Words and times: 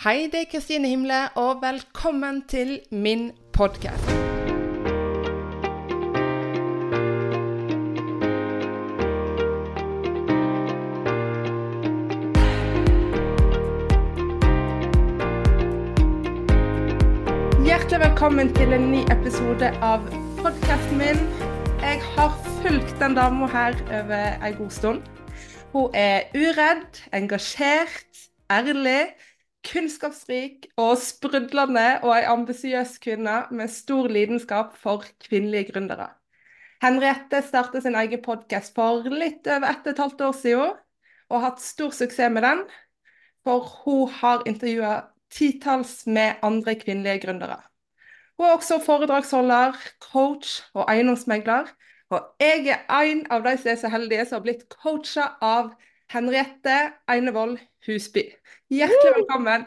Hei, 0.00 0.30
det 0.32 0.40
er 0.40 0.46
Kristine 0.48 0.88
Himle, 0.88 1.28
og 1.36 1.58
velkommen 1.60 2.38
til 2.48 2.80
min 2.90 3.26
podkast. 3.52 4.06
Hjertelig 17.60 18.00
velkommen 18.00 18.54
til 18.56 18.72
en 18.72 18.90
ny 18.94 19.04
episode 19.12 19.68
av 19.84 20.08
podkasten 20.40 20.96
min. 20.96 21.20
Jeg 21.84 22.00
har 22.16 22.32
fulgt 22.62 22.96
den 23.04 23.20
dama 23.20 23.52
her 23.52 23.76
over 24.00 24.46
en 24.48 24.62
god 24.62 24.70
stund. 24.70 25.02
Hun 25.76 25.90
er 25.92 26.32
uredd, 26.32 27.04
engasjert, 27.12 28.30
ærlig, 28.50 29.12
kunnskapsrik 29.66 30.66
og 30.80 30.96
sprudlende 31.00 32.00
og 32.02 32.14
ei 32.16 32.24
ambisiøs 32.30 32.96
kvinne 33.02 33.42
med 33.50 33.72
stor 33.72 34.08
lidenskap 34.08 34.76
for 34.80 35.04
kvinnelige 35.26 35.72
gründere. 35.72 36.08
Henriette 36.80 37.42
startet 37.44 37.84
sin 37.84 37.98
egen 37.98 38.22
podkast 38.24 38.74
for 38.74 39.04
litt 39.04 39.46
over 39.46 39.68
ett 39.68 39.84
og 39.84 39.92
et 39.92 40.04
halvt 40.04 40.22
år 40.28 40.36
siden, 40.38 40.76
og 41.28 41.36
har 41.36 41.50
hatt 41.50 41.64
stor 41.64 41.92
suksess 41.92 42.32
med 42.32 42.46
den. 42.46 42.62
For 43.44 43.64
hun 43.84 44.08
har 44.20 44.46
intervjua 44.48 44.94
titalls 45.32 46.06
med 46.06 46.40
andre 46.42 46.74
kvinnelige 46.80 47.26
gründere. 47.26 47.60
Hun 48.36 48.48
er 48.48 48.56
også 48.56 48.80
foredragsholder, 48.84 49.76
coach 50.00 50.62
og 50.74 50.88
eiendomsmegler. 50.88 51.68
Og 52.10 52.24
jeg 52.40 52.72
er 52.72 53.12
en 53.12 53.26
av 53.30 53.44
de 53.44 53.54
som 53.60 53.70
er 53.70 53.78
så 53.78 53.90
heldige 53.92 54.24
som 54.26 54.40
har 54.40 54.46
blitt 54.48 54.64
coacha 54.72 55.28
av 55.44 55.74
Henriette 56.10 56.76
Einevold 57.06 57.58
Husby. 57.86 58.24
Hjertelig 58.70 59.12
velkommen. 59.20 59.64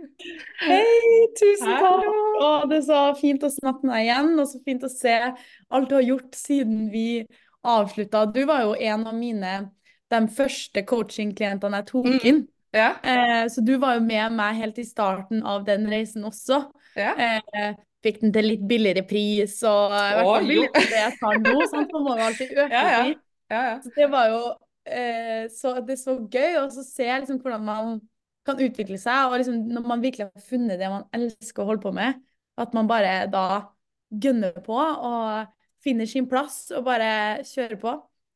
Hei, 0.66 1.26
tusen 1.38 1.68
takk. 1.78 2.06
Å, 2.42 2.48
det 2.70 2.80
er 2.80 2.86
så 2.88 3.02
fint 3.20 3.44
å 3.46 3.50
snakke 3.54 3.86
med 3.86 3.94
deg 3.94 4.08
igjen, 4.08 4.32
og 4.42 4.48
så 4.50 4.58
fint 4.66 4.86
å 4.86 4.90
se 4.90 5.12
alt 5.20 5.90
du 5.90 5.94
har 5.94 6.06
gjort 6.06 6.34
siden 6.34 6.88
vi 6.92 7.04
avslutta. 7.66 8.24
Du 8.34 8.40
var 8.48 8.64
jo 8.64 8.72
en 8.74 9.04
av 9.06 9.14
mine 9.14 9.52
de 10.10 10.20
første 10.34 10.82
coaching-klientene 10.90 11.80
jeg 11.82 11.88
tok 11.92 12.08
Mm. 12.10 12.18
inn. 12.26 12.40
Ja, 12.74 12.88
Eh, 13.02 13.46
så 13.50 13.62
du 13.66 13.76
var 13.82 13.94
jo 13.96 14.02
med 14.06 14.32
meg 14.32 14.54
helt 14.58 14.78
i 14.78 14.84
starten 14.86 15.42
av 15.46 15.64
den 15.66 15.86
reisen 15.90 16.24
også. 16.26 16.64
ja. 16.96 17.14
Eh, 17.18 17.74
fikk 18.02 18.20
den 18.22 18.32
til 18.32 18.46
litt 18.48 18.62
billigere 18.66 19.02
pris, 19.06 19.58
og 19.62 19.90
i 19.92 20.02
hvert 20.16 20.24
fall 20.24 20.46
billigere 20.48 20.82
enn 20.82 20.90
det 20.90 21.00
jeg 21.04 21.16
tar 21.20 21.38
nå. 21.44 21.66
Sant? 21.70 21.90
Man 21.92 22.02
må 22.06 22.16
jo 22.16 22.26
alltid 22.26 22.52
øke 22.64 22.70
Ja, 22.72 22.84
ja. 22.90 23.02
ja, 23.50 23.62
ja. 23.70 23.74
Så 23.84 23.90
det 23.96 24.10
var 24.10 24.28
jo 24.32 24.40
eh, 24.84 25.46
så, 25.52 25.76
det 25.84 25.96
er 25.96 26.00
så 26.00 26.16
gøy 26.30 26.58
å 26.60 26.66
se 26.72 27.06
liksom 27.06 27.40
hvordan 27.42 27.66
man 27.66 28.00
kan 28.46 28.60
utvikle 28.64 28.98
seg, 29.00 29.28
og 29.28 29.38
liksom 29.40 29.64
når 29.74 29.86
man 29.86 30.02
virkelig 30.04 30.28
har 30.30 30.44
funnet 30.46 30.80
det 30.80 30.90
man 30.90 31.08
elsker 31.16 31.62
å 31.62 31.70
holde 31.72 31.84
på 31.84 31.94
med, 31.96 32.20
at 32.60 32.76
man 32.76 32.88
bare 32.90 33.24
da 33.32 33.46
gønner 34.10 34.56
på 34.64 34.76
og 34.76 35.50
finner 35.84 36.08
sin 36.08 36.28
plass 36.28 36.70
og 36.74 36.86
bare 36.88 37.10
kjører 37.46 37.78
på. 37.80 37.94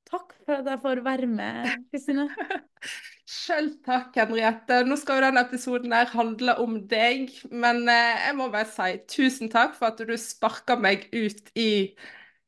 Takk 0.08 0.34
for 0.44 0.60
at 0.60 0.68
jeg 0.68 0.80
får 0.84 1.00
være 1.04 1.28
med, 1.28 1.70
Kristine. 1.90 2.28
Sjøl 3.34 3.70
takk, 3.86 4.12
Henriette. 4.20 4.82
Nå 4.84 4.98
skal 5.00 5.18
jo 5.18 5.24
denne 5.24 5.42
episoden 5.46 5.94
her 5.96 6.10
handle 6.12 6.58
om 6.60 6.76
deg, 6.90 7.32
men 7.50 7.82
eh, 7.88 8.26
jeg 8.28 8.36
må 8.36 8.50
bare 8.52 8.68
si 8.68 8.98
tusen 9.10 9.50
takk 9.52 9.72
for 9.78 9.90
at 9.90 10.02
du 10.04 10.12
sparka 10.20 10.76
meg 10.76 11.08
ut 11.16 11.48
i 11.56 11.70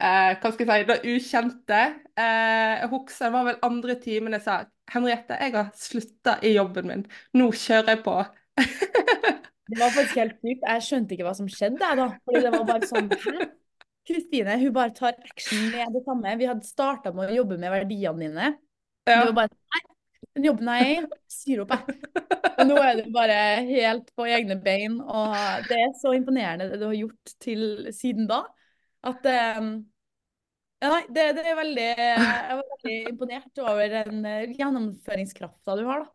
eh, 0.02 0.32
hva 0.40 0.52
skal 0.52 0.72
jeg 0.72 0.84
si, 0.84 0.88
det 0.90 1.14
ukjente. 1.14 1.82
Eh, 2.16 2.72
jeg 2.82 2.90
husker 2.92 3.26
det 3.26 3.32
var 3.34 3.46
vel 3.50 3.60
andre 3.66 3.98
timen 4.02 4.36
jeg 4.36 4.46
sa 4.46 4.62
Henriette, 4.92 5.38
jeg 5.42 5.54
har 5.56 5.70
slutta 5.74 6.36
i 6.46 6.54
jobben 6.54 6.90
min. 6.90 7.06
Nå 7.38 7.50
kjører 7.50 7.96
jeg 7.96 8.04
på. 8.06 8.20
Det 9.66 9.80
var 9.80 9.90
faktisk 9.90 10.18
helt 10.20 10.36
sykt. 10.38 10.60
Jeg 10.62 10.82
skjønte 10.86 11.14
ikke 11.16 11.24
hva 11.26 11.32
som 11.34 11.48
skjedde, 11.50 11.82
jeg 11.82 11.98
da. 11.98 12.04
Fordi 12.22 12.42
det 12.44 12.50
var 12.54 12.66
bare 12.68 12.86
sånn 12.86 13.08
Hæ? 13.10 13.48
Kristine, 14.06 14.54
hun 14.60 14.72
bare 14.76 14.94
tar 14.94 15.16
action 15.26 15.64
med 15.72 15.96
det 15.96 16.04
samme. 16.06 16.36
Vi 16.38 16.46
hadde 16.46 16.68
starta 16.68 17.10
med 17.10 17.32
å 17.32 17.38
jobbe 17.40 17.58
med 17.58 17.72
verdiene 17.74 18.22
dine. 18.22 18.50
Ja. 19.06 19.16
Det 19.16 19.16
var 19.24 19.32
bare 19.40 19.50
Nei, 19.74 19.80
den 20.36 20.46
jobben 20.46 20.70
jeg 20.70 20.92
er 20.92 21.08
i, 21.08 21.18
sier 21.32 21.64
opp, 21.64 21.74
jeg. 21.74 21.96
Og 22.52 22.70
nå 22.70 22.76
er 22.80 23.00
du 23.00 23.10
bare 23.14 23.38
helt 23.66 24.12
på 24.16 24.28
egne 24.30 24.56
bein, 24.62 25.00
og 25.02 25.34
det 25.66 25.80
er 25.82 25.90
så 25.98 26.14
imponerende 26.16 26.70
det 26.70 26.78
du 26.80 26.86
har 26.86 26.96
gjort 26.96 27.34
til 27.42 27.64
siden 27.94 28.30
da, 28.30 28.44
at 29.04 29.28
um, 29.60 29.70
ja, 30.82 30.90
nei, 30.92 31.02
det, 31.08 31.24
det 31.38 31.44
er 31.48 31.56
veldig 31.56 31.86
Jeg 31.86 32.56
var 32.58 32.66
veldig 32.74 32.96
imponert 33.10 33.62
over 33.64 33.86
den 33.92 34.20
eh, 34.28 34.52
gjennomføringskrafta 34.58 35.76
du 35.78 35.84
har, 35.88 36.04
da. 36.04 36.12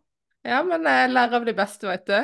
Ja, 0.52 0.62
men 0.66 0.86
jeg 0.90 1.12
lærer 1.14 1.38
av 1.38 1.44
de 1.46 1.53
beste, 1.53 1.86
vet 1.90 2.08
du. 2.09 2.18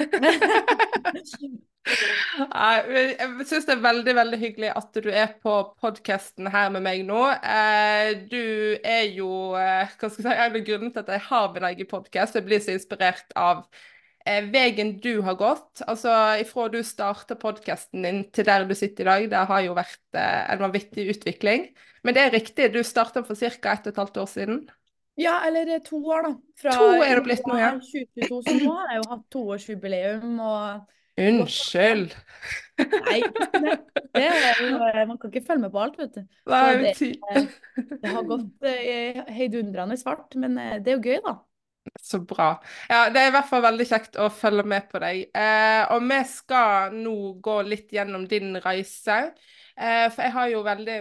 Jeg 1.90 3.46
syns 3.48 3.66
det 3.66 3.72
er 3.72 3.82
veldig 3.82 4.14
veldig 4.14 4.38
hyggelig 4.38 4.70
at 4.76 4.98
du 5.00 5.08
er 5.10 5.32
på 5.42 5.54
podkasten 5.80 6.50
her 6.52 6.68
med 6.74 6.84
meg 6.84 7.02
nå. 7.08 7.20
Eh, 7.40 8.10
du 8.30 8.76
er 8.84 9.08
jo 9.16 9.56
eh, 9.58 9.88
hva 9.88 10.10
skal 10.10 10.20
jeg 10.20 10.26
si, 10.28 10.34
en 10.34 10.58
av 10.60 10.66
grunnene 10.68 10.92
til 10.94 11.02
at 11.02 11.12
jeg 11.16 11.24
har 11.30 11.48
min 11.54 11.66
egen 11.70 11.88
podkast. 11.90 12.36
Jeg 12.36 12.46
blir 12.46 12.60
så 12.62 12.76
inspirert 12.76 13.32
av 13.38 13.64
eh, 14.26 14.44
veien 14.52 14.94
du 15.00 15.20
har 15.26 15.34
gått. 15.40 15.82
Altså 15.86 16.12
ifra 16.40 16.68
du 16.72 16.80
starta 16.86 17.36
podkasten 17.40 18.02
din 18.06 18.20
til 18.32 18.44
der 18.48 18.64
du 18.68 18.74
sitter 18.74 19.04
i 19.04 19.08
dag, 19.10 19.30
det 19.30 19.46
har 19.52 19.64
jo 19.66 19.74
vært 19.78 20.00
eh, 20.18 20.52
en 20.54 20.62
vanvittig 20.66 21.08
utvikling. 21.14 21.68
Men 22.04 22.16
det 22.16 22.22
er 22.26 22.36
riktig, 22.38 22.70
du 22.72 22.82
starta 22.86 23.22
for 23.26 23.34
ca. 23.36 23.72
ett 23.74 23.86
og 23.86 23.92
et 23.92 24.00
halvt 24.04 24.16
år 24.22 24.30
siden. 24.30 24.60
Ja, 25.20 25.40
eller 25.46 25.68
eh, 25.76 25.82
to 25.84 25.98
år, 26.06 26.22
da. 26.28 26.34
Fra 26.62 26.76
To 26.78 26.86
er 27.04 27.18
det 27.18 27.24
blitt 27.26 27.44
nå, 27.46 27.58
ja. 27.60 27.74
2022, 27.76 28.40
så 28.46 28.54
nå 28.64 28.72
har 28.78 28.94
jeg 28.94 29.02
jo 29.02 29.10
hatt 29.10 29.26
toårsjubileum 29.34 30.40
og 30.40 30.96
Unnskyld. 31.20 32.14
Nei, 32.80 33.18
er 34.16 34.60
jo 34.62 34.78
Man 35.10 35.18
kan 35.20 35.28
ikke 35.32 35.42
følge 35.44 35.60
med 35.66 35.72
på 35.74 35.80
alt, 35.82 35.98
vet 36.00 36.14
du. 36.14 36.22
Det- 36.86 36.94
Det 38.00 38.08
har 38.14 38.22
gått 38.24 38.64
eh, 38.64 39.20
heidundrende 39.28 39.98
svart, 40.00 40.34
men 40.40 40.56
eh, 40.58 40.78
det 40.80 40.94
er 40.94 40.96
jo 40.96 41.02
gøy, 41.10 41.18
da. 41.26 41.34
Så 41.98 42.20
bra. 42.20 42.62
Ja, 42.88 43.08
det 43.10 43.20
er 43.20 43.30
i 43.30 43.32
hvert 43.34 43.48
fall 43.50 43.62
veldig 43.64 43.86
kjekt 43.88 44.18
å 44.20 44.28
følge 44.32 44.64
med 44.68 44.86
på 44.90 45.00
deg. 45.02 45.22
Eh, 45.36 45.82
og 45.94 46.04
vi 46.06 46.18
skal 46.30 46.94
nå 46.94 47.14
gå 47.42 47.56
litt 47.66 47.90
gjennom 47.94 48.26
din 48.30 48.54
reise. 48.62 49.16
Eh, 49.76 50.06
for 50.12 50.22
jeg 50.26 50.34
har 50.36 50.52
jo 50.52 50.62
veldig 50.66 50.98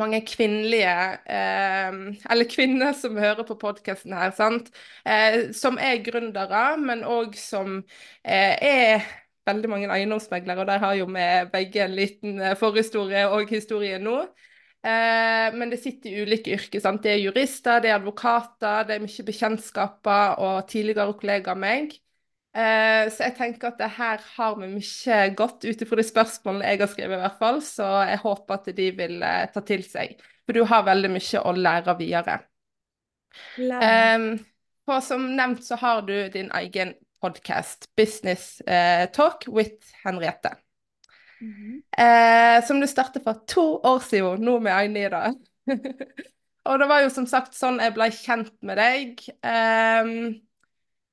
mange 0.00 0.22
kvinnelige 0.24 0.92
eh, 1.28 1.96
Eller 2.32 2.48
kvinner 2.50 2.94
som 2.96 3.18
hører 3.20 3.44
på 3.48 3.58
podkasten 3.60 4.14
her, 4.16 4.32
sant. 4.36 4.70
Eh, 5.04 5.50
som 5.56 5.78
er 5.80 6.02
gründere, 6.04 6.64
men 6.80 7.04
òg 7.08 7.36
som 7.40 7.80
eh, 8.24 8.56
er 8.62 9.08
veldig 9.48 9.70
mange 9.72 9.90
eiendomsmeglere. 9.92 10.62
Og 10.64 10.70
der 10.70 10.82
har 10.84 10.94
jo 11.00 11.08
vi 11.12 11.28
begge 11.52 11.84
en 11.86 11.96
liten 11.98 12.40
eh, 12.40 12.56
forhistorie 12.60 13.26
og 13.32 13.50
historie 13.52 13.98
nå. 14.02 14.22
Eh, 14.82 15.48
men 15.54 15.70
det 15.70 15.78
sitter 15.78 16.10
i 16.10 16.22
ulike 16.26 16.56
yrker. 16.56 16.82
sant? 16.82 17.02
Det 17.04 17.12
er 17.14 17.22
jurister, 17.22 17.82
det 17.82 17.92
er 17.92 18.00
advokater, 18.00 18.86
det 18.88 18.96
er 18.96 19.04
mye 19.04 19.26
bekjentskaper 19.28 20.40
og 20.42 20.64
tidligere 20.70 21.14
kollegaer 21.18 21.54
av 21.54 21.60
meg. 21.62 21.94
Eh, 22.52 23.06
så 23.08 23.28
jeg 23.28 23.36
tenker 23.38 23.70
at 23.70 23.78
det 23.80 23.88
her 23.96 24.24
har 24.34 24.56
vi 24.58 24.68
mye 24.74 25.20
godt 25.38 25.64
ut 25.64 25.84
ifra 25.86 25.96
de 25.96 26.04
spørsmålene 26.04 26.72
jeg 26.72 26.82
har 26.82 26.90
skrevet, 26.92 27.16
i 27.16 27.22
hvert 27.22 27.38
fall. 27.40 27.62
Så 27.64 27.88
jeg 28.10 28.22
håper 28.24 28.58
at 28.58 28.72
de 28.76 28.88
vil 28.98 29.22
eh, 29.22 29.44
ta 29.54 29.62
til 29.66 29.86
seg. 29.86 30.18
For 30.42 30.58
du 30.58 30.66
har 30.68 30.88
veldig 30.88 31.12
mye 31.14 31.44
å 31.46 31.54
lære 31.56 31.96
videre. 32.00 32.40
Lære. 33.62 34.40
For 34.82 35.04
som 35.06 35.30
nevnt 35.38 35.62
så 35.64 35.78
har 35.78 36.02
du 36.04 36.16
din 36.34 36.50
egen 36.58 36.96
podkast, 37.22 37.86
Business 37.96 38.60
eh, 38.66 39.06
Talk 39.14 39.46
with 39.46 39.94
Henriette. 40.02 40.56
Mhm. 41.42 41.82
Eh, 41.98 42.64
som 42.66 42.80
du 42.80 42.86
startet 42.86 43.24
for 43.24 43.42
to 43.50 43.64
år 43.82 43.98
siden, 44.06 44.44
nå 44.46 44.58
med 44.62 44.72
øynene. 44.72 45.34
Og 46.64 46.78
det 46.78 46.86
var 46.86 47.02
jo 47.02 47.10
som 47.10 47.26
sagt 47.26 47.56
sånn 47.58 47.80
jeg 47.82 47.94
ble 47.96 48.06
kjent 48.14 48.54
med 48.62 48.78
deg. 48.78 49.24
Eh, 49.42 50.12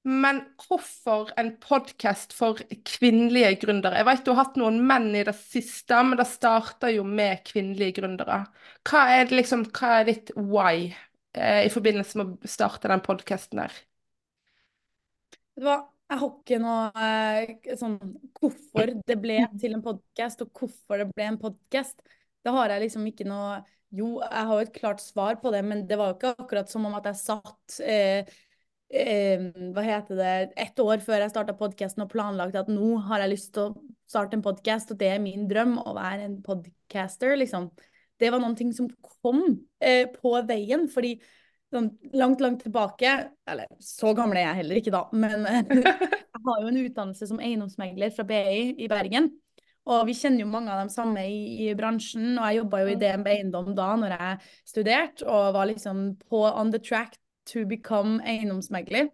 men 0.09 0.39
hvorfor 0.63 1.33
en 1.37 1.49
podkast 1.61 2.31
for 2.37 2.61
kvinnelige 2.87 3.57
gründere? 3.65 3.99
Jeg 3.99 4.07
vet 4.07 4.23
du 4.25 4.31
har 4.31 4.45
hatt 4.45 4.59
noen 4.61 4.79
menn 4.87 5.09
i 5.17 5.25
det 5.27 5.35
siste, 5.37 5.97
men 6.05 6.17
det 6.21 6.29
starta 6.29 6.91
jo 6.93 7.03
med 7.03 7.43
kvinnelige 7.49 7.99
gründere. 7.99 8.43
Hva 8.87 9.03
er, 9.17 9.27
det 9.27 9.41
liksom, 9.41 9.65
hva 9.75 9.99
er 9.99 10.07
ditt 10.07 10.31
why 10.37 10.87
eh, 11.33 11.65
i 11.65 11.73
forbindelse 11.73 12.21
med 12.21 12.37
å 12.37 12.53
starte 12.53 12.91
den 12.91 13.03
podkasten 13.05 13.65
her? 13.65 13.75
Det 15.59 15.65
hva, 15.65 15.75
jeg 16.09 16.21
har 16.21 16.31
ikke 16.33 16.57
noe 16.61 17.03
eh, 17.05 17.75
sånn 17.77 17.97
hvorfor 18.39 18.93
det 19.05 19.17
ble 19.21 19.43
til 19.61 19.75
en 19.77 19.83
podkast, 19.85 20.41
og 20.41 20.49
hvorfor 20.57 21.03
det 21.03 21.09
ble 21.13 21.27
en 21.29 21.39
podkast. 21.41 22.01
Det 22.41 22.53
har 22.55 22.73
jeg 22.73 22.87
liksom 22.87 23.05
ikke 23.09 23.27
noe 23.29 23.59
Jo, 23.89 24.19
jeg 24.21 24.45
har 24.45 24.53
jo 24.53 24.65
et 24.67 24.75
klart 24.75 25.01
svar 25.01 25.39
på 25.41 25.49
det, 25.49 25.63
men 25.65 25.87
det 25.89 25.97
var 25.97 26.11
jo 26.11 26.17
ikke 26.19 26.35
akkurat 26.43 26.69
som 26.69 26.83
om 26.85 26.93
at 26.93 27.07
jeg 27.09 27.17
satt 27.23 27.77
eh, 27.81 28.27
eh, 28.93 29.47
hva 29.73 29.85
heter 29.85 30.19
det, 30.19 30.33
ett 30.61 30.81
år 30.83 31.01
før 31.01 31.23
jeg 31.23 31.33
starta 31.33 31.55
podkasten 31.57 32.05
og 32.05 32.11
planlagt 32.11 32.57
at 32.59 32.69
nå 32.69 32.99
har 33.07 33.23
jeg 33.23 33.33
lyst 33.33 33.49
til 33.55 33.71
å 33.71 33.73
starte 34.09 34.37
en 34.37 34.45
podkast, 34.45 34.93
og 34.93 35.01
det 35.01 35.09
er 35.15 35.23
min 35.23 35.47
drøm 35.49 35.79
å 35.81 35.95
være 35.97 36.27
en 36.27 36.37
podcaster, 36.45 37.33
liksom. 37.41 37.71
Det 38.21 38.29
var 38.29 38.43
noen 38.43 38.57
ting 38.59 38.69
som 38.77 38.89
kom 39.23 39.41
eh, 39.81 40.05
på 40.13 40.35
veien, 40.45 40.85
fordi 40.91 41.15
sånn 41.73 41.89
langt, 42.17 42.41
langt 42.41 42.63
tilbake 42.65 43.11
Eller 43.49 43.69
så 43.83 44.13
gammel 44.17 44.39
er 44.39 44.47
jeg 44.47 44.59
heller 44.63 44.79
ikke 44.79 44.93
da, 44.95 45.03
men 45.13 45.45
jeg 45.49 46.41
har 46.45 46.63
jo 46.63 46.71
en 46.71 46.81
utdannelse 46.81 47.29
som 47.29 47.43
eiendomsmegler 47.43 48.15
fra 48.15 48.25
BI 48.29 48.73
i 48.79 48.89
Bergen. 48.91 49.29
Og 49.89 50.03
vi 50.05 50.13
kjenner 50.17 50.43
jo 50.43 50.49
mange 50.51 50.69
av 50.73 50.83
dem 50.83 50.91
samme 50.93 51.23
i, 51.25 51.39
i 51.65 51.75
bransjen, 51.77 52.35
og 52.35 52.43
jeg 52.45 52.59
jobba 52.59 52.81
jo 52.83 52.91
i 52.91 52.97
DNB 52.99 53.29
Eiendom 53.31 53.71
da 53.77 53.87
når 53.97 54.13
jeg 54.15 54.51
studerte, 54.69 55.25
og 55.25 55.55
var 55.55 55.69
liksom 55.69 56.03
på 56.29 56.43
on 56.49 56.73
the 56.73 56.81
track 56.81 57.17
to 57.49 57.65
become 57.69 58.19
eiendomsmegler. 58.21 59.09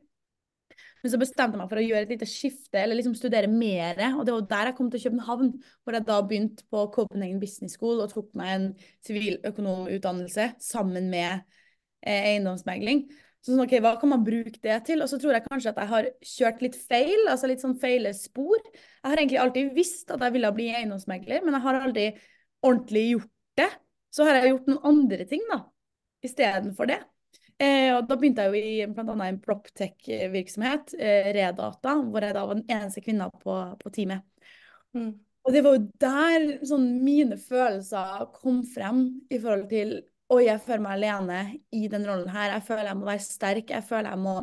Men 1.06 1.14
så 1.14 1.20
bestemte 1.22 1.54
jeg 1.54 1.62
meg 1.62 1.70
for 1.70 1.80
å 1.80 1.86
gjøre 1.86 2.08
et 2.08 2.12
lite 2.16 2.28
skifte, 2.28 2.80
eller 2.82 2.98
liksom 2.98 3.14
studere 3.16 3.48
mer. 3.52 4.00
Og 4.18 4.24
det 4.26 4.34
var 4.34 4.48
der 4.50 4.72
jeg 4.72 4.78
kom 4.80 4.88
til 4.92 5.04
København, 5.04 5.52
hvor 5.86 5.96
jeg 5.96 6.08
da 6.08 6.16
begynte 6.26 6.66
på 6.74 6.88
Copenhagen 6.96 7.38
Business 7.44 7.78
School 7.78 8.02
og 8.02 8.10
tok 8.10 8.32
meg 8.40 8.56
en 8.56 8.66
siviløkonomutdannelse 9.06 10.56
sammen 10.66 11.12
med 11.14 11.30
eh, 11.30 11.62
eiendomsmegling. 12.02 13.06
Så 13.46 13.52
sånn, 13.54 13.62
ok, 13.62 13.76
hva 13.84 13.94
kan 14.02 14.10
man 14.10 14.24
bruke 14.26 14.58
det 14.58 14.80
til? 14.88 15.04
Og 15.06 15.10
så 15.12 15.20
tror 15.22 15.36
jeg 15.36 15.46
kanskje 15.46 15.70
at 15.70 15.82
jeg 15.84 15.92
har 15.92 16.08
kjørt 16.26 16.64
litt 16.66 16.78
feil, 16.82 17.28
altså 17.30 17.50
litt 17.52 17.62
sånn 17.62 17.78
feile 17.82 18.10
spor. 18.18 18.58
Jeg 18.74 19.06
har 19.06 19.22
egentlig 19.22 19.42
alltid 19.44 19.74
visst 19.76 20.14
at 20.16 20.24
jeg 20.26 20.34
ville 20.34 20.54
bli 20.56 20.72
eiendomsmegler, 20.74 21.44
men 21.46 21.54
jeg 21.54 21.66
har 21.68 21.78
aldri 21.82 22.06
ordentlig 22.66 23.04
gjort 23.12 23.34
det. 23.62 23.70
Så 24.16 24.26
har 24.26 24.40
jeg 24.40 24.56
gjort 24.56 24.72
noen 24.72 24.88
andre 24.90 25.28
ting, 25.30 25.44
da, 25.52 25.60
istedenfor 26.26 26.90
det. 26.90 27.04
Eh, 27.62 27.92
og 27.94 28.10
da 28.10 28.18
begynte 28.20 28.44
jeg 28.44 28.52
jo 28.52 28.72
i 28.74 28.88
bl.a. 28.92 29.14
en 29.28 29.38
proptech-virksomhet, 29.44 30.96
eh, 30.98 31.30
Redata, 31.38 31.94
hvor 32.02 32.26
jeg 32.26 32.36
da 32.36 32.48
var 32.50 32.58
den 32.58 32.66
eneste 32.66 33.04
kvinna 33.06 33.30
på, 33.30 33.60
på 33.80 33.94
teamet. 33.96 34.26
Mm. 34.98 35.14
Og 35.46 35.54
det 35.54 35.62
var 35.62 35.78
jo 35.78 35.86
der 36.02 36.48
sånn, 36.66 36.90
mine 37.06 37.38
følelser 37.38 38.26
kom 38.34 38.64
frem 38.66 39.06
i 39.30 39.38
forhold 39.38 39.70
til 39.70 40.00
Oi, 40.34 40.48
jeg 40.48 40.62
føler 40.66 40.82
meg 40.82 40.96
alene 40.96 41.40
i 41.76 41.86
den 41.92 42.06
rollen 42.08 42.32
her. 42.34 42.56
Jeg 42.56 42.66
føler 42.66 42.90
jeg 42.90 42.98
må 42.98 43.06
være 43.06 43.22
sterk. 43.22 43.70
Jeg 43.70 43.86
føler 43.86 44.10
jeg 44.10 44.22
må 44.24 44.36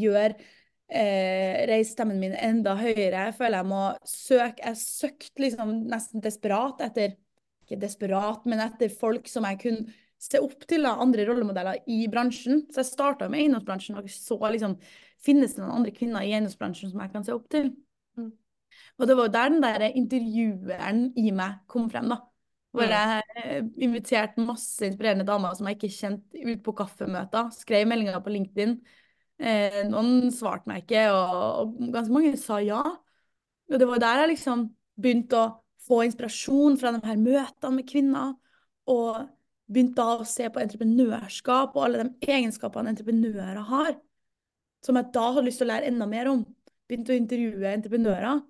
gjøre 0.00 0.30
eh, 0.32 1.66
Reise 1.68 1.92
stemmen 1.92 2.20
min 2.22 2.36
enda 2.36 2.72
høyere. 2.78 3.26
Jeg 3.26 3.34
føler 3.36 3.60
jeg 3.60 3.68
må 3.68 3.82
søke 4.08 4.64
Jeg 4.64 4.78
søkte 4.80 5.44
liksom 5.44 5.74
nesten 5.90 6.24
desperat 6.24 6.80
etter 6.88 7.18
Ikke 7.66 7.80
desperat, 7.82 8.48
men 8.48 8.64
etter 8.64 8.92
folk 8.94 9.28
som 9.28 9.44
jeg 9.48 9.60
kunne 9.60 9.98
se 10.20 10.40
opp 10.40 10.64
til 10.68 10.84
da, 10.84 10.96
andre 11.00 11.24
rollemodeller 11.28 11.84
i 11.88 12.00
bransjen. 12.12 12.64
Så 12.72 12.80
jeg 12.80 12.90
starta 12.90 13.28
med 13.28 13.44
eiendomsbransjen 13.44 14.00
og 14.00 14.08
så 14.12 14.40
liksom 14.56 14.78
Finnes 15.20 15.52
det 15.52 15.60
noen 15.60 15.82
andre 15.82 15.92
kvinner 15.92 16.24
i 16.24 16.32
eiendomsbransjen 16.32 16.94
som 16.94 17.04
jeg 17.04 17.12
kan 17.12 17.26
se 17.26 17.36
opp 17.36 17.44
til? 17.52 17.74
Mm. 18.16 18.30
Og 18.96 19.08
det 19.08 19.16
var 19.18 19.26
jo 19.26 19.32
der 19.36 19.50
den 19.52 19.64
der 19.66 19.82
intervjueren 19.90 21.02
i 21.20 21.28
meg 21.36 21.58
kom 21.68 21.90
frem, 21.92 22.08
da. 22.08 22.22
Hvor 22.70 22.86
mm. 22.86 22.92
jeg 22.94 23.44
eh, 23.44 23.62
inviterte 23.82 24.44
masse 24.46 24.86
inspirerende 24.86 25.26
damer 25.26 25.56
som 25.58 25.66
jeg 25.66 25.78
ikke 25.78 25.92
kjente, 25.94 26.42
ut 26.46 26.60
på 26.66 26.74
kaffemøter. 26.78 27.50
Skrev 27.56 27.88
meldinger 27.90 28.20
på 28.22 28.34
LinkedIn. 28.34 28.76
Eh, 29.40 29.80
noen 29.88 30.30
svarte 30.34 30.70
meg 30.70 30.84
ikke, 30.84 31.08
og, 31.16 31.40
og 31.64 31.90
ganske 31.94 32.14
mange 32.14 32.36
sa 32.38 32.60
ja. 32.62 32.82
Og 33.70 33.80
det 33.80 33.88
var 33.88 34.02
der 34.02 34.22
jeg 34.22 34.34
liksom 34.34 34.68
begynte 35.00 35.40
å 35.40 35.50
få 35.86 36.04
inspirasjon 36.06 36.78
fra 36.78 36.92
de 36.94 37.02
her 37.06 37.18
møtene 37.18 37.76
med 37.78 37.88
kvinner. 37.90 38.34
Og 38.90 39.26
begynte 39.70 40.02
da 40.02 40.18
å 40.18 40.26
se 40.26 40.48
på 40.50 40.62
entreprenørskap 40.62 41.76
og 41.76 41.84
alle 41.86 42.04
de 42.04 42.30
egenskapene 42.34 42.90
entreprenører 42.90 43.60
har, 43.68 43.92
som 44.84 44.98
jeg 44.98 45.12
da 45.14 45.26
hadde 45.28 45.46
lyst 45.46 45.62
til 45.62 45.68
å 45.68 45.72
lære 45.72 45.90
enda 45.92 46.08
mer 46.10 46.30
om. 46.32 46.42
Begynte 46.90 47.14
å 47.14 47.18
intervjue 47.20 47.70
entreprenører, 47.70 48.40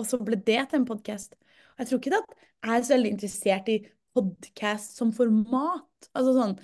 og 0.00 0.06
så 0.08 0.20
ble 0.24 0.38
det 0.40 0.62
til 0.70 0.80
en 0.80 0.88
podkast. 0.88 1.34
Jeg 1.80 1.88
tror 1.88 2.00
ikke 2.00 2.20
at 2.20 2.36
jeg 2.36 2.76
er 2.76 2.86
så 2.86 2.94
veldig 2.94 3.12
interessert 3.16 3.72
i 3.72 3.78
podkast 4.14 5.00
som 5.00 5.10
format. 5.16 6.10
Altså 6.12 6.36
sånn, 6.36 6.56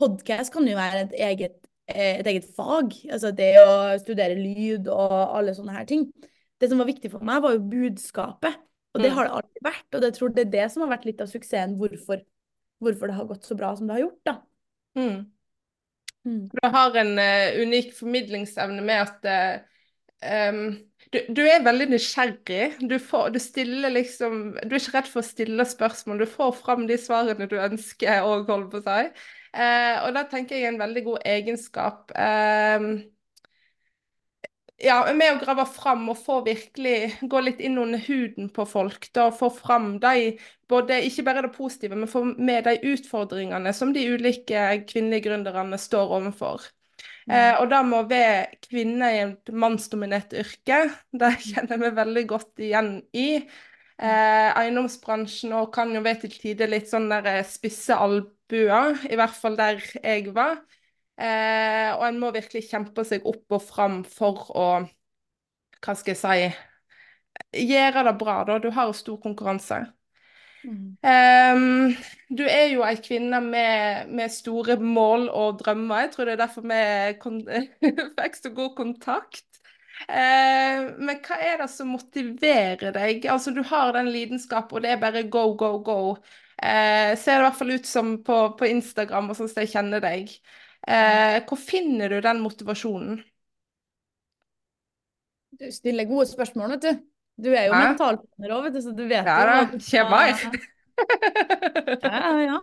Podkast 0.00 0.50
kan 0.50 0.66
jo 0.66 0.74
være 0.74 1.04
et 1.04 1.12
eget, 1.22 1.58
eh, 1.86 2.18
et 2.18 2.26
eget 2.26 2.46
fag. 2.56 2.96
Altså 3.12 3.30
det 3.36 3.52
å 3.60 3.74
studere 4.02 4.34
lyd 4.34 4.88
og 4.90 5.12
alle 5.14 5.54
sånne 5.54 5.76
her 5.76 5.86
ting. 5.86 6.08
Det 6.58 6.66
som 6.70 6.80
var 6.82 6.88
viktig 6.88 7.12
for 7.12 7.22
meg, 7.22 7.44
var 7.44 7.54
jo 7.54 7.62
budskapet. 7.70 8.56
Og 8.94 9.02
det 9.02 9.12
mm. 9.12 9.14
har 9.14 9.28
det 9.28 9.36
alltid 9.38 9.66
vært. 9.68 9.86
Og 9.92 10.06
jeg 10.08 10.16
tror 10.16 10.32
det 10.34 10.42
er 10.46 10.54
det 10.56 10.66
som 10.72 10.82
har 10.82 10.94
vært 10.96 11.06
litt 11.06 11.22
av 11.22 11.30
suksessen. 11.30 11.76
Hvorfor 11.78 12.24
hvorfor 12.84 13.10
det 13.10 13.18
har 13.18 13.28
gått 13.28 13.46
så 13.46 13.56
bra 13.58 13.72
som 13.76 13.88
det 13.88 13.96
har 13.96 14.04
gjort, 14.04 14.20
da. 14.26 14.34
Mm. 14.98 15.20
Mm. 16.24 16.42
Du 16.48 16.68
har 16.76 16.98
en 17.00 17.12
uh, 17.18 17.62
unik 17.62 17.92
formidlingsevne 17.98 18.84
med 18.84 19.02
at 19.04 19.28
uh, 19.28 20.50
um, 20.50 20.66
du, 21.14 21.20
du, 21.38 21.40
er 21.46 21.62
veldig 21.64 21.86
nysgjerrig. 21.92 22.74
Du, 22.90 22.96
får, 22.98 23.30
du, 23.34 23.38
liksom 23.94 24.40
Du 24.64 24.74
er 24.74 24.80
ikke 24.80 24.98
redd 24.98 25.10
for 25.12 25.22
å 25.22 25.26
stille 25.26 25.66
spørsmål. 25.68 26.24
Du 26.24 26.28
får 26.30 26.52
fram 26.58 26.86
de 26.90 26.98
svarene 27.00 27.48
du 27.50 27.56
ønsker 27.60 28.26
å 28.26 28.40
holde 28.48 28.70
på 28.72 28.82
seg. 28.84 29.14
Eh, 29.54 29.96
og 30.02 30.14
da 30.16 30.24
tenker 30.30 30.58
jeg 30.58 30.72
en 30.72 30.80
veldig 30.82 31.04
god 31.06 31.26
egenskap. 31.30 32.10
Eh, 32.18 32.88
ja, 34.84 34.98
med 35.14 35.36
å 35.36 35.40
grave 35.40 35.64
fram 35.70 36.08
og 36.10 36.18
få 36.18 36.40
virkelig 36.46 37.28
gå 37.30 37.42
litt 37.46 37.60
inn 37.64 37.78
under 37.80 38.02
huden 38.08 38.50
på 38.52 38.66
folk. 38.68 39.08
da 39.14 39.30
Få 39.32 39.50
fram 39.54 39.98
de, 40.02 40.34
både 40.68 41.00
ikke 41.06 41.24
bare 41.26 41.46
det 41.46 41.54
positive, 41.54 41.96
men 41.96 42.10
få 42.10 42.24
med 42.34 42.66
de 42.66 42.76
utfordringene 42.94 43.72
som 43.72 43.94
de 43.94 44.06
ulike 44.10 44.66
kvinnelige 44.90 45.28
gründerne 45.28 45.78
står 45.78 46.18
overfor. 46.18 46.66
Mm. 47.24 47.34
Eh, 47.36 47.52
og 47.60 47.70
det 47.72 47.80
må 47.88 48.02
vi 48.04 48.18
være 48.18 48.58
kvinne 48.66 49.10
i 49.14 49.20
et 49.24 49.52
mannsdominert 49.52 50.34
yrke, 50.36 50.80
det 51.20 51.30
kjenner 51.46 51.80
vi 51.80 51.94
veldig 52.00 52.24
godt 52.34 52.64
igjen 52.66 52.90
i. 53.16 53.28
Eh, 53.94 54.48
eiendomsbransjen 54.58 55.54
og 55.54 55.70
kan 55.74 55.92
jo 55.94 56.02
være 56.02 56.24
til 56.24 56.34
tider 56.42 56.70
litt 56.72 56.90
sånn 56.90 57.06
der 57.12 57.28
eh, 57.30 57.44
spisse 57.46 57.94
albuer, 57.94 58.98
i 59.06 59.18
hvert 59.18 59.36
fall 59.38 59.56
der 59.60 59.78
jeg 60.00 60.34
var. 60.34 60.58
Eh, 61.14 61.90
og 61.94 62.08
en 62.08 62.18
må 62.18 62.32
virkelig 62.34 62.66
kjempe 62.72 63.04
seg 63.06 63.26
opp 63.30 63.54
og 63.54 63.62
fram 63.62 64.00
for 64.08 64.48
å 64.50 64.68
Hva 65.84 65.92
skal 65.94 66.14
jeg 66.14 66.18
si 66.18 67.66
Gjøre 67.68 68.02
det 68.06 68.14
bra, 68.18 68.40
da. 68.46 68.58
Du 68.62 68.70
har 68.74 68.90
stor 68.94 69.18
konkurranse. 69.22 69.80
Mm. 70.64 70.96
Um, 71.04 71.96
du 72.32 72.44
er 72.48 72.70
jo 72.72 72.84
ei 72.86 72.96
kvinne 73.04 73.40
med, 73.44 74.08
med, 74.08 74.32
store 74.32 74.78
mål 74.80 75.28
og 75.28 75.58
drømmer. 75.60 76.06
Jeg 76.06 76.14
tror 76.14 76.28
det 76.28 76.36
er 76.36 76.40
derfor 76.44 76.64
vi 76.64 77.92
fikk 78.20 78.38
så 78.40 78.52
god 78.56 78.72
kontakt. 78.78 79.44
Uh, 80.08 80.94
men 80.98 81.20
hva 81.24 81.38
er 81.38 81.60
det 81.60 81.68
som 81.72 81.92
motiverer 81.94 82.94
deg? 82.96 83.28
Altså, 83.30 83.52
du 83.54 83.62
har 83.68 83.92
den 83.96 84.10
lidenskapen, 84.12 84.78
og 84.78 84.84
det 84.84 84.94
er 84.94 85.02
bare 85.02 85.26
go, 85.28 85.52
go, 85.60 85.76
go. 85.84 86.00
Uh, 86.58 87.12
ser 87.18 87.36
det 87.36 87.42
i 87.42 87.46
hvert 87.46 87.60
fall 87.60 87.76
ut 87.76 87.88
som 87.88 88.16
på, 88.24 88.40
på 88.58 88.68
Instagram 88.70 89.30
og 89.30 89.38
sånn 89.38 89.50
som 89.52 89.64
jeg 89.64 89.74
kjenner 89.76 90.02
deg. 90.04 90.32
Uh, 90.88 91.40
hvor 91.48 91.60
finner 91.60 92.12
du 92.12 92.20
den 92.24 92.42
motivasjonen? 92.44 93.20
Du 95.60 95.68
stiller 95.70 96.08
gode 96.08 96.26
spørsmål, 96.26 96.74
vet 96.74 96.88
du. 96.88 97.13
Du 97.34 97.50
er 97.50 97.66
jo 97.66 97.74
mentaltrener 97.74 98.54
òg, 98.54 98.68
vet 98.68 98.76
du, 98.76 98.80
så 98.84 98.92
du 98.94 99.02
vet 99.10 99.26
ja, 99.26 99.38
jo 99.42 99.48
hva 99.50 99.64
du 99.72 99.78
mer. 100.12 100.70
ja, 102.04 102.28
ja. 102.38 102.58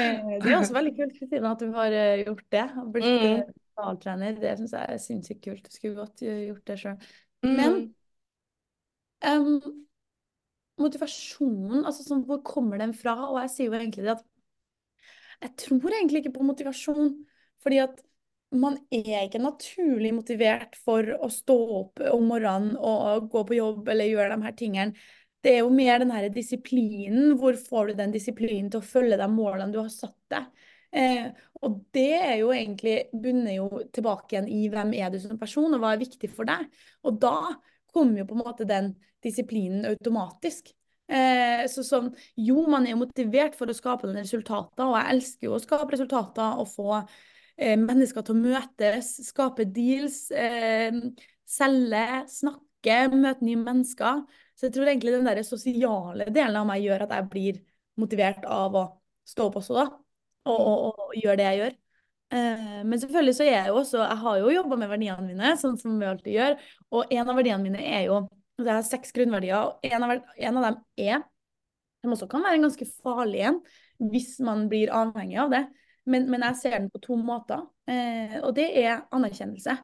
Eh, 0.00 0.30
det 0.40 0.48
er 0.48 0.56
også 0.56 0.76
veldig 0.76 0.94
kult, 0.96 1.18
Kristina, 1.18 1.52
at 1.52 1.60
du 1.60 1.74
har 1.74 1.96
eh, 1.96 2.22
gjort 2.24 2.46
det. 2.54 2.64
Blitt 2.94 3.08
mm. 3.08 3.26
Eh, 3.28 3.42
mentaltrener. 3.74 4.38
Det 4.40 4.54
syns 4.60 4.76
jeg 4.76 4.94
er 4.94 5.02
sinnssykt 5.02 5.42
kult. 5.44 5.68
Du 5.68 5.76
skulle 5.76 5.98
godt 5.98 6.24
gjort 6.24 6.64
det 6.70 6.78
sjøl. 6.80 7.10
Mm. 7.44 7.58
Men 7.58 7.76
um, 9.28 9.74
motivasjonen, 10.80 11.84
altså 11.84 12.06
sånn, 12.06 12.24
hvor 12.28 12.40
kommer 12.46 12.80
den 12.80 12.96
fra? 12.96 13.18
Og 13.28 13.42
jeg 13.42 13.52
sier 13.52 13.68
jo 13.68 13.78
egentlig 13.78 14.06
det 14.06 14.16
at 14.16 14.24
jeg 15.44 15.56
tror 15.60 15.92
egentlig 15.92 16.24
ikke 16.24 16.36
på 16.38 16.48
motivasjon. 16.48 17.12
Fordi 17.64 17.84
at 17.84 18.00
man 18.54 18.78
er 18.94 19.24
ikke 19.26 19.42
naturlig 19.42 20.12
motivert 20.16 20.78
for 20.84 21.08
å 21.18 21.28
stå 21.32 21.56
opp 21.80 22.02
om 22.12 22.26
morgenen 22.30 22.78
og 22.78 23.28
gå 23.32 23.44
på 23.48 23.58
jobb 23.58 23.90
eller 23.92 24.10
gjøre 24.10 24.34
de 24.34 24.46
her 24.46 24.56
tingene. 24.58 25.06
Det 25.44 25.58
er 25.58 25.60
jo 25.60 25.72
mer 25.74 26.00
den 26.00 26.12
her 26.14 26.28
disiplinen. 26.32 27.34
Hvor 27.40 27.56
får 27.60 27.90
du 27.90 27.98
den 27.98 28.14
disiplinen 28.14 28.70
til 28.72 28.80
å 28.80 28.86
følge 28.86 29.18
de 29.20 29.28
målene 29.28 29.72
du 29.74 29.80
har 29.82 29.90
satt 29.92 30.16
deg? 30.32 30.46
Eh, 30.94 31.26
og 31.66 31.80
det 31.96 32.12
er 32.20 32.36
jo 32.38 32.52
egentlig 32.54 33.10
bunner 33.12 33.56
jo 33.56 33.68
tilbake 33.92 34.36
igjen 34.36 34.48
i 34.52 34.62
hvem 34.72 34.94
er 34.96 35.10
du 35.12 35.18
som 35.20 35.40
person, 35.40 35.74
og 35.74 35.82
hva 35.82 35.94
er 35.94 36.02
viktig 36.04 36.30
for 36.32 36.48
deg. 36.48 36.64
Og 37.04 37.18
da 37.20 37.36
kommer 37.94 38.22
jo 38.22 38.28
på 38.30 38.38
en 38.38 38.44
måte 38.44 38.68
den 38.68 38.94
disiplinen 39.24 39.84
automatisk. 39.90 40.72
Eh, 41.04 41.66
så 41.68 41.84
sånn, 41.84 42.12
jo, 42.40 42.62
man 42.70 42.86
er 42.88 42.96
motivert 42.96 43.56
for 43.58 43.68
å 43.68 43.76
skape 43.76 44.08
noen 44.08 44.22
resultater, 44.22 44.86
og 44.86 44.96
jeg 44.96 45.16
elsker 45.16 45.48
jo 45.50 45.56
å 45.58 45.62
skape 45.62 45.92
resultater 45.92 46.60
og 46.62 46.70
få 46.70 47.02
mennesker 47.58 48.24
til 48.24 48.34
å 48.34 48.40
møtes, 48.40 49.10
skape 49.28 49.66
deals, 49.70 50.30
eh, 50.34 50.90
selge, 51.46 52.24
snakke, 52.30 52.98
møte 53.14 53.46
nye 53.46 53.60
mennesker. 53.60 54.24
Så 54.54 54.68
jeg 54.68 54.74
tror 54.76 54.90
egentlig 54.90 55.14
den 55.14 55.28
der 55.28 55.42
sosiale 55.46 56.28
delen 56.30 56.58
av 56.60 56.66
meg 56.68 56.84
gjør 56.84 57.06
at 57.06 57.14
jeg 57.16 57.30
blir 57.30 57.62
motivert 58.00 58.44
av 58.46 58.74
å 58.74 58.84
stå 59.28 59.48
opp 59.48 59.58
også, 59.62 59.78
da, 59.78 59.86
og, 60.50 60.60
og, 60.60 61.02
og 61.06 61.18
gjøre 61.18 61.38
det 61.40 61.48
jeg 61.48 61.60
gjør. 61.62 61.76
Eh, 62.34 62.80
men 62.84 63.00
selvfølgelig 63.00 63.36
så 63.36 63.44
er 63.44 63.52
jeg 63.52 63.68
jo 63.68 63.76
også 63.78 63.98
Jeg 64.00 64.16
har 64.22 64.38
jo 64.40 64.54
jobba 64.54 64.78
med 64.80 64.90
verdiene 64.90 65.26
mine, 65.26 65.52
sånn 65.60 65.76
som 65.78 65.94
vi 66.00 66.08
alltid 66.08 66.34
gjør, 66.34 66.56
og 66.90 67.12
en 67.14 67.30
av 67.30 67.38
verdiene 67.38 67.62
mine 67.62 67.84
er 67.84 68.08
jo 68.08 68.24
det 68.62 68.70
er 68.70 68.84
seks 68.86 69.10
grunnverdier, 69.14 69.66
og 69.66 69.86
en 69.86 70.04
av, 70.06 70.12
en 70.14 70.58
av, 70.60 70.66
dem 70.68 71.08
er 71.08 71.24
Som 72.04 72.12
også 72.14 72.28
kan 72.30 72.44
være 72.44 72.60
en 72.60 72.66
ganske 72.68 72.86
farlig 73.02 73.40
en, 73.48 73.58
hvis 74.12 74.36
man 74.44 74.68
blir 74.70 74.92
avhengig 74.94 75.38
av 75.40 75.50
det. 75.54 75.62
Men, 76.10 76.28
men 76.30 76.44
jeg 76.48 76.60
ser 76.60 76.78
den 76.78 76.90
på 76.92 77.00
to 77.04 77.16
måter. 77.16 77.64
Eh, 77.90 78.38
og 78.42 78.52
det 78.56 78.68
er 78.80 79.04
anerkjennelse. 79.14 79.78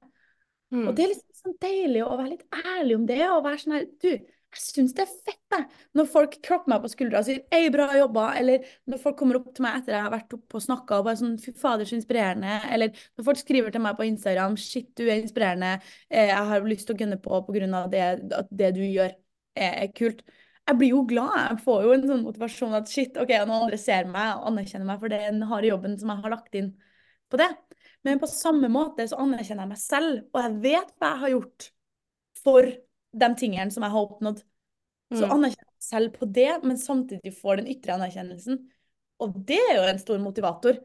Mm. 0.71 0.85
Og 0.87 0.93
det 0.95 1.05
er 1.05 1.15
liksom 1.15 1.41
sånn 1.41 1.57
deilig 1.63 2.05
å 2.05 2.13
være 2.15 2.35
litt 2.35 2.61
ærlig 2.77 2.99
om 2.99 3.07
det. 3.09 3.23
og 3.29 3.43
være 3.47 3.63
sånn 3.63 3.77
her, 3.77 3.89
du, 4.03 4.11
jeg 4.51 4.63
syns 4.65 4.95
det 4.99 5.05
er 5.05 5.11
fett 5.27 5.55
jeg. 5.55 5.67
når 5.99 6.07
folk 6.11 6.37
klapper 6.47 6.73
meg 6.73 6.83
på 6.83 6.91
skuldra 6.91 7.21
og 7.21 7.27
sier 7.27 7.43
'ei, 7.55 7.71
bra 7.75 7.87
jobba', 7.95 8.27
eller 8.39 8.67
når 8.91 9.01
folk 9.03 9.17
kommer 9.19 9.39
opp 9.39 9.49
til 9.55 9.65
meg 9.67 9.79
etter 9.79 9.95
jeg 9.95 10.05
har 10.07 10.13
vært 10.15 10.35
oppe 10.35 10.59
og 10.59 10.65
snakka 10.65 10.99
og 10.99 11.07
bare 11.07 11.21
sånn 11.21 11.39
'fy 11.39 11.55
fader, 11.59 11.87
så 11.87 11.99
inspirerende', 11.99 12.61
eller 12.75 12.95
når 13.19 13.27
folk 13.27 13.39
skriver 13.39 13.71
til 13.71 13.83
meg 13.83 13.97
på 13.97 14.07
Instagram 14.11 14.57
'shit, 14.57 14.91
du 14.95 15.05
er 15.07 15.23
inspirerende', 15.23 15.81
eh, 16.11 16.27
'jeg 16.29 16.47
har 16.51 16.67
lyst 16.67 16.87
til 16.87 16.95
å 16.97 16.99
gunne 16.99 17.19
på 17.23 17.43
på 17.47 17.53
grunn 17.59 17.75
av 17.75 17.91
Det, 17.91 18.01
at 18.33 18.49
det 18.51 18.75
du 18.75 18.81
gjør, 18.81 19.11
er, 19.57 19.73
er 19.85 19.89
kult'. 19.95 20.23
Jeg 20.71 20.79
blir 20.79 20.93
jo 20.95 21.01
glad. 21.09 21.35
Jeg 21.51 21.63
får 21.65 21.83
jo 21.85 21.95
en 21.97 22.05
sånn 22.09 22.23
motivasjon 22.25 22.77
at 22.79 22.91
shit, 22.93 23.17
ok, 23.19 23.33
noen 23.43 23.65
andre 23.67 23.79
ser 23.81 24.07
meg 24.11 24.37
og 24.39 24.47
anerkjenner 24.53 24.87
meg 24.89 25.03
for 25.03 25.13
den 25.13 25.43
harde 25.51 25.71
jobben 25.73 25.97
som 25.99 26.13
jeg 26.15 26.25
har 26.25 26.35
lagt 26.37 26.55
inn 26.61 26.71
på 27.31 27.41
det. 27.41 27.49
Men 28.07 28.21
på 28.23 28.29
samme 28.31 28.71
måte 28.73 29.05
så 29.11 29.19
anerkjenner 29.21 29.67
jeg 29.67 29.73
meg 29.75 29.83
selv, 29.83 30.21
og 30.33 30.41
jeg 30.45 30.55
vet 30.65 30.93
hva 30.97 31.11
jeg 31.13 31.23
har 31.25 31.33
gjort 31.35 31.67
for 32.41 32.71
de 33.21 33.29
tingene 33.41 33.75
som 33.75 33.85
jeg 33.85 33.93
har 33.97 34.07
oppnådd. 34.07 34.45
Så 35.11 35.27
Mm. 35.27 35.33
anerkjenner 35.35 35.67
jeg 35.67 35.75
meg 35.75 35.89
selv 35.91 36.13
på 36.15 36.27
det, 36.33 36.51
men 36.65 36.77
samtidig 36.79 37.35
får 37.35 37.57
den 37.61 37.67
ytre 37.75 37.97
anerkjennelsen. 37.99 38.61
Og 39.21 39.35
det 39.47 39.59
er 39.59 39.75
jo 39.77 39.83
en 39.91 39.99
stor 39.99 40.19
motivator 40.23 40.79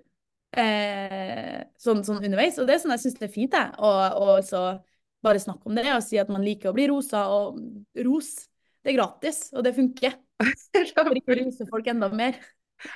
eh, 0.58 1.62
sånn, 1.80 2.02
sånn 2.04 2.24
underveis. 2.24 2.58
Og 2.60 2.68
det 2.68 2.76
er 2.76 2.82
sånn 2.84 2.94
jeg 2.96 3.04
syns 3.06 3.20
det 3.20 3.30
er 3.30 3.34
fint, 3.34 3.54
jeg. 3.54 3.72
Og, 3.80 4.18
og 4.26 4.44
så 4.48 4.64
bare 5.26 5.42
snakke 5.42 5.70
om 5.70 5.76
det 5.78 5.86
og 5.94 6.04
si 6.06 6.18
at 6.22 6.30
man 6.34 6.44
liker 6.46 6.72
å 6.72 6.76
bli 6.76 6.88
rosa. 6.92 7.26
Og 7.32 7.60
ros, 8.06 8.34
det 8.86 8.94
er 8.94 9.00
gratis, 9.00 9.48
og 9.56 9.66
det 9.66 9.74
funker. 9.78 10.16
For 10.76 11.18
ikke 11.18 11.50
å 11.66 11.70
folk 11.72 11.88
enda 11.90 12.12
mer. 12.14 12.38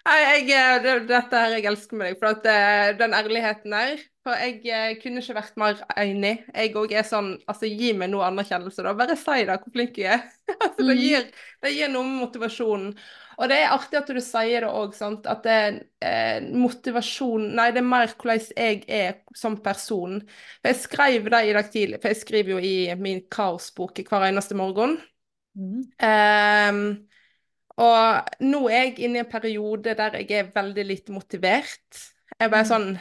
Nei, 0.05 0.17
jeg, 0.21 0.49
eh, 0.53 0.77
det, 0.83 0.93
dette 1.09 1.39
her 1.39 1.53
jeg 1.55 1.65
elsker 1.69 1.97
med 1.97 2.09
deg, 2.09 2.17
for 2.19 2.29
at 2.35 2.47
eh, 2.51 2.89
den 2.99 3.13
ærligheten 3.15 3.73
der 3.73 4.01
For 4.27 4.35
jeg 4.37 4.59
eh, 4.69 4.91
kunne 5.01 5.21
ikke 5.23 5.35
vært 5.37 5.55
mer 5.61 5.79
enig. 5.97 6.33
Jeg 6.51 6.73
òg 6.77 6.91
er 6.99 7.07
sånn 7.07 7.31
Altså, 7.49 7.69
gi 7.71 7.93
meg 7.97 8.11
noe 8.11 8.27
anerkjennelse, 8.27 8.83
da. 8.85 8.93
Bare 8.99 9.15
si 9.17 9.45
da 9.47 9.55
hvor 9.61 9.73
flink 9.73 9.97
jeg 10.01 10.19
er. 10.19 10.27
altså, 10.67 10.83
det, 10.83 10.97
Mhm. 10.97 11.01
gir, 11.01 11.25
det 11.63 11.71
gir 11.77 11.91
noe 11.93 12.05
med 12.05 12.19
motivasjonen. 12.25 12.91
Og 13.39 13.47
det 13.49 13.57
er 13.63 13.71
artig 13.71 14.01
at 14.01 14.11
du 14.11 14.19
sier 14.21 14.65
det 14.67 14.69
òg, 14.81 14.93
sant. 14.97 15.25
At 15.31 15.45
det 15.47 15.55
er 15.55 15.79
eh, 16.03 16.49
motivasjon 16.59 17.47
Nei, 17.57 17.69
det 17.71 17.81
er 17.81 17.87
mer 17.87 18.11
hvordan 18.11 18.49
jeg 18.59 18.83
er 18.99 19.21
som 19.39 19.57
person. 19.63 20.19
For 20.59 20.73
jeg 20.73 20.81
skrev 20.83 21.31
det 21.33 21.45
i 21.49 21.55
dag 21.55 21.71
tidlig, 21.73 22.01
for 22.03 22.11
jeg 22.13 22.21
skriver 22.25 22.57
jo 22.57 22.59
i 22.59 22.75
min 22.99 23.23
kaosbok 23.31 24.03
hver 24.05 24.27
eneste 24.29 24.59
morgen. 24.59 24.99
Mm. 25.59 25.81
Um, 25.99 26.81
og 27.79 28.29
nå 28.43 28.61
er 28.71 28.85
jeg 28.89 28.99
inne 29.07 29.19
i 29.19 29.23
en 29.23 29.31
periode 29.31 29.95
der 29.99 30.17
jeg 30.21 30.31
er 30.37 30.51
veldig 30.55 30.85
lite 30.87 31.15
motivert. 31.15 32.03
Jeg 32.39 32.51
bare 32.51 32.63
Mm. 32.63 32.69
sånn 32.71 32.99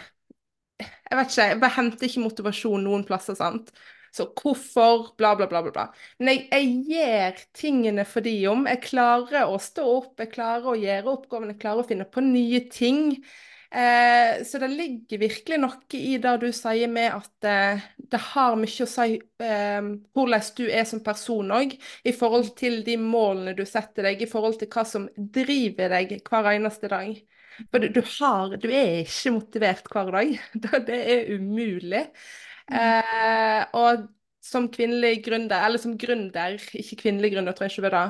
Jeg 1.10 1.16
vet 1.18 1.30
ikke, 1.32 1.46
jeg 1.50 1.60
bare 1.60 1.74
henter 1.76 2.06
ikke 2.08 2.22
motivasjon 2.22 2.84
noen 2.86 3.04
plasser, 3.08 3.34
sant. 3.38 3.72
Så 4.14 4.26
hvorfor, 4.40 5.14
bla, 5.18 5.34
bla, 5.36 5.46
bla, 5.50 5.62
bla. 5.62 5.72
bla. 5.72 5.84
Men 6.18 6.28
jeg, 6.28 6.48
jeg 6.52 6.68
gjør 6.88 7.42
tingene 7.54 8.04
for 8.08 8.24
de 8.24 8.34
om. 8.50 8.66
Jeg 8.70 8.82
klarer 8.86 9.50
å 9.50 9.58
stå 9.60 9.84
opp, 9.98 10.14
jeg 10.22 10.32
klarer 10.32 10.70
å 10.72 10.76
gjøre 10.78 11.12
oppgavene, 11.12 11.54
jeg 11.54 11.62
klarer 11.64 11.84
å 11.84 11.88
finne 11.88 12.06
på 12.08 12.24
nye 12.24 12.62
ting. 12.72 13.02
Eh, 13.70 14.44
så 14.44 14.58
det 14.58 14.68
ligger 14.72 15.18
virkelig 15.20 15.58
noe 15.60 15.98
i 15.98 16.14
det 16.22 16.30
du 16.40 16.46
sier 16.56 16.88
med 16.88 17.12
at 17.12 17.44
eh, 17.48 17.82
det 18.00 18.20
har 18.30 18.54
mye 18.56 18.84
å 18.87 18.88
si 18.88 19.18
eh, 19.44 19.88
hvordan 20.16 20.46
du 20.56 20.62
er 20.72 20.87
som 20.88 21.02
person 21.04 21.52
òg, 21.52 21.75
i 22.08 22.14
forhold 22.16 22.54
til 22.56 22.80
de 22.87 22.96
målene 23.02 23.52
du 23.58 23.66
setter 23.68 24.08
deg, 24.08 24.22
i 24.25 24.30
forhold 24.30 24.56
til 24.62 24.70
hva 24.72 24.87
som 24.88 25.04
driver 25.18 25.92
deg 25.98 26.16
hver 26.25 26.48
eneste 26.54 26.88
dag. 26.92 27.12
For 27.68 27.82
du, 27.84 27.90
du, 27.92 28.00
har, 28.16 28.56
du 28.62 28.68
er 28.70 29.02
ikke 29.02 29.34
motivert 29.37 29.88
hver 29.92 30.12
dag. 30.16 30.34
Det, 30.64 30.82
det 30.88 30.98
er 31.12 31.32
umulig. 31.37 32.04
Eh, 32.72 33.62
og 33.76 34.08
som 34.49 34.67
kvinnelig 34.73 35.23
gründer, 35.26 35.61
eller 35.67 35.78
som 35.83 35.95
gründer, 36.00 36.57
ikke 36.81 36.97
kvinnelig 37.05 37.35
gründer, 37.35 37.55
tror 37.57 37.69
jeg 37.69 37.76
ikke 37.76 37.90
det, 37.95 38.02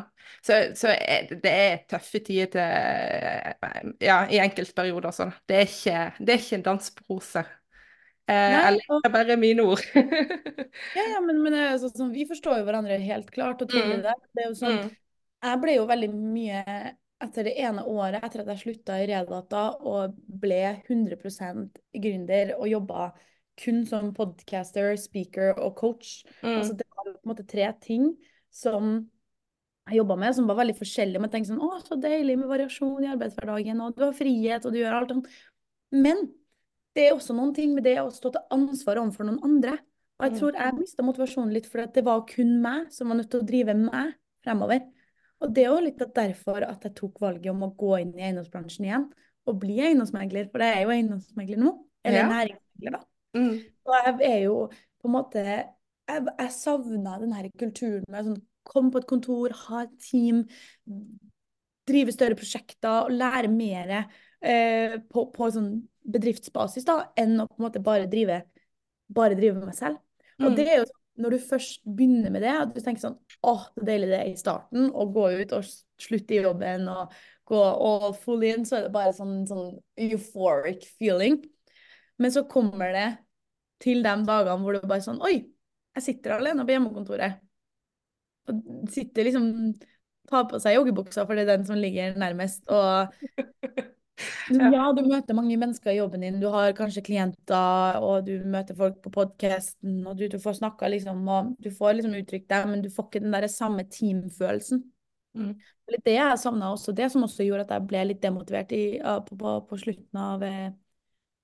så, 0.46 0.58
så 0.78 0.92
er, 0.94 1.28
det 1.42 1.52
er 1.52 1.78
tøffe 1.90 2.20
tider 2.24 2.50
til 2.52 4.02
Ja, 4.04 4.20
i 4.30 4.38
enkeltperioder 4.42 5.14
sånn. 5.16 5.32
Det 5.48 5.62
er 5.64 6.14
det 6.20 6.34
er 6.34 6.42
ikke 6.42 6.58
en 6.60 6.66
dans 6.68 6.90
på 6.94 7.06
roser. 7.16 7.48
Eh, 8.28 8.52
Nei, 8.52 8.78
og- 8.92 9.02
det 9.02 9.08
er 9.08 9.14
bare 9.14 9.36
mine 9.40 9.64
ord. 9.64 9.82
Ja, 10.94 11.02
ja, 11.14 11.20
men, 11.24 11.40
men 11.42 11.54
det 11.56 11.60
er 11.64 11.78
sånn, 11.80 12.12
vi 12.14 12.26
forstår 12.28 12.60
jo 12.60 12.64
hverandre 12.68 12.98
helt 13.02 13.30
klart 13.34 13.62
og 13.64 13.70
tydelig 13.72 13.98
Mm. 13.98 14.02
der. 14.04 14.18
Det 14.36 14.44
er 14.44 14.48
jo 14.50 14.54
sånn, 14.58 14.80
Mm. 14.84 14.96
Jeg 15.38 15.60
ble 15.62 15.74
jo 15.76 15.86
veldig 15.86 16.08
mye 16.14 16.62
etter 17.22 17.44
det 17.46 17.52
ene 17.62 17.82
året 17.86 18.24
etter 18.26 18.40
at 18.42 18.48
jeg 18.52 18.58
slutta 18.62 18.96
i 18.98 19.06
Redata 19.06 19.60
og 19.86 20.14
ble 20.26 20.82
100% 20.88 21.78
gründer 21.94 22.52
og 22.58 22.66
jobba 22.68 23.12
kun 23.58 23.84
som 23.88 24.10
podcaster, 24.16 24.94
speaker 25.00 25.54
og 25.58 25.74
coach. 25.78 26.22
Mm. 26.42 26.54
Altså, 26.56 26.76
det 26.78 26.86
var 26.94 27.08
på 27.12 27.16
en 27.18 27.32
måte 27.32 27.46
tre 27.48 27.68
ting 27.84 28.10
som 28.54 29.08
jeg 29.88 29.98
jobba 30.02 30.16
med, 30.20 30.34
som 30.36 30.48
var 30.50 30.58
veldig 30.60 30.76
forskjellige. 30.76 31.20
Men 31.20 31.30
jeg 31.30 31.36
tenkte 31.38 31.54
sånn 31.54 31.64
Å, 31.64 31.78
så 31.84 31.96
deilig 32.00 32.36
med 32.38 32.50
variasjon 32.50 33.04
i 33.06 33.08
arbeidshverdagen, 33.12 33.80
og 33.80 33.94
du 33.96 34.04
har 34.04 34.16
frihet, 34.16 34.66
og 34.68 34.74
du 34.74 34.80
gjør 34.82 34.98
alt 34.98 35.14
sånn. 35.14 35.24
Men 35.96 36.26
det 36.94 37.06
er 37.08 37.14
også 37.16 37.36
noen 37.36 37.54
ting 37.56 37.74
med 37.76 37.86
det 37.86 37.96
å 38.02 38.10
stå 38.12 38.34
til 38.34 38.44
ansvar 38.54 39.00
overfor 39.00 39.28
noen 39.28 39.40
andre. 39.46 39.78
Og 40.18 40.26
jeg 40.26 40.32
Mm. 40.32 40.38
tror 40.38 40.52
jeg 40.58 40.78
mista 40.80 41.02
motivasjonen 41.06 41.52
litt, 41.54 41.66
for 41.66 41.86
det 41.86 42.04
var 42.04 42.24
kun 42.26 42.60
meg 42.60 42.92
som 42.92 43.08
var 43.08 43.16
nødt 43.16 43.30
til 43.30 43.40
å 43.40 43.46
drive 43.46 43.74
meg 43.74 44.14
fremover. 44.44 44.80
Og 45.40 45.54
det 45.54 45.64
er 45.64 45.70
jo 45.70 45.80
litt 45.84 45.98
derfor 46.14 46.64
at 46.66 46.82
jeg 46.82 46.94
tok 46.98 47.20
valget 47.20 47.50
om 47.52 47.62
å 47.62 47.76
gå 47.76 48.00
inn 48.00 48.12
i 48.18 48.22
eiendomsbransjen 48.26 48.84
igjen 48.84 49.12
og 49.46 49.60
bli 49.60 49.78
eiendomsmegler, 49.78 50.50
for 50.50 50.58
det 50.58 50.76
er 50.76 50.82
jo 50.82 50.90
eiendomsmegler 50.90 51.56
nå. 51.62 51.78
Eller 52.04 52.18
Ja. 52.18 52.28
næringsmegler, 52.28 52.90
da. 52.98 53.04
Mm. 53.36 53.58
Og 53.88 53.96
jeg 53.98 54.14
er 54.28 54.38
jo 54.46 54.54
på 54.98 55.08
en 55.08 55.14
måte 55.14 55.42
Jeg, 55.44 56.22
jeg 56.24 56.52
savna 56.56 57.18
den 57.20 57.34
her 57.36 57.50
kulturen 57.60 58.06
med 58.08 58.30
sånn 58.30 58.38
komme 58.68 58.92
på 58.92 59.00
et 59.02 59.08
kontor, 59.08 59.52
ha 59.66 59.82
et 59.86 59.94
team, 60.00 60.42
drive 61.88 62.12
større 62.12 62.36
prosjekter 62.38 63.06
og 63.06 63.14
lære 63.16 63.50
mer 63.52 63.92
eh, 63.96 64.98
på, 65.08 65.24
på 65.32 65.48
sånn 65.54 65.70
bedriftsbasis 66.08 66.86
da, 66.88 66.98
enn 67.18 67.38
å 67.40 67.48
på 67.48 67.58
en 67.58 67.66
måte 67.66 67.82
bare 67.84 68.08
drive, 68.10 68.42
bare 69.08 69.38
drive 69.38 69.56
med 69.58 69.70
meg 69.70 69.78
selv. 69.78 70.00
Og 70.38 70.50
Mm. 70.50 70.56
det 70.56 70.66
er 70.68 70.76
jo 70.78 70.86
sånn, 70.86 71.02
når 71.24 71.34
du 71.34 71.38
først 71.48 71.80
begynner 71.82 72.30
med 72.30 72.44
det, 72.46 72.52
at 72.54 72.74
du 72.74 72.80
tenker 72.84 73.02
sånn 73.02 73.16
åh, 73.42 73.64
så 73.74 73.84
deilig 73.88 74.10
det 74.12 74.18
er 74.20 74.28
i 74.30 74.36
starten, 74.38 74.90
å 74.92 75.08
gå 75.10 75.24
ut 75.40 75.54
og 75.56 75.66
slutte 75.98 76.36
i 76.36 76.42
jobben 76.44 76.86
og 76.92 77.16
gå 77.48 77.58
all 77.58 78.12
full 78.14 78.44
in, 78.46 78.64
så 78.68 78.78
er 78.78 78.86
det 78.86 78.94
bare 78.94 79.16
sånn, 79.16 79.40
sånn 79.48 79.72
euphoric 79.96 80.86
feeling. 81.00 81.40
Men 82.18 82.34
så 82.34 82.44
kommer 82.50 82.92
det 82.94 83.08
til 83.82 84.02
de 84.02 84.14
dagene 84.26 84.58
hvor 84.62 84.74
du 84.74 84.88
bare 84.88 85.04
sånn 85.04 85.20
Oi, 85.24 85.36
jeg 85.98 86.04
sitter 86.04 86.36
alene 86.36 86.66
på 86.66 86.74
hjemmekontoret. 86.74 87.38
Og 88.48 88.90
sitter 88.94 89.28
liksom 89.28 89.52
Tar 90.28 90.42
på 90.44 90.58
seg 90.60 90.74
joggebuksa, 90.76 91.22
for 91.24 91.38
det 91.38 91.46
er 91.46 91.54
den 91.54 91.62
som 91.64 91.78
ligger 91.80 92.18
nærmest. 92.20 92.60
Og 92.68 93.14
ja, 94.52 94.82
du 94.92 95.00
møter 95.06 95.36
mange 95.36 95.56
mennesker 95.56 95.94
i 95.94 95.96
jobben 95.96 96.20
din. 96.20 96.36
Du 96.42 96.50
har 96.52 96.74
kanskje 96.76 97.00
klienter, 97.06 97.96
og 98.04 98.26
du 98.26 98.34
møter 98.44 98.76
folk 98.76 98.98
på 99.06 99.12
podkasten, 99.14 100.02
og 100.04 100.18
du, 100.20 100.26
du 100.28 100.36
får 100.42 100.58
snakka 100.58 100.90
liksom, 100.92 101.22
og 101.32 101.54
du 101.64 101.70
får 101.72 101.96
liksom 101.96 102.18
uttrykt 102.18 102.50
deg, 102.52 102.68
men 102.68 102.84
du 102.84 102.90
får 102.92 103.08
ikke 103.08 103.24
den 103.24 103.38
der 103.38 103.48
samme 103.48 103.86
teamfølelsen. 103.88 104.82
Mm. 105.38 105.54
Det 105.88 106.02
det 106.04 106.18
jeg 106.18 106.42
savna 106.44 106.74
også, 106.74 106.92
det 106.92 107.08
som 107.14 107.24
også 107.24 107.48
gjorde 107.48 107.64
at 107.64 107.72
jeg 107.78 107.88
ble 107.88 108.04
litt 108.10 108.20
demotivert 108.20 108.76
i, 108.76 108.84
på, 109.00 109.40
på, 109.40 109.56
på 109.70 109.80
slutten 109.80 110.20
av 110.20 110.44
eh, 110.44 110.68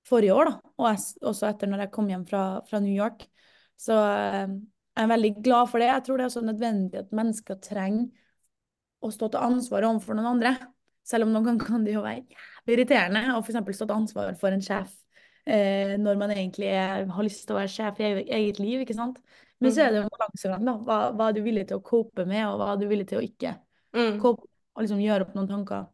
forrige 0.09 0.35
år, 0.37 0.51
da. 0.51 0.73
Og 0.79 0.89
jeg, 0.91 1.03
også 1.31 1.49
etter 1.49 1.71
når 1.71 1.85
jeg 1.87 1.93
kom 1.95 2.09
hjem 2.13 2.27
fra, 2.29 2.45
fra 2.69 2.81
New 2.85 2.93
York. 2.95 3.25
Så 3.81 3.97
eh, 3.97 4.53
jeg 4.95 5.05
er 5.05 5.11
veldig 5.11 5.33
glad 5.43 5.71
for 5.71 5.83
det. 5.83 5.89
Jeg 5.91 6.05
tror 6.07 6.17
det 6.21 6.25
er 6.27 6.33
også 6.33 6.45
nødvendig 6.45 7.01
at 7.01 7.15
mennesker 7.17 7.59
trenger 7.65 8.11
å 9.05 9.11
stå 9.13 9.29
til 9.35 9.43
ansvar 9.45 9.85
overfor 9.89 10.17
noen 10.17 10.37
andre. 10.37 10.55
Selv 11.05 11.27
om 11.27 11.33
noen 11.35 11.45
ganger 11.51 11.67
kan 11.69 11.83
det 11.85 11.97
jo 11.97 12.05
være 12.05 12.23
irriterende 12.71 13.25
å 13.35 13.41
eksempel 13.43 13.75
stå 13.77 13.89
til 13.91 13.99
ansvar 13.99 14.37
for 14.41 14.55
en 14.55 14.63
sjef 14.65 14.93
eh, 15.45 15.97
når 16.01 16.21
man 16.21 16.33
egentlig 16.33 16.71
er, 16.73 17.05
har 17.13 17.27
lyst 17.27 17.43
til 17.45 17.57
å 17.57 17.59
være 17.59 17.73
sjef 17.75 18.01
i 18.01 18.07
eget- 18.09 18.31
eget 18.39 18.61
liv, 18.63 18.85
ikke 18.85 18.97
sant. 18.97 19.19
Men 19.61 19.73
så 19.73 19.85
er 19.85 19.93
det 19.93 19.99
jo 20.01 20.07
en 20.07 20.15
balansegang, 20.15 20.65
da. 20.67 20.73
Hva, 20.87 20.97
hva 21.17 21.27
er 21.29 21.37
du 21.37 21.43
villig 21.45 21.67
til 21.69 21.79
å 21.79 21.85
cope 21.85 22.25
med, 22.29 22.43
og 22.49 22.57
hva 22.61 22.73
er 22.73 22.81
du 22.81 22.87
villig 22.91 23.09
til 23.13 23.21
å 23.21 23.25
ikke 23.25 23.55
Mm. 23.95 24.17
cope 24.19 24.49
Og 24.75 24.83
liksom 24.83 24.99
gjøre 24.99 25.23
opp 25.23 25.35
noen 25.37 25.47
tanker 25.47 25.85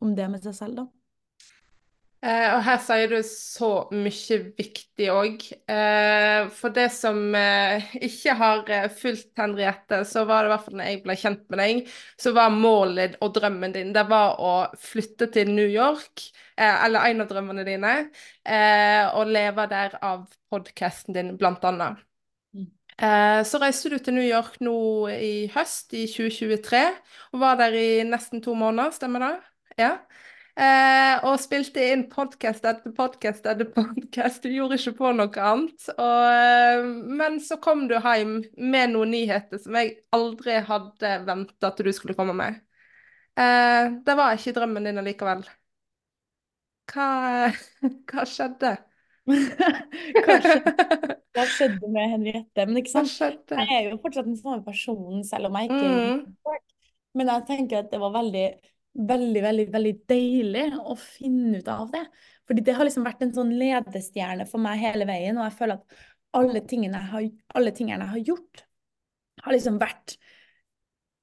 om 0.00 0.14
det 0.16 0.24
med 0.32 0.40
seg 0.40 0.54
selv, 0.56 0.76
da. 0.78 0.86
Eh, 2.22 2.52
og 2.54 2.60
her 2.62 2.76
sier 2.78 3.08
du 3.10 3.16
så 3.26 3.68
mye 3.90 4.36
viktig 4.54 5.08
òg. 5.10 5.40
Eh, 5.74 6.44
for 6.54 6.70
det 6.74 6.84
som 6.94 7.18
eh, 7.34 7.88
ikke 8.06 8.36
har 8.38 8.70
fulgt 8.94 9.42
Henriette, 9.42 10.04
så 10.06 10.22
var 10.28 10.44
det 10.44 10.50
i 10.50 10.52
hvert 10.52 10.68
fall 10.68 10.78
når 10.78 10.90
jeg 10.92 11.00
ble 11.02 11.16
kjent 11.18 11.42
med 11.50 11.62
deg, 11.64 11.90
så 12.22 12.34
var 12.36 12.54
målet 12.54 13.18
og 13.18 13.34
drømmen 13.34 13.74
din 13.74 13.90
det 13.96 14.06
var 14.12 14.38
å 14.38 14.52
flytte 14.78 15.32
til 15.34 15.50
New 15.50 15.66
York, 15.66 16.28
eh, 16.54 16.84
eller 16.86 17.10
en 17.10 17.26
av 17.26 17.32
drømmene 17.34 17.66
dine, 17.66 17.96
eh, 18.46 19.02
og 19.18 19.34
leve 19.34 19.66
der 19.74 19.98
av 19.98 20.28
podkasten 20.52 21.18
din, 21.18 21.34
blant 21.42 21.66
annet. 21.66 22.06
Mm. 22.54 22.70
Eh, 23.02 23.42
så 23.50 23.58
reiste 23.58 23.90
du 23.90 23.98
til 23.98 24.20
New 24.20 24.28
York 24.28 24.60
nå 24.62 24.78
i 25.10 25.48
høst, 25.56 25.90
i 25.90 26.06
2023, 26.06 26.86
og 27.34 27.42
var 27.42 27.58
der 27.58 27.74
i 27.74 27.88
nesten 28.06 28.46
to 28.46 28.54
måneder, 28.54 28.94
stemmer 28.94 29.26
det? 29.26 29.34
Ja. 29.82 29.96
Eh, 30.52 31.14
og 31.24 31.38
spilte 31.40 31.80
inn 31.94 32.02
podkast 32.12 32.66
etter 32.68 32.92
podkast 32.92 33.46
etter 33.48 33.70
podkast. 33.72 34.44
Du 34.44 34.52
gjorde 34.52 34.76
ikke 34.76 34.92
på 34.98 35.12
noe 35.16 35.46
annet. 35.48 35.86
Og, 35.94 36.26
eh, 36.28 36.84
men 37.20 37.38
så 37.40 37.56
kom 37.62 37.86
du 37.88 37.96
hjem 37.96 38.42
med 38.60 38.92
noen 38.92 39.14
nyheter 39.14 39.62
som 39.62 39.78
jeg 39.80 39.94
aldri 40.12 40.58
hadde 40.66 41.14
venta 41.24 41.72
at 41.72 41.80
du 41.80 41.92
skulle 41.96 42.16
komme 42.18 42.36
med. 42.36 42.60
Eh, 43.40 43.96
det 44.04 44.16
var 44.18 44.36
ikke 44.36 44.52
drømmen 44.58 44.90
din 44.90 45.00
allikevel. 45.00 45.46
Hva, 46.92 47.08
hva 48.12 48.26
skjedde? 48.28 48.74
hva, 49.30 50.36
skjedde, 50.42 51.16
hva 51.32 51.46
skjedde 51.48 51.88
med 51.94 52.12
Henriette? 52.12 52.66
Men 52.66 52.82
ikke 52.82 52.92
sant? 52.92 53.54
Jeg 53.54 53.78
er 53.78 53.88
jo 53.88 54.00
fortsatt 54.02 54.28
den 54.28 54.36
samme 54.36 54.60
personen, 54.66 55.24
selv 55.24 55.48
om 55.48 55.56
jeg 55.60 55.70
ikke 55.70 55.88
Mm. 55.92 56.60
Men 57.12 57.28
jeg 57.28 57.44
tenker 57.44 57.82
at 57.82 57.90
det 57.92 57.98
var 58.00 58.12
veldig, 58.14 58.46
veldig, 58.92 59.42
veldig, 59.42 59.66
veldig 59.72 59.94
deilig 60.10 60.66
å 60.78 60.96
finne 61.00 61.62
ut 61.62 61.70
av 61.72 61.90
det. 61.94 62.02
Fordi 62.48 62.64
det 62.66 62.74
har 62.76 62.86
liksom 62.88 63.06
vært 63.06 63.24
en 63.24 63.34
sånn 63.36 63.54
ledestjerne 63.56 64.46
for 64.50 64.62
meg 64.62 64.82
hele 64.82 65.06
veien, 65.08 65.38
og 65.38 65.46
jeg 65.48 65.58
føler 65.60 65.80
at 65.80 66.04
alle 66.36 66.62
tingene 66.68 67.00
jeg 67.00 67.12
har, 67.12 67.26
alle 67.58 67.72
tingene 67.76 68.06
jeg 68.06 68.14
har 68.16 68.30
gjort, 68.32 68.64
har 69.42 69.54
liksom 69.56 69.78
vært 69.80 70.16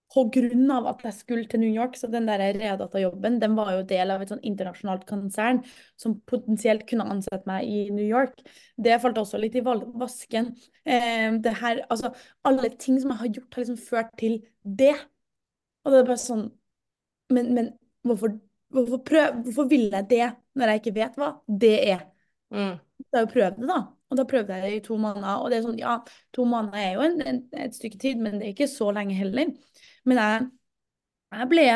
på 0.10 0.24
grunn 0.34 0.72
av 0.74 0.88
at 0.90 1.04
jeg 1.06 1.16
skulle 1.20 1.46
til 1.50 1.62
New 1.62 1.70
York. 1.70 1.98
Så 1.98 2.10
den 2.10 2.26
der 2.26 2.42
Redata-jobben, 2.58 3.38
den 3.42 3.56
var 3.58 3.76
jo 3.76 3.86
del 3.90 4.10
av 4.14 4.24
et 4.24 4.32
sånn 4.34 4.42
internasjonalt 4.46 5.06
konsern 5.10 5.62
som 6.00 6.18
potensielt 6.30 6.88
kunne 6.90 7.06
ansette 7.14 7.46
meg 7.50 7.70
i 7.70 7.84
New 7.94 8.08
York. 8.08 8.42
Det 8.74 8.98
falt 9.04 9.22
også 9.22 9.38
litt 9.42 9.58
i 9.60 9.64
vasken. 9.66 10.56
Eh, 10.82 11.30
det 11.38 11.54
her, 11.62 11.84
altså, 11.94 12.14
alle 12.48 12.74
ting 12.82 12.98
som 13.02 13.14
jeg 13.14 13.22
har 13.22 13.34
gjort, 13.38 13.52
har 13.54 13.66
liksom 13.66 13.82
ført 13.86 14.16
til 14.18 14.40
det. 14.64 14.96
Og 15.86 15.94
det 15.94 16.02
er 16.02 16.10
bare 16.10 16.26
sånn 16.26 16.48
Men, 17.30 17.54
men 17.54 17.72
hvorfor, 18.08 18.36
hvorfor, 18.74 19.02
prøv, 19.06 19.42
hvorfor 19.46 19.70
vil 19.70 19.90
jeg 19.92 20.08
det 20.10 20.26
når 20.58 20.72
jeg 20.72 20.82
ikke 20.82 20.96
vet 20.98 21.20
hva 21.20 21.32
det 21.62 21.76
er? 21.92 22.04
Mm. 22.54 22.76
Jo 23.16 23.26
prøvd 23.30 23.60
det, 23.62 23.70
da. 23.70 23.80
Og 24.10 24.18
da 24.18 24.26
prøvde 24.26 24.56
jeg 24.56 24.66
det 24.66 24.78
i 24.80 24.86
to 24.86 24.98
måneder. 24.98 25.44
Og 25.44 25.52
det 25.52 25.60
er 25.60 25.66
sånn, 25.68 25.80
ja, 25.80 26.00
to 26.36 26.46
måneder 26.50 26.82
er 26.82 26.92
jo 26.98 27.06
en, 27.06 27.22
en, 27.30 27.40
et 27.62 27.78
stykke 27.78 28.00
tid, 28.02 28.22
men 28.22 28.40
det 28.40 28.48
er 28.48 28.56
ikke 28.56 28.70
så 28.72 28.90
lenge 28.96 29.18
heller. 29.18 29.54
Men 30.10 30.22
jeg, 30.24 30.50
jeg 31.38 31.50
ble 31.54 31.70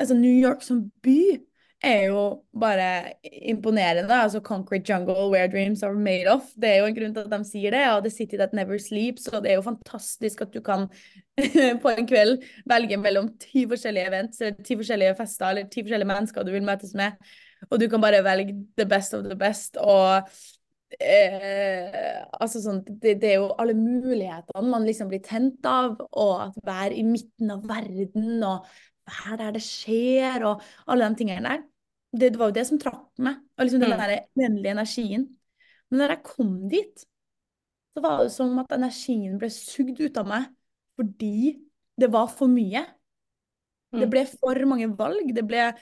Altså, 0.00 0.14
New 0.16 0.32
York 0.32 0.62
som 0.64 0.86
by 1.04 1.36
er 1.82 2.06
jo 2.10 2.42
bare 2.60 3.12
imponerende. 3.22 4.14
Altså 4.14 4.40
Concrete 4.40 4.92
Jungle, 4.92 5.30
Where 5.30 5.48
Dreams 5.48 5.82
Are 5.82 5.94
Made 5.94 6.28
Of. 6.28 6.42
Det 6.60 6.68
er 6.68 6.78
jo 6.80 6.86
en 6.90 6.96
grunn 6.96 7.14
til 7.14 7.24
at 7.24 7.32
de 7.32 7.48
sier 7.48 7.74
det. 7.74 7.82
Og 7.94 8.04
The 8.04 8.10
City 8.10 8.36
That 8.36 8.52
Never 8.52 8.78
Sleeps. 8.78 9.28
Og 9.28 9.42
det 9.42 9.52
er 9.52 9.60
jo 9.60 9.66
fantastisk 9.66 10.40
at 10.44 10.54
du 10.54 10.60
kan 10.60 10.88
på 11.82 11.92
en 11.96 12.08
kveld 12.08 12.44
velge 12.68 13.00
mellom 13.00 13.32
ti 13.40 13.66
forskjellige 13.68 14.12
events, 14.12 14.40
eller 14.40 14.62
ti 14.64 14.76
forskjellige 14.76 15.16
fester, 15.18 15.48
eller 15.48 15.68
ti 15.72 15.84
forskjellige 15.84 16.12
mennesker 16.12 16.44
du 16.44 16.52
vil 16.52 16.66
møtes 16.68 16.94
med. 16.94 17.16
Og 17.70 17.80
du 17.80 17.88
kan 17.88 18.00
bare 18.00 18.24
velge 18.24 18.56
the 18.76 18.88
best 18.88 19.14
of 19.14 19.24
the 19.24 19.36
best. 19.36 19.76
Og 19.80 20.28
eh, 21.00 22.20
altså 22.40 22.60
sånn, 22.60 22.82
det, 22.90 23.16
det 23.22 23.34
er 23.34 23.40
jo 23.40 23.50
alle 23.60 23.76
mulighetene 23.78 24.68
man 24.68 24.84
liksom 24.88 25.08
blir 25.08 25.24
tent 25.24 25.64
av. 25.68 25.96
Og 26.12 26.34
at 26.50 26.60
være 26.66 26.96
i 27.00 27.04
midten 27.08 27.56
av 27.56 27.64
verden, 27.68 28.44
og 28.44 28.68
være 29.08 29.36
der 29.38 29.52
det 29.52 29.62
skjer, 29.62 30.44
og 30.44 30.62
alle 30.86 31.08
de 31.08 31.14
tingene 31.20 31.48
der. 31.48 31.62
Det, 32.12 32.32
det 32.32 32.38
var 32.38 32.50
jo 32.50 32.56
det 32.58 32.66
som 32.66 32.78
trakk 32.78 33.06
meg. 33.22 33.36
Og 33.58 33.64
liksom 33.66 33.80
den 33.80 33.90
Mm. 33.90 33.98
der 33.98 34.26
vennlige 34.36 34.70
energien. 34.74 35.28
Men 35.90 35.98
når 36.00 36.08
jeg 36.08 36.22
kom 36.24 36.68
dit, 36.68 37.04
så 37.94 38.02
var 38.02 38.22
det 38.22 38.32
som 38.32 38.58
at 38.58 38.72
energien 38.72 39.38
ble 39.38 39.48
sugd 39.50 40.00
ut 40.00 40.16
av 40.16 40.26
meg 40.26 40.48
fordi 40.96 41.58
det 41.98 42.10
var 42.12 42.26
for 42.28 42.46
mye. 42.48 42.84
Det 43.92 44.06
Mm. 44.06 44.10
ble 44.10 44.26
for 44.26 44.54
mange 44.66 44.96
valg. 44.96 45.34
Det 45.34 45.46
ble 45.46 45.74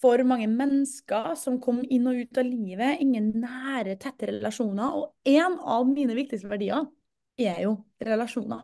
for 0.00 0.18
mange 0.24 0.46
mennesker 0.48 1.34
som 1.36 1.60
kom 1.60 1.82
inn 1.88 2.06
og 2.06 2.14
ut 2.14 2.38
av 2.38 2.44
livet. 2.44 3.00
Ingen 3.00 3.32
nære, 3.40 3.98
tette 3.98 4.26
relasjoner. 4.26 4.94
Og 4.94 5.12
en 5.24 5.58
av 5.60 5.86
mine 5.86 6.14
viktigste 6.14 6.48
verdier 6.48 6.86
er 7.38 7.62
jo 7.62 7.84
relasjoner. 8.02 8.62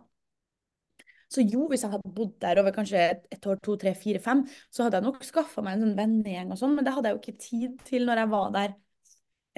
Så 1.30 1.44
jo, 1.46 1.68
hvis 1.70 1.84
jeg 1.87 1.92
hadde 1.92 2.12
bodd 2.14 2.32
der 2.42 2.58
over 2.62 2.75
kanskje 2.75 3.02
et, 3.12 3.26
et 3.30 3.46
år, 3.46 3.60
to, 3.62 3.76
tre, 3.78 3.94
fire, 3.94 4.18
fem, 4.22 4.42
så 4.70 4.87
hadde 4.87 4.99
jeg 4.99 5.06
nok 5.06 5.22
skaffa 5.26 5.62
meg 5.62 5.76
en 5.76 5.84
sånn 5.86 5.99
vennegjeng 5.99 6.50
og 6.50 6.58
sånn, 6.58 6.75
men 6.75 6.86
det 6.86 6.95
hadde 6.97 7.12
jeg 7.12 7.16
jo 7.16 7.23
ikke 7.23 7.45
tid 7.45 7.84
til 7.86 8.08
når 8.08 8.25
jeg 8.25 8.32
var 8.32 8.50
der 8.56 8.75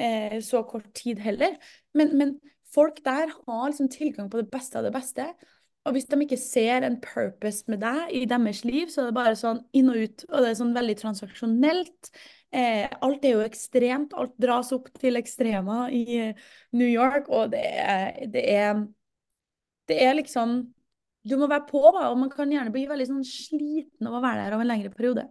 eh, 0.05 0.37
så 0.45 0.61
kort 0.69 0.91
tid 0.99 1.23
heller. 1.25 1.57
Men, 1.97 2.13
men 2.21 2.35
folk 2.75 3.01
der 3.07 3.33
har 3.33 3.65
liksom 3.71 3.89
tilgang 3.93 4.29
på 4.33 4.43
det 4.43 4.51
beste 4.53 4.81
av 4.81 4.87
det 4.89 4.93
beste. 4.95 5.31
Og 5.83 5.97
hvis 5.97 6.07
de 6.07 6.19
ikke 6.23 6.39
ser 6.39 6.85
en 6.87 7.01
purpose 7.03 7.67
med 7.73 7.81
deg 7.83 8.13
i 8.15 8.23
deres 8.31 8.63
liv, 8.69 8.87
så 8.93 9.03
er 9.03 9.09
det 9.11 9.17
bare 9.17 9.39
sånn 9.39 9.65
inn 9.75 9.91
og 9.91 9.99
ut. 10.05 10.27
Og 10.29 10.45
det 10.45 10.53
er 10.53 10.61
sånn 10.61 10.77
veldig 10.77 10.99
transaksjonelt. 11.01 12.13
Eh, 12.53 12.85
alt 13.03 13.25
er 13.27 13.35
jo 13.35 13.47
ekstremt. 13.47 14.15
Alt 14.15 14.37
dras 14.41 14.71
opp 14.77 14.93
til 15.01 15.19
ekstremer 15.19 15.91
i 15.97 16.29
New 16.77 16.87
York, 16.87 17.33
og 17.33 17.51
det 17.57 17.65
er, 17.83 18.21
det 18.31 18.45
er 18.53 18.85
Det 19.91 19.97
er 19.99 20.15
liksom 20.15 20.61
Du 21.29 21.37
må 21.39 21.47
være 21.51 21.67
på, 21.69 21.81
da, 21.95 22.09
og 22.11 22.19
man 22.19 22.31
kan 22.33 22.51
gjerne 22.51 22.73
bli 22.75 22.85
veldig 22.91 23.09
sånn 23.09 23.27
sliten 23.27 24.09
av 24.09 24.19
å 24.19 24.23
være 24.25 24.47
der 24.47 24.57
over 24.57 24.67
en 24.67 24.73
lengre 24.73 24.91
periode. 24.95 25.27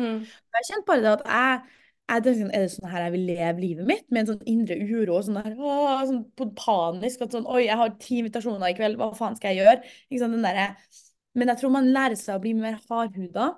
Mm. 0.00 0.24
Jeg 0.56 0.66
kjente 0.68 0.88
bare 0.88 1.04
det 1.04 1.12
at 1.12 1.22
jeg, 1.26 1.78
jeg 2.10 2.24
tenkte 2.24 2.40
sånn, 2.40 2.52
Er 2.56 2.64
det 2.64 2.72
sånn 2.74 2.90
her 2.92 3.04
jeg 3.04 3.14
vil 3.14 3.24
leve 3.28 3.62
livet 3.62 3.88
mitt? 3.88 4.04
Med 4.10 4.22
en 4.22 4.30
sånn 4.32 4.50
indre 4.50 4.76
uro 4.80 5.16
og 5.16 5.24
sånn 5.26 5.40
der, 5.40 5.56
å, 5.56 5.76
sånn 6.10 6.52
panisk. 6.58 7.24
At 7.24 7.36
sånn 7.36 7.48
Oi, 7.48 7.64
jeg 7.68 7.80
har 7.80 7.96
ti 8.02 8.20
invitasjoner 8.20 8.72
i 8.72 8.76
kveld, 8.76 9.00
hva 9.00 9.10
faen 9.16 9.38
skal 9.38 9.54
jeg 9.54 9.64
gjøre? 9.64 9.90
Ikke 10.10 10.22
sant, 10.22 10.36
den 10.36 10.46
der, 10.46 10.92
Men 11.38 11.52
jeg 11.52 11.62
tror 11.62 11.74
man 11.78 11.92
lærer 11.94 12.18
seg 12.20 12.36
å 12.36 12.44
bli 12.44 12.54
mer 12.58 12.80
hardhuda. 12.90 13.50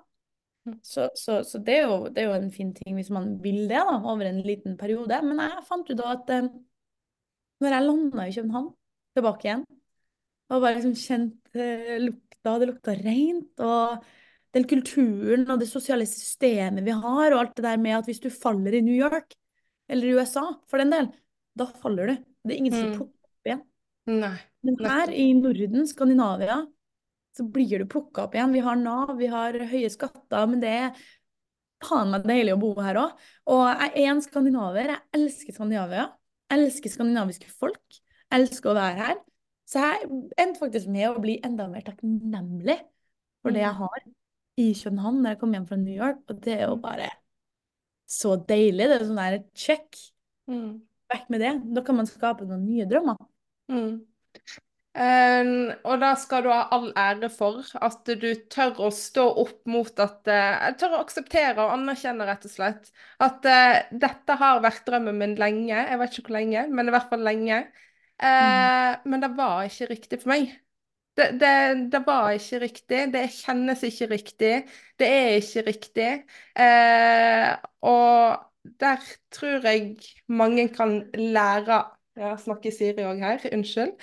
Mm. 0.68 0.78
Så, 0.86 1.08
så, 1.18 1.40
så 1.42 1.58
det, 1.58 1.80
er 1.80 1.88
jo, 1.90 2.10
det 2.12 2.22
er 2.22 2.28
jo 2.28 2.38
en 2.38 2.52
fin 2.54 2.70
ting 2.76 2.94
hvis 2.94 3.10
man 3.10 3.32
vil 3.42 3.64
det, 3.66 3.80
da, 3.80 3.96
over 3.98 4.28
en 4.28 4.42
liten 4.46 4.78
periode. 4.78 5.18
Men 5.26 5.42
jeg 5.42 5.66
fant 5.66 5.90
ut 5.90 5.98
da 5.98 6.14
at 6.14 6.30
eh, 6.36 6.52
når 7.62 7.76
jeg 7.76 7.86
landa 7.88 8.26
i 8.26 8.34
København, 8.36 8.72
tilbake 9.16 9.48
igjen, 9.48 9.64
og 10.52 10.62
bare 10.62 10.76
liksom 10.78 10.94
kjent 10.96 11.41
eh, 11.54 11.98
lukta, 12.02 12.58
det 12.58 12.68
lukta 12.70 12.94
rent, 12.98 13.60
og 13.60 14.04
den 14.52 14.66
kulturen 14.68 15.46
og 15.50 15.60
det 15.62 15.68
sosiale 15.70 16.04
systemet 16.08 16.84
vi 16.84 16.90
har, 16.92 17.32
og 17.32 17.38
alt 17.40 17.54
det 17.56 17.64
der 17.64 17.80
med 17.80 17.96
at 17.98 18.08
hvis 18.10 18.20
du 18.20 18.28
faller 18.30 18.74
i 18.76 18.82
New 18.84 18.94
York, 18.96 19.34
eller 19.88 20.08
i 20.08 20.14
USA 20.16 20.44
for 20.68 20.78
den 20.82 20.90
del, 20.92 21.08
da 21.58 21.66
faller 21.82 22.06
du. 22.12 22.14
Det 22.44 22.54
er 22.54 22.58
ingen 22.58 22.72
som 22.72 22.90
Mm. 22.90 22.96
plukker 22.98 23.28
opp 23.28 23.46
igjen. 23.48 23.62
Nei. 24.06 24.36
Men 24.64 24.76
her 24.84 25.10
i 25.10 25.32
Norden, 25.34 25.86
Skandinavia, 25.86 26.66
så 27.36 27.44
blir 27.50 27.78
du 27.78 27.86
plukka 27.86 28.24
opp 28.24 28.34
igjen. 28.34 28.52
Vi 28.52 28.60
har 28.60 28.76
Nav, 28.76 29.16
vi 29.16 29.26
har 29.26 29.52
høye 29.52 29.90
skatter, 29.90 30.46
men 30.46 30.60
det 30.60 30.68
er 30.68 30.96
faen 31.82 32.10
meg 32.10 32.24
deilig 32.24 32.52
å 32.54 32.60
bo 32.60 32.74
her 32.80 32.94
òg. 33.00 33.12
Og 33.46 33.62
jeg 33.80 33.92
er 34.04 34.10
en 34.10 34.20
skandinaver. 34.22 34.86
Jeg 34.92 35.00
elsker 35.14 35.52
Skandinavia. 35.56 36.12
Jeg 36.50 36.58
elsker 36.60 36.90
skandinaviske 36.92 37.48
folk. 37.50 37.80
Jeg 38.30 38.40
elsker 38.40 38.70
å 38.70 38.74
være 38.76 38.96
her. 39.06 39.16
Så 39.72 39.80
jeg 39.80 40.08
endte 40.36 40.60
faktisk 40.60 40.90
med 40.92 41.08
å 41.08 41.20
bli 41.22 41.38
enda 41.44 41.64
mer 41.70 41.84
takknemlig 41.86 42.76
for 43.40 43.54
det 43.54 43.62
jeg 43.64 43.76
har 43.78 44.02
i 44.60 44.66
København 44.76 45.20
når 45.22 45.32
jeg 45.32 45.40
kom 45.40 45.54
hjem 45.56 45.68
fra 45.70 45.78
New 45.80 45.96
York. 45.96 46.22
Og 46.28 46.40
det 46.44 46.56
er 46.58 46.66
jo 46.66 46.76
Mm. 46.76 46.82
bare 46.84 47.10
så 48.12 48.36
deilig. 48.36 48.88
Det 48.90 48.96
er 48.98 49.04
sånn 49.08 49.20
der 49.22 49.38
check. 49.56 49.96
Mm. 50.50 50.82
Vekk 51.12 51.30
med 51.32 51.40
det. 51.40 51.52
Da 51.74 51.84
kan 51.86 51.96
man 51.96 52.06
skape 52.10 52.44
noen 52.44 52.66
nye 52.66 52.84
drømmer. 52.90 53.16
Mm. 53.72 54.02
Um, 54.92 55.70
og 55.88 56.02
da 56.02 56.10
skal 56.20 56.42
du 56.44 56.50
ha 56.52 56.66
all 56.76 56.90
ære 56.92 57.30
for 57.32 57.62
at 57.80 58.04
du 58.04 58.26
tør 58.52 58.76
å 58.76 58.90
stå 58.92 59.24
opp 59.40 59.62
mot 59.72 60.02
at 60.04 60.28
uh, 60.28 60.66
tør 60.76 60.98
å 60.98 61.00
akseptere 61.06 61.56
og 61.64 61.72
anerkjenne, 61.78 62.26
rett 62.28 62.44
og 62.44 62.52
slett, 62.52 62.90
at 63.24 63.48
uh, 63.48 63.78
dette 64.04 64.36
har 64.36 64.60
vært 64.60 64.84
drømmen 64.84 65.16
min 65.16 65.34
lenge. 65.40 65.72
Jeg 65.72 65.98
vet 66.02 66.18
ikke 66.18 66.28
hvor 66.28 66.36
lenge, 66.36 66.66
men 66.68 66.90
i 66.90 66.92
hvert 66.92 67.08
fall 67.08 67.24
lenge. 67.24 67.62
Eh, 68.22 68.98
Men 69.10 69.20
det 69.24 69.32
var 69.36 69.64
ikke 69.66 69.86
riktig 69.90 70.20
for 70.22 70.32
meg. 70.34 70.52
Det, 71.16 71.26
det, 71.40 71.48
det 71.92 72.00
var 72.06 72.30
ikke 72.36 72.60
riktig. 72.62 73.00
Det 73.14 73.24
kjennes 73.36 73.82
ikke 73.84 74.06
riktig. 74.14 74.52
Det 74.98 75.08
er 75.08 75.34
ikke 75.40 75.64
riktig. 75.68 76.08
Eh, 76.56 77.48
og 77.82 78.46
der 78.80 79.02
tror 79.34 79.66
jeg 79.68 79.96
mange 80.28 80.68
kan 80.74 81.02
lære 81.14 81.82
Ja, 82.16 82.34
snakker 82.36 82.68
Siri 82.76 83.06
òg 83.08 83.22
her, 83.24 83.40
unnskyld. 83.56 83.94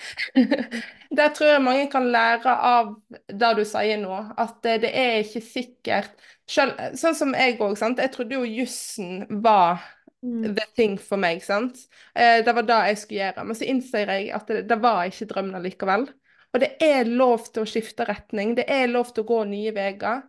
Der 1.17 1.29
tror 1.33 1.47
jeg 1.51 1.61
mange 1.61 1.83
kan 1.91 2.07
lære 2.11 2.55
av 2.65 2.87
det 3.29 3.49
du 3.57 3.61
sier 3.69 3.99
nå, 4.01 4.15
at 4.41 4.65
eh, 4.65 4.79
det 4.81 4.89
er 4.97 5.19
ikke 5.21 5.41
sikkert 5.45 6.09
selv, 6.49 6.73
Sånn 6.97 7.13
som 7.17 7.35
jeg 7.37 7.59
òg, 7.61 7.75
sant. 7.77 8.01
Jeg 8.01 8.09
trodde 8.15 8.33
jo 8.39 8.45
jussen 8.49 9.27
var. 9.45 9.85
The 10.21 10.65
thing 10.75 10.97
for 11.01 11.21
meg, 11.21 11.43
sant. 11.43 11.79
Eh, 12.15 12.41
det 12.45 12.55
var 12.55 12.67
det 12.67 12.79
jeg 12.91 13.01
skulle 13.03 13.21
gjøre. 13.23 13.45
Men 13.47 13.59
så 13.59 13.69
innser 13.71 14.13
jeg 14.15 14.29
at 14.35 14.51
det, 14.51 14.65
det 14.69 14.79
var 14.83 15.05
ikke 15.07 15.29
drømmen 15.31 15.59
allikevel. 15.59 16.09
Og 16.49 16.63
det 16.63 16.71
er 16.81 17.09
lov 17.09 17.47
til 17.53 17.63
å 17.63 17.69
skifte 17.69 18.07
retning. 18.09 18.55
Det 18.57 18.65
er 18.73 18.89
lov 18.89 19.13
til 19.13 19.23
å 19.23 19.29
gå 19.29 19.41
nye 19.51 19.73
veier. 19.75 20.23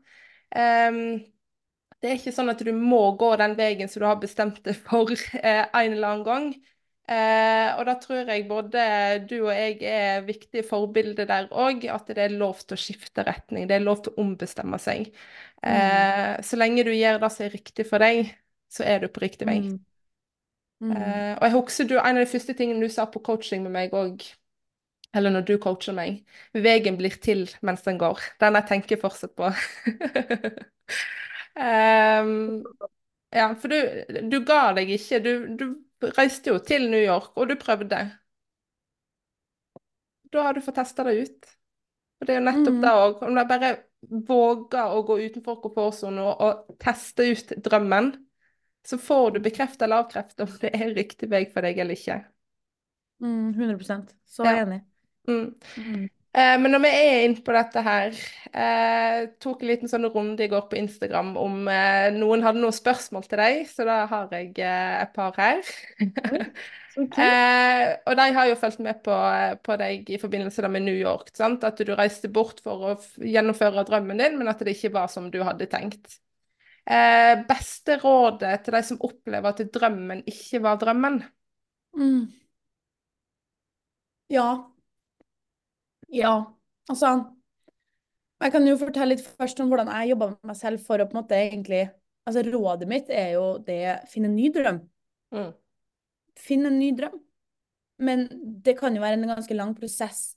Um, 0.50 1.20
det 2.00 2.08
er 2.08 2.18
ikke 2.18 2.32
sånn 2.34 2.50
at 2.52 2.62
du 2.64 2.72
må 2.74 3.02
gå 3.20 3.30
den 3.40 3.54
veien 3.58 3.88
som 3.88 4.02
du 4.02 4.08
har 4.08 4.20
bestemt 4.20 4.60
deg 4.64 4.76
for 4.78 5.12
eh, 5.42 5.64
en 5.66 5.94
eller 5.94 6.12
annen 6.12 6.26
gang. 6.26 6.50
Eh, 7.10 7.68
og 7.74 7.82
da 7.88 7.96
tror 7.98 8.28
jeg 8.30 8.46
både 8.46 8.82
du 9.26 9.40
og 9.40 9.50
jeg 9.50 9.80
er 9.90 10.20
viktige 10.22 10.62
forbilder 10.66 11.26
der 11.26 11.48
òg, 11.50 11.84
at 11.90 12.12
det 12.14 12.22
er 12.28 12.36
lov 12.38 12.62
til 12.62 12.76
å 12.76 12.80
skifte 12.80 13.24
retning. 13.26 13.66
Det 13.68 13.76
er 13.76 13.84
lov 13.84 14.04
til 14.04 14.14
å 14.14 14.22
ombestemme 14.22 14.78
seg. 14.80 15.10
Eh, 15.66 16.36
så 16.46 16.60
lenge 16.60 16.86
du 16.86 16.92
gjør 16.94 17.20
det 17.24 17.32
som 17.34 17.48
er 17.48 17.56
riktig 17.56 17.88
for 17.90 18.04
deg, 18.04 18.30
så 18.70 18.86
er 18.86 19.02
du 19.02 19.08
på 19.12 19.22
riktig 19.24 19.48
vei. 19.48 19.60
Mm. 19.66 19.78
Mm. 20.80 20.92
Uh, 20.96 21.34
og 21.36 21.44
jeg 21.44 21.54
husker 21.58 21.88
du, 21.90 21.96
en 22.00 22.16
av 22.16 22.22
de 22.24 22.30
første 22.30 22.54
tingene 22.56 22.86
du 22.86 22.92
sa 22.92 23.04
på 23.10 23.20
coaching 23.26 23.62
med 23.66 23.74
meg 23.74 23.96
òg, 23.96 24.24
eller 25.14 25.34
når 25.34 25.44
du 25.48 25.56
coacher 25.62 25.94
meg, 25.96 26.22
veien 26.54 26.96
blir 26.98 27.16
til 27.22 27.44
mens 27.66 27.82
den 27.86 27.98
går. 28.00 28.22
Den 28.40 28.56
jeg 28.58 28.68
tenker 28.70 29.00
fortsatt 29.02 29.34
på. 29.38 29.50
um, 31.58 32.62
ja, 33.40 33.54
for 33.60 33.68
du, 33.68 34.04
du 34.30 34.38
ga 34.46 34.62
deg 34.78 34.90
ikke. 34.96 35.20
Du, 35.24 35.32
du 35.58 36.10
reiste 36.16 36.54
jo 36.54 36.58
til 36.64 36.88
New 36.90 37.02
York, 37.02 37.32
og 37.36 37.50
du 37.50 37.58
prøvde. 37.60 38.04
Da 40.32 40.42
har 40.46 40.54
du 40.54 40.60
fått 40.62 40.78
testa 40.78 41.04
det 41.04 41.14
ut. 41.24 41.50
Og 42.20 42.26
det 42.26 42.34
er 42.34 42.40
jo 42.40 42.46
nettopp 42.46 42.76
Mm. 42.76 42.82
det 42.82 42.90
òg. 43.04 43.22
Om 43.26 43.34
du 43.34 43.44
bare 43.48 43.70
våger 44.28 44.94
å 44.96 45.02
gå 45.08 45.18
utenfor 45.26 45.60
komfortsonen 45.62 46.20
og, 46.24 46.40
og 46.40 46.76
teste 46.80 47.26
ut 47.32 47.54
drømmen, 47.64 48.12
så 48.86 48.98
får 48.98 49.30
du 49.36 49.40
bekreftet 49.44 49.82
eller 49.86 50.04
avkreftet 50.04 50.44
om 50.46 50.54
det 50.62 50.72
er 50.74 50.94
riktig 50.96 51.28
vei 51.30 51.44
for 51.50 51.66
deg 51.66 51.78
eller 51.82 51.98
ikke. 51.98 52.22
Mm, 53.20 53.52
100% 53.54 54.14
Så 54.26 54.44
Ja. 54.44 54.56
enig. 54.64 54.80
Mm. 55.28 55.54
Mm. 55.76 56.08
Eh, 56.32 56.58
men 56.62 56.70
når 56.70 56.78
vi 56.84 56.88
er 56.88 57.24
inne 57.24 57.42
på 57.42 57.52
dette 57.52 57.82
her, 57.82 58.14
eh, 58.54 59.26
tok 59.42 59.62
en 59.62 59.68
liten 59.68 59.88
sånn 59.90 60.06
runde 60.14 60.44
i 60.44 60.48
går 60.48 60.68
på 60.70 60.78
Instagram 60.78 61.36
om 61.36 61.68
eh, 61.68 62.10
noen 62.14 62.42
hadde 62.42 62.62
noen 62.62 62.72
spørsmål 62.72 63.26
til 63.26 63.38
deg, 63.42 63.64
så 63.66 63.84
da 63.84 64.06
har 64.06 64.28
jeg 64.30 64.54
eh, 64.62 65.02
et 65.02 65.12
par 65.16 65.34
her. 65.36 65.62
Eh, 67.00 67.84
og 68.10 68.16
de 68.18 68.24
har 68.34 68.48
jo 68.50 68.56
fulgt 68.58 68.80
med 68.82 68.98
på, 69.06 69.14
på 69.62 69.76
deg 69.78 70.08
i 70.10 70.18
forbindelse 70.18 70.68
med 70.68 70.82
New 70.82 70.96
York, 70.98 71.30
sant? 71.38 71.62
at 71.64 71.78
du 71.78 71.92
reiste 71.94 72.28
bort 72.28 72.58
for 72.64 72.82
å 72.90 72.96
gjennomføre 73.16 73.84
drømmen 73.86 74.18
din, 74.18 74.34
men 74.36 74.50
at 74.50 74.58
det 74.66 74.74
ikke 74.74 74.90
var 74.98 75.06
som 75.08 75.30
du 75.30 75.38
hadde 75.46 75.70
tenkt. 75.70 76.18
Eh, 76.86 77.34
beste 77.48 77.98
rådet 78.00 78.54
til 78.64 78.74
de 78.74 78.82
som 78.86 79.00
opplever 79.04 79.52
at 79.52 79.60
drømmen 79.74 80.22
ikke 80.30 80.62
var 80.64 80.80
drømmen? 80.80 81.20
Mm. 81.96 82.30
Ja. 84.30 84.48
Ja. 86.08 86.34
Altså 86.88 87.10
Jeg 88.40 88.52
kan 88.52 88.66
jo 88.66 88.76
fortelle 88.80 89.14
litt 89.14 89.24
først 89.26 89.60
om 89.60 89.68
hvordan 89.68 89.90
jeg 89.92 90.12
jobba 90.14 90.30
med 90.30 90.52
meg 90.52 90.56
selv 90.56 90.82
for 90.82 91.02
å 91.02 91.06
på 91.06 91.16
en 91.16 91.20
måte 91.20 91.38
egentlig 91.38 91.88
Altså 92.28 92.44
rådet 92.46 92.86
mitt 92.88 93.08
er 93.10 93.34
jo 93.34 93.44
det 93.64 93.96
finn 94.12 94.26
en 94.28 94.34
ny 94.36 94.50
drøm. 94.54 94.76
Mm. 95.34 95.48
Finn 96.38 96.68
en 96.68 96.76
ny 96.78 96.90
drøm. 96.94 97.16
Men 98.04 98.26
det 98.64 98.76
kan 98.78 98.94
jo 98.94 99.02
være 99.02 99.18
en 99.18 99.32
ganske 99.32 99.56
lang 99.56 99.72
prosess 99.74 100.36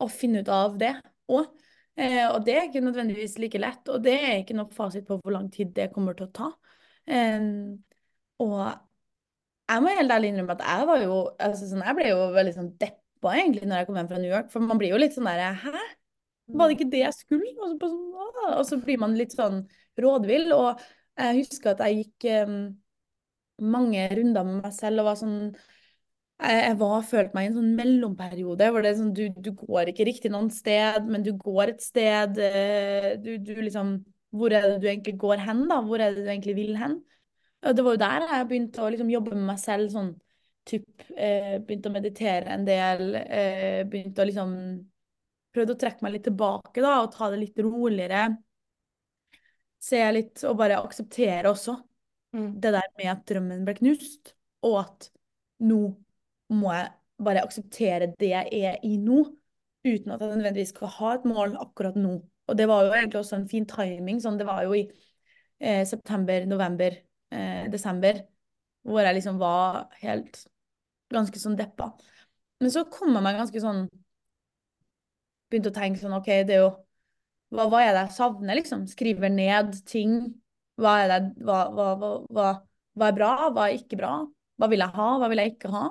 å 0.00 0.08
finne 0.08 0.40
ut 0.40 0.50
av 0.52 0.78
det 0.80 0.94
òg. 1.28 1.50
Eh, 1.96 2.24
og 2.28 2.42
det 2.44 2.56
er 2.56 2.66
ikke 2.68 2.84
nødvendigvis 2.84 3.38
like 3.40 3.60
lett, 3.60 3.88
og 3.88 4.02
det 4.04 4.14
er 4.18 4.40
ikke 4.42 4.56
noe 4.58 4.72
fasit 4.76 5.06
på 5.08 5.16
hvor 5.20 5.32
lang 5.32 5.48
tid 5.52 5.72
det 5.76 5.90
kommer 5.94 6.16
til 6.16 6.28
å 6.28 6.34
ta. 6.36 6.50
Eh, 7.08 7.46
og 8.44 8.58
jeg 9.66 9.82
må 9.82 9.92
helt 9.96 10.12
ærlig 10.14 10.30
innrømme 10.30 10.54
at 10.58 10.64
jeg 10.66 10.88
var 10.90 11.02
jo 11.02 11.14
altså 11.42 11.66
sånn, 11.66 11.82
Jeg 11.82 11.98
ble 11.98 12.10
jo 12.12 12.18
veldig 12.36 12.52
sånn 12.54 12.72
deppa 12.78 13.32
egentlig 13.34 13.66
når 13.66 13.80
jeg 13.80 13.88
kom 13.88 13.96
hjem 13.98 14.10
fra 14.10 14.20
New 14.22 14.30
York, 14.30 14.50
for 14.52 14.62
man 14.62 14.78
blir 14.80 14.92
jo 14.92 15.00
litt 15.00 15.16
sånn 15.16 15.26
der 15.26 15.56
Hæ? 15.62 15.72
Var 16.54 16.68
det 16.68 16.76
ikke 16.76 16.90
det 16.92 17.00
jeg 17.02 17.16
skulle? 17.16 17.54
Og 17.58 17.72
så, 17.72 17.88
sånn, 17.90 18.02
og 18.52 18.64
så 18.68 18.78
blir 18.78 19.00
man 19.02 19.16
litt 19.18 19.32
sånn 19.34 19.64
rådvill. 19.98 20.52
Og 20.54 20.82
jeg 21.18 21.40
husker 21.40 21.72
at 21.72 21.82
jeg 21.82 22.04
gikk 22.04 22.26
um, 22.46 22.60
mange 23.74 24.04
runder 24.12 24.46
med 24.46 24.60
meg 24.60 24.76
selv 24.76 25.02
og 25.02 25.08
var 25.10 25.18
sånn 25.18 25.40
jeg, 26.42 26.76
var, 26.80 27.02
følte 27.08 27.34
meg 27.36 27.46
i 27.46 27.48
en 27.50 27.56
sånn 27.56 27.70
mellomperiode 27.78 28.66
hvor 28.72 28.84
det 28.84 28.90
er 28.92 28.98
sånn, 28.98 29.12
du, 29.16 29.24
du 29.42 29.50
går 29.56 29.90
ikke 29.92 30.06
riktig 30.08 30.30
noen 30.34 30.50
sted, 30.52 31.06
men 31.08 31.24
du 31.24 31.32
går 31.40 31.72
et 31.74 31.82
sted. 31.84 32.38
eh, 32.38 33.14
Du, 33.22 33.36
du 33.40 33.54
liksom 33.62 33.96
Hvor 34.36 34.52
er 34.52 34.66
det 34.68 34.80
du 34.82 34.88
egentlig 34.90 35.16
går 35.22 35.40
hen, 35.46 35.64
da? 35.70 35.80
Hvor 35.86 36.02
er 36.02 36.12
det 36.12 36.24
du 36.26 36.30
egentlig 36.30 36.56
vil 36.58 36.74
hen? 36.76 36.98
Og 37.66 37.74
det 37.76 37.84
var 37.86 37.96
jo 37.96 38.02
der 38.02 38.26
jeg 38.30 38.48
begynte 38.50 38.82
å 38.84 38.90
liksom 38.92 39.10
jobbe 39.10 39.32
med 39.34 39.46
meg 39.48 39.60
selv, 39.62 39.88
sånn 39.94 40.12
typ 40.68 41.06
eh, 41.16 41.56
Begynte 41.64 41.88
å 41.90 41.94
meditere 41.94 42.52
en 42.52 42.66
del, 42.68 43.06
eh, 43.22 43.80
begynte 43.88 44.22
å 44.22 44.28
liksom 44.28 44.52
Prøvde 45.56 45.72
å 45.72 45.78
trekke 45.80 46.04
meg 46.04 46.12
litt 46.18 46.26
tilbake, 46.28 46.82
da, 46.84 46.98
og 47.00 47.14
ta 47.14 47.30
det 47.32 47.38
litt 47.40 47.58
roligere. 47.64 48.26
Se 49.86 50.00
litt, 50.12 50.42
og 50.44 50.56
bare 50.60 50.80
akseptere 50.82 51.48
også 51.52 51.78
Mm. 52.36 52.60
det 52.60 52.72
der 52.74 52.88
med 52.98 53.06
at 53.08 53.22
drømmen 53.30 53.62
ble 53.64 53.74
knust, 53.78 54.34
og 54.66 54.74
at 54.82 55.06
nå 55.64 55.78
må 56.52 56.72
jeg 56.74 56.92
bare 57.26 57.42
akseptere 57.46 58.10
det 58.20 58.30
jeg 58.30 58.62
er 58.68 58.78
i 58.86 58.96
nå, 59.00 59.22
uten 59.86 60.12
at 60.12 60.22
jeg 60.22 60.36
nødvendigvis 60.36 60.72
skal 60.74 60.92
ha 60.98 61.12
et 61.16 61.26
mål 61.28 61.56
akkurat 61.62 61.96
nå. 61.98 62.16
Og 62.46 62.58
det 62.58 62.68
var 62.70 62.86
jo 62.86 62.94
egentlig 62.94 63.20
også 63.20 63.40
en 63.40 63.48
fin 63.50 63.66
timing, 63.68 64.20
sånn 64.22 64.38
det 64.38 64.46
var 64.46 64.64
jo 64.66 64.76
i 64.78 64.84
eh, 65.58 65.82
september, 65.88 66.46
november, 66.46 66.98
eh, 67.34 67.66
desember, 67.72 68.20
hvor 68.86 69.02
jeg 69.02 69.18
liksom 69.18 69.38
var 69.42 69.86
helt 70.02 70.44
ganske 71.12 71.40
sånn 71.42 71.58
deppa. 71.58 71.90
Men 72.62 72.72
så 72.72 72.86
kom 72.90 73.14
jeg 73.14 73.24
meg 73.24 73.40
ganske 73.42 73.62
sånn 73.62 73.86
Begynte 75.46 75.70
å 75.70 75.74
tenke 75.76 76.00
sånn 76.00 76.14
OK, 76.16 76.26
det 76.42 76.56
er 76.56 76.62
jo 76.64 76.70
hva, 77.54 77.68
hva 77.70 77.82
er 77.84 77.92
det 77.94 78.00
jeg 78.08 78.14
savner, 78.16 78.58
liksom? 78.58 78.80
Skriver 78.90 79.30
ned 79.30 79.76
ting. 79.86 80.16
Hva 80.80 80.96
er, 81.04 81.12
det, 81.12 81.44
hva, 81.46 81.60
hva, 81.70 81.84
hva, 82.00 82.48
hva, 82.98 83.06
er 83.06 83.14
bra, 83.14 83.28
hva 83.54 83.68
er 83.68 83.76
ikke 83.78 83.98
bra? 84.00 84.10
Hva 84.58 84.68
vil 84.72 84.82
jeg 84.82 84.94
ha, 84.96 85.06
hva 85.20 85.28
vil 85.30 85.42
jeg 85.42 85.54
ikke 85.54 85.70
ha? 85.70 85.84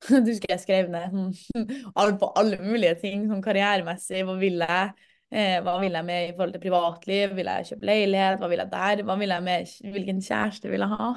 Du 0.08 0.30
husker 0.30 0.54
jeg 0.54 0.62
skrev 0.62 0.90
ned 0.92 1.12
sånn, 1.12 2.18
på 2.20 2.32
alle 2.40 2.58
mulige 2.62 2.96
ting, 3.02 3.26
sånn 3.28 3.44
karrieremessig. 3.44 4.24
Hva 4.26 4.36
vil 4.40 4.62
jeg? 4.64 5.08
Eh, 5.30 5.58
hva 5.62 5.76
vil 5.78 5.94
jeg 5.94 6.06
med 6.08 6.24
i 6.24 6.30
forhold 6.32 6.56
til 6.56 6.62
privatliv? 6.64 7.34
Vil 7.38 7.50
jeg 7.52 7.68
kjøpe 7.68 7.86
leilighet? 7.86 8.38
Hva 8.40 8.48
vil 8.50 8.62
jeg 8.64 8.72
der? 8.72 9.02
Hva 9.06 9.18
vil 9.20 9.34
jeg 9.34 9.46
med, 9.46 9.74
hvilken 9.94 10.22
kjæreste 10.26 10.72
vil 10.72 10.86
jeg 10.86 10.96
ha? 11.00 11.10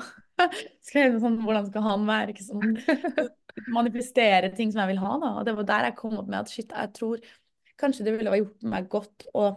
Skrev 0.90 1.18
sånn, 1.24 1.40
hvordan 1.46 1.70
skal 1.70 1.88
han 1.88 2.06
være? 2.10 2.36
Ikke 2.36 2.46
sånn, 2.46 2.76
manifestere 3.74 4.52
ting 4.58 4.74
som 4.74 4.84
jeg 4.84 4.94
vil 4.94 5.02
ha, 5.02 5.16
da. 5.22 5.32
Og 5.40 5.48
det 5.48 5.56
var 5.58 5.70
der 5.72 5.90
jeg 5.90 5.98
kom 6.00 6.18
opp 6.20 6.30
med 6.30 6.44
at 6.44 6.54
shit, 6.54 6.70
jeg 6.70 6.94
tror 6.98 7.24
kanskje 7.80 8.06
det 8.06 8.16
ville 8.18 8.32
ha 8.32 8.40
gjort 8.40 8.68
meg 8.70 8.90
godt 8.92 9.28
å 9.34 9.48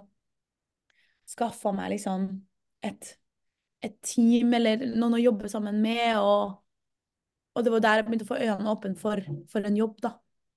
skaffe 1.29 1.73
meg 1.75 1.93
liksom 1.97 2.29
et, 2.87 3.11
et 3.85 3.97
team 4.07 4.55
eller 4.57 4.87
noen 4.95 5.19
å 5.19 5.23
jobbe 5.23 5.51
sammen 5.51 5.83
med, 5.83 6.17
og, 6.23 6.57
og 7.57 7.65
det 7.67 7.73
var 7.73 7.83
der 7.85 7.99
jeg 8.01 8.07
begynte 8.07 8.27
å 8.29 8.31
få 8.31 8.39
øynene 8.43 8.73
åpne 8.75 8.97
for, 9.01 9.23
for 9.51 9.67
en 9.67 9.77
jobb, 9.81 9.99
da. 10.05 10.13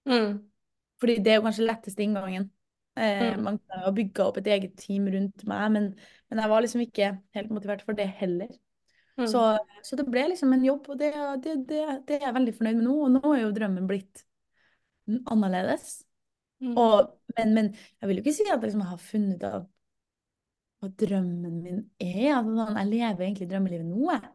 Mm. 0.10 0.40
Fordi 1.00 1.16
det 1.24 1.32
er 1.32 1.38
jo 1.40 1.46
kanskje 1.48 1.68
letteste 1.70 2.04
inngangen. 2.06 2.50
Eh, 3.00 3.30
Mm. 3.38 3.44
man 3.46 3.58
kan 3.64 3.86
jo 3.86 3.92
bygge 3.96 4.10
bygga 4.12 4.26
opp 4.28 4.38
et 4.42 4.48
eget 4.52 4.74
team 4.82 5.06
rundt 5.08 5.46
meg, 5.48 5.70
men, 5.72 5.86
men 6.30 6.40
jeg 6.44 6.50
var 6.52 6.62
liksom 6.66 6.82
ikke 6.84 7.12
helt 7.38 7.54
motivert 7.56 7.86
for 7.88 7.96
det 7.96 8.08
heller. 8.20 8.50
Mm. 9.20 9.28
Så, 9.32 9.44
så 9.84 9.96
det 10.00 10.06
ble 10.12 10.26
liksom 10.32 10.52
en 10.56 10.66
jobb, 10.66 10.90
og 10.90 10.98
det, 11.00 11.14
det, 11.44 11.54
det, 11.70 11.80
det 12.08 12.18
er 12.20 12.26
jeg 12.28 12.36
veldig 12.36 12.54
fornøyd 12.58 12.76
med 12.82 12.86
nå. 12.88 12.96
Og 13.06 13.12
nå 13.16 13.34
er 13.36 13.42
jo 13.46 13.54
drømmen 13.56 13.88
blitt 13.88 14.26
annerledes. 15.32 16.02
Mm. 16.60 16.74
Og, 16.78 17.14
men, 17.38 17.54
men 17.56 17.70
jeg 18.02 18.10
vil 18.10 18.20
jo 18.20 18.24
ikke 18.26 18.36
si 18.36 18.48
at 18.52 18.64
liksom, 18.64 18.84
jeg 18.84 18.92
har 18.94 19.04
funnet 19.04 19.40
ut 19.40 19.48
av 19.48 19.68
hva 20.80 20.90
drømmen 21.04 21.56
min 21.64 21.80
er. 22.00 22.34
Altså, 22.40 22.68
jeg 22.80 22.92
lever 22.94 23.26
egentlig 23.28 23.50
drømmelivet 23.52 23.88
nå. 23.88 24.12
jeg. 24.14 24.30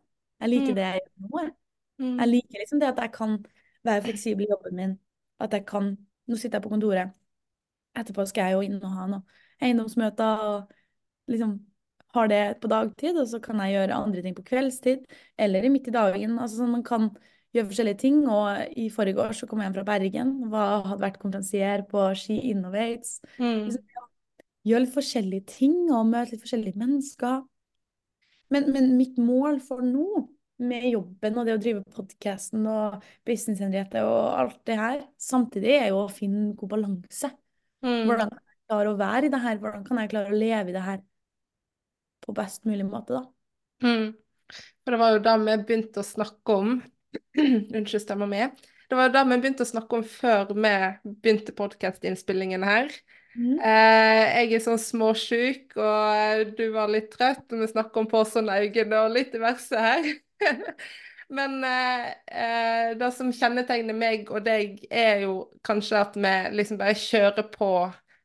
Jeg 0.45 0.53
liker 0.53 0.73
Mm. 0.73 0.79
det 0.79 0.87
jeg 0.89 1.01
gjør 1.05 1.29
nå. 1.29 1.43
jeg. 1.45 1.53
Mm. 2.01 2.17
Jeg 2.19 2.31
liker 2.31 2.63
liksom 2.63 2.81
det 2.83 2.89
at 2.91 3.03
jeg 3.05 3.13
kan 3.15 3.37
være 3.85 4.07
fleksibel 4.07 4.47
i 4.47 4.51
jobben 4.51 4.81
min. 4.81 4.97
At 5.41 5.53
jeg 5.53 5.67
kan 5.69 5.97
Nå 6.25 6.39
sitter 6.41 6.57
jeg 6.57 6.65
på 6.65 6.71
kontoret. 6.73 7.11
Etterpå 8.01 8.25
skal 8.25 8.47
jeg 8.49 8.55
jo 8.57 8.61
inn 8.65 8.79
og 8.79 8.93
ha 8.97 9.03
noen 9.11 9.25
eiendomsmøter 9.61 10.45
og 10.49 10.71
liksom 11.29 11.59
har 12.15 12.31
det 12.31 12.39
på 12.63 12.71
dagtid, 12.73 13.19
og 13.21 13.29
så 13.29 13.41
kan 13.45 13.61
jeg 13.61 13.75
gjøre 13.75 13.99
andre 13.99 14.23
ting 14.25 14.37
på 14.39 14.47
kveldstid 14.47 15.03
eller 15.37 15.67
i 15.67 15.71
midt 15.75 15.91
i 15.91 15.93
dagen. 15.93 16.39
Altså 16.39 16.63
sånn 16.63 16.73
man 16.73 16.87
kan 16.87 17.11
gjøre 17.55 17.71
forskjellige 17.71 18.01
ting. 18.03 18.21
Og 18.31 18.79
i 18.81 18.89
forrige 18.93 19.23
år 19.23 19.35
så 19.37 19.49
kom 19.51 19.63
jeg 19.63 19.71
hjem 19.71 19.79
fra 19.79 19.87
Bergen, 19.89 20.35
var, 20.53 20.85
hadde 20.89 21.07
vært 21.07 21.21
konferansier 21.23 21.85
på 21.91 22.07
Ski 22.19 22.39
Innovates. 22.51 23.19
Mm. 23.39 23.67
Liksom, 23.67 24.07
gjøre 24.65 24.85
litt 24.87 24.95
forskjellige 24.95 25.49
ting 25.59 25.77
og 25.91 26.09
møte 26.11 26.35
litt 26.35 26.45
forskjellige 26.45 26.81
mennesker. 26.81 27.43
Men, 28.55 28.71
men 28.75 28.95
mitt 28.99 29.19
mål 29.21 29.61
for 29.65 29.85
nå, 29.85 30.27
med 30.63 30.87
jobben 30.87 31.39
og 31.41 31.49
det 31.49 31.55
å 31.57 31.61
drive 31.61 31.83
podkasten 31.97 32.67
og 32.71 33.01
Business 33.27 33.63
Henriette 33.63 34.05
og 34.07 34.39
alt 34.39 34.61
det 34.69 34.77
her, 34.79 35.01
samtidig 35.19 35.73
er 35.79 35.89
jo 35.91 36.05
å 36.05 36.13
finne 36.13 36.53
god 36.59 36.75
balanse. 36.77 37.31
Mm. 37.85 38.05
Hvordan 38.09 38.31
kan 38.31 38.43
jeg 38.43 38.61
klare 38.71 38.93
å 38.93 38.99
være 39.01 39.27
i 39.27 39.33
det 39.33 39.41
her? 39.45 39.63
Hvordan 39.63 39.87
kan 39.89 40.01
jeg 40.01 40.13
klare 40.13 40.31
å 40.31 40.43
leve 40.45 40.71
i 40.71 40.77
det 40.77 40.85
her 40.85 41.01
på 42.25 42.37
best 42.37 42.69
mulig 42.69 42.87
måte, 42.87 43.19
da? 43.19 43.25
Mm. 43.85 44.15
For 44.85 44.95
det 44.95 45.01
var 45.01 45.17
jo 45.17 45.25
da 45.25 45.35
vi 45.41 45.57
begynte 45.67 46.05
å 46.05 46.07
snakke 46.07 46.61
om 46.61 46.77
Unnskyld, 47.39 48.03
stemma 48.03 48.27
mi. 48.27 48.47
Det 48.91 48.97
var 48.99 49.09
jo 49.09 49.15
da 49.15 49.25
vi 49.27 49.37
begynte 49.39 49.65
å 49.65 49.69
snakke 49.69 50.01
om 50.01 50.07
før 50.07 50.49
vi 50.55 50.73
begynte 51.23 51.55
podkastinnspillingen 51.57 52.65
her. 52.67 52.91
Mm. 53.35 53.57
Eh, 53.59 54.25
jeg 54.39 54.59
er 54.59 54.63
sånn 54.63 54.79
småsjuk, 54.79 55.75
og 55.75 56.53
du 56.59 56.69
var 56.75 56.93
litt 56.93 57.11
trøtt, 57.15 57.47
og 57.51 57.65
vi 57.65 57.71
snakker 57.71 58.03
om 58.03 58.11
påsånne 58.11 58.61
øyne 58.63 59.01
og 59.01 59.15
litt 59.17 59.35
diverse 59.35 59.81
her. 59.87 60.07
Men 61.35 61.65
eh, 61.65 62.09
eh, 62.29 62.91
det 63.01 63.11
som 63.17 63.33
kjennetegner 63.33 63.97
meg 63.97 64.29
og 64.31 64.45
deg, 64.45 64.83
er 64.93 65.25
jo 65.25 65.37
kanskje 65.65 66.01
at 66.03 66.17
vi 66.21 66.33
liksom 66.59 66.79
bare 66.81 66.95
kjører 66.99 67.49
på. 67.55 67.71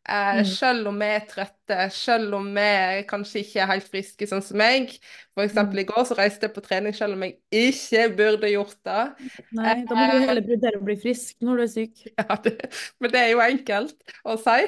Eh, 0.09 0.39
Mm. 0.39 0.45
selv 0.45 0.87
om 0.89 0.95
vi 0.99 1.05
er 1.05 1.25
trøtte, 1.29 1.75
selv 1.93 2.33
om 2.33 2.47
vi 2.55 3.03
kanskje 3.09 3.43
ikke 3.43 3.59
er 3.61 3.67
helt 3.69 3.89
friske, 3.91 4.25
sånn 4.27 4.41
som 4.41 4.57
meg. 4.57 4.95
For 5.37 5.43
eksempel 5.45 5.77
Mm. 5.77 5.83
i 5.83 5.85
går 5.85 6.05
så 6.09 6.17
reiste 6.17 6.47
jeg 6.47 6.53
på 6.55 6.63
trening 6.65 6.95
selv 6.97 7.13
om 7.13 7.23
jeg 7.23 7.37
ikke 7.51 8.07
burde 8.17 8.49
gjort 8.49 8.79
det. 8.83 9.03
Nei, 9.51 9.75
da 9.85 9.95
må 9.95 10.07
du 10.11 10.25
heller 10.25 10.41
prioritere 10.41 10.79
å 10.81 10.85
bli 10.87 10.95
frisk 10.97 11.35
når 11.45 11.55
du 11.57 11.63
er 11.63 11.71
syk. 11.75 12.03
Ja, 12.17 12.35
det, 12.43 12.55
men 12.99 13.11
det 13.13 13.19
er 13.21 13.29
jo 13.35 13.39
enkelt 13.45 14.15
å 14.25 14.37
si. 14.41 14.59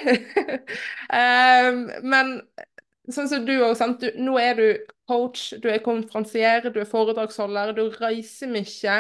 eh, 1.20 1.72
men 2.04 2.36
sånn 3.12 3.30
som 3.32 3.46
du 3.48 3.56
òg, 3.66 3.76
sant. 3.80 4.00
Du, 4.04 4.12
nå 4.22 4.38
er 4.40 4.56
du 4.60 4.68
coach, 5.12 5.52
du 5.60 5.68
er 5.72 5.84
konferansier, 5.84 6.64
du 6.72 6.80
er 6.80 6.88
foredragsholder, 6.88 7.76
du 7.76 7.84
reiser 8.00 8.52
mye. 8.52 8.98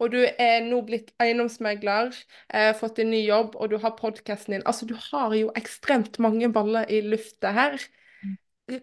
Og 0.00 0.14
du 0.14 0.18
er 0.24 0.64
nå 0.66 0.80
blitt 0.88 1.12
eiendomsmegler, 1.20 2.16
eh, 2.48 2.72
fått 2.80 3.02
en 3.04 3.12
ny 3.12 3.22
jobb, 3.26 3.56
og 3.60 3.70
du 3.70 3.78
har 3.82 3.96
podkasten 3.98 4.56
din. 4.56 4.66
Altså, 4.66 4.88
du 4.88 4.96
har 5.10 5.36
jo 5.36 5.52
ekstremt 5.60 6.18
mange 6.24 6.48
baller 6.52 6.88
i 6.88 7.02
lufta 7.04 7.52
her. 7.56 7.78
Eh, 8.70 8.80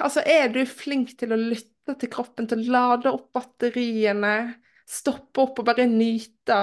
Altså, 0.00 0.22
er 0.26 0.48
du 0.52 0.64
flink 0.66 1.14
til 1.20 1.34
å 1.34 1.38
lytte 1.40 1.96
til 2.00 2.10
kroppen, 2.10 2.48
til 2.48 2.64
å 2.64 2.72
lade 2.72 3.12
opp 3.12 3.30
batteriene? 3.36 4.54
Stoppe 4.88 5.44
opp 5.44 5.60
og 5.60 5.68
bare 5.68 5.86
nyte? 5.88 6.58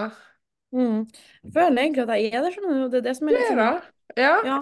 Mm. 0.72 1.08
Jeg 1.44 1.54
føler 1.54 1.82
egentlig 1.84 2.04
at 2.04 2.14
jeg 2.16 2.34
er 2.34 2.46
det, 2.46 2.54
skjønner 2.56 2.78
du. 2.78 2.86
Det 2.92 3.02
er 3.02 3.08
det 3.10 3.16
som 3.18 3.30
er 3.30 3.38
litt 3.38 3.50
er 3.50 3.62
sånn? 3.62 3.90
Ja. 4.18 4.36
Ja. 4.48 4.60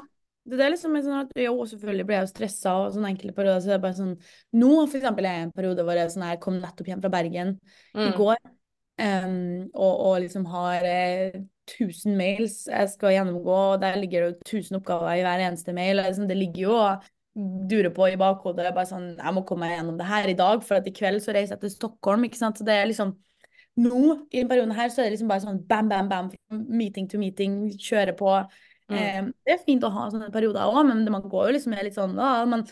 Det 0.49 0.61
er 0.63 0.71
liksom 0.73 0.95
sånn 1.03 1.19
at 1.19 1.33
Jo, 1.37 1.57
selvfølgelig 1.67 2.05
ble 2.07 2.15
jeg 2.15 2.25
jo 2.25 2.31
stressa 2.31 2.75
og 2.79 2.93
sånne 2.95 3.11
enkelte 3.13 3.35
perioder. 3.37 3.59
Så 3.61 3.69
det 3.69 3.75
er 3.75 3.83
bare 3.83 3.97
sånn 3.99 4.15
Nå 4.57 4.71
for 4.85 4.97
eksempel 5.01 5.27
er 5.27 5.35
jeg 5.35 5.43
i 5.43 5.47
en 5.49 5.57
periode 5.57 5.85
hvor 5.85 5.99
jeg, 5.99 6.13
sånn, 6.13 6.25
jeg 6.31 6.41
kom 6.45 6.57
nettopp 6.61 6.89
hjem 6.89 7.03
fra 7.03 7.13
Bergen 7.13 7.53
i 7.93 8.07
Mm. 8.07 8.15
går. 8.17 8.41
Um, 8.99 9.69
og, 9.73 9.93
og 10.09 10.15
liksom 10.25 10.45
har 10.51 10.83
eh, 10.83 11.37
1000 11.69 12.17
mails 12.19 12.65
jeg 12.67 12.89
skal 12.91 13.13
gjennomgå, 13.13 13.53
og 13.75 13.79
der 13.79 13.95
ligger 13.95 14.25
det 14.25 14.27
jo 14.27 14.59
1000 14.59 14.79
oppgaver 14.81 15.13
i 15.13 15.23
hver 15.23 15.45
eneste 15.45 15.73
mail. 15.73 15.99
og 15.99 16.09
Liksom, 16.09 16.27
det 16.27 16.37
ligger 16.37 16.61
jo 16.65 16.75
og 16.75 17.07
durer 17.69 17.93
på 17.95 18.09
i 18.09 18.17
bakhodet. 18.19 18.65
Jeg 18.65 18.75
bare 18.75 18.89
sånn, 18.89 19.09
jeg 19.15 19.35
må 19.35 19.45
komme 19.47 19.67
meg 19.67 19.77
gjennom 19.77 19.97
det 19.99 20.07
her 20.09 20.27
i 20.27 20.35
dag, 20.37 20.63
for 20.65 20.79
at 20.79 20.87
i 20.89 20.95
kveld 20.95 21.21
så 21.23 21.35
reiser 21.35 21.55
jeg 21.55 21.63
til 21.63 21.75
Stockholm. 21.77 22.25
ikke 22.27 22.41
sant? 22.41 22.59
Så 22.59 22.67
det 22.67 22.75
er 22.75 22.89
liksom 22.89 23.13
nå, 23.79 23.99
i 24.31 24.41
denne 24.41 24.49
perioden 24.49 24.75
her, 24.75 24.89
så 24.91 25.01
er 25.01 25.07
det 25.07 25.13
liksom 25.15 25.29
bare 25.31 25.45
sånn 25.45 25.61
bam, 25.69 25.87
bam, 25.87 26.09
bam, 26.09 26.31
meeting 26.67 27.07
to 27.07 27.19
meeting, 27.21 27.69
kjøre 27.79 28.17
på. 28.19 28.33
Mm. 28.89 28.97
Eh, 28.97 29.31
det 29.45 29.53
er 29.55 29.63
fint 29.65 29.83
å 29.85 29.91
ha 29.93 30.07
sånne 30.09 30.31
perioder 30.33 30.65
òg, 30.65 30.81
men 30.89 31.03
man 31.13 31.25
går 31.29 31.49
jo 31.49 31.55
liksom 31.57 31.75
litt 31.77 31.97
sånn 31.97 32.15
da, 32.17 32.45
Man 32.49 32.65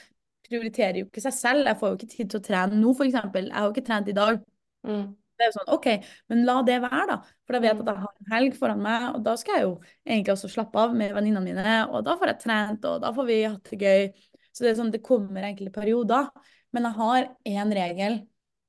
prioriterer 0.48 1.02
jo 1.02 1.08
ikke 1.10 1.22
seg 1.22 1.36
selv. 1.36 1.68
Jeg 1.68 1.78
får 1.80 1.90
jo 1.92 1.98
ikke 2.00 2.12
tid 2.16 2.30
til 2.32 2.40
å 2.40 2.46
trene 2.46 2.78
nå, 2.80 2.94
eksempel. 3.06 3.50
Jeg 3.50 3.58
har 3.58 3.66
jo 3.68 3.74
ikke 3.76 3.88
trent 3.90 4.12
i 4.12 4.16
dag. 4.18 4.40
Mm. 4.88 5.08
Det 5.38 5.46
er 5.46 5.52
jo 5.52 5.56
sånn, 5.60 5.74
OK, 5.76 5.88
men 6.32 6.46
la 6.48 6.56
det 6.66 6.80
være, 6.82 7.04
da. 7.12 7.18
For 7.46 7.54
da 7.54 7.60
vet 7.62 7.70
jeg 7.70 7.82
at 7.84 7.90
jeg 7.92 8.04
har 8.06 8.14
en 8.24 8.32
helg 8.32 8.56
foran 8.58 8.80
meg, 8.82 9.04
og 9.14 9.20
da 9.28 9.36
skal 9.38 9.54
jeg 9.54 9.66
jo 9.68 9.74
egentlig 10.08 10.34
også 10.34 10.50
slappe 10.50 10.80
av 10.82 10.96
med 10.98 11.14
venninnene 11.14 11.46
mine, 11.46 11.76
og 11.92 12.06
da 12.08 12.16
får 12.18 12.32
jeg 12.32 12.40
trent, 12.42 12.88
og 12.90 13.04
da 13.04 13.12
får 13.14 13.28
vi 13.28 13.36
hatt 13.44 13.70
det 13.70 13.78
gøy. 13.84 14.08
Så 14.50 14.64
det 14.66 14.72
er 14.72 14.80
sånn, 14.80 14.90
det 14.96 15.04
kommer 15.06 15.46
enkelte 15.46 15.76
perioder. 15.76 16.32
Men 16.74 16.88
jeg 16.90 16.98
har 16.98 17.28
én 17.54 17.76
regel, 17.78 18.18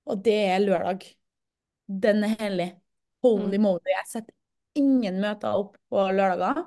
og 0.05 0.21
det 0.27 0.37
er 0.51 0.61
lørdag. 0.61 1.07
Den 1.89 2.25
er 2.27 2.37
hellig. 2.43 2.69
Holy 3.25 3.57
Mm. 3.57 3.63
moly. 3.65 3.95
Jeg 3.95 4.07
setter 4.07 4.35
ingen 4.77 5.21
møter 5.23 5.57
opp 5.57 5.79
på 5.89 6.05
lørdager. 6.13 6.67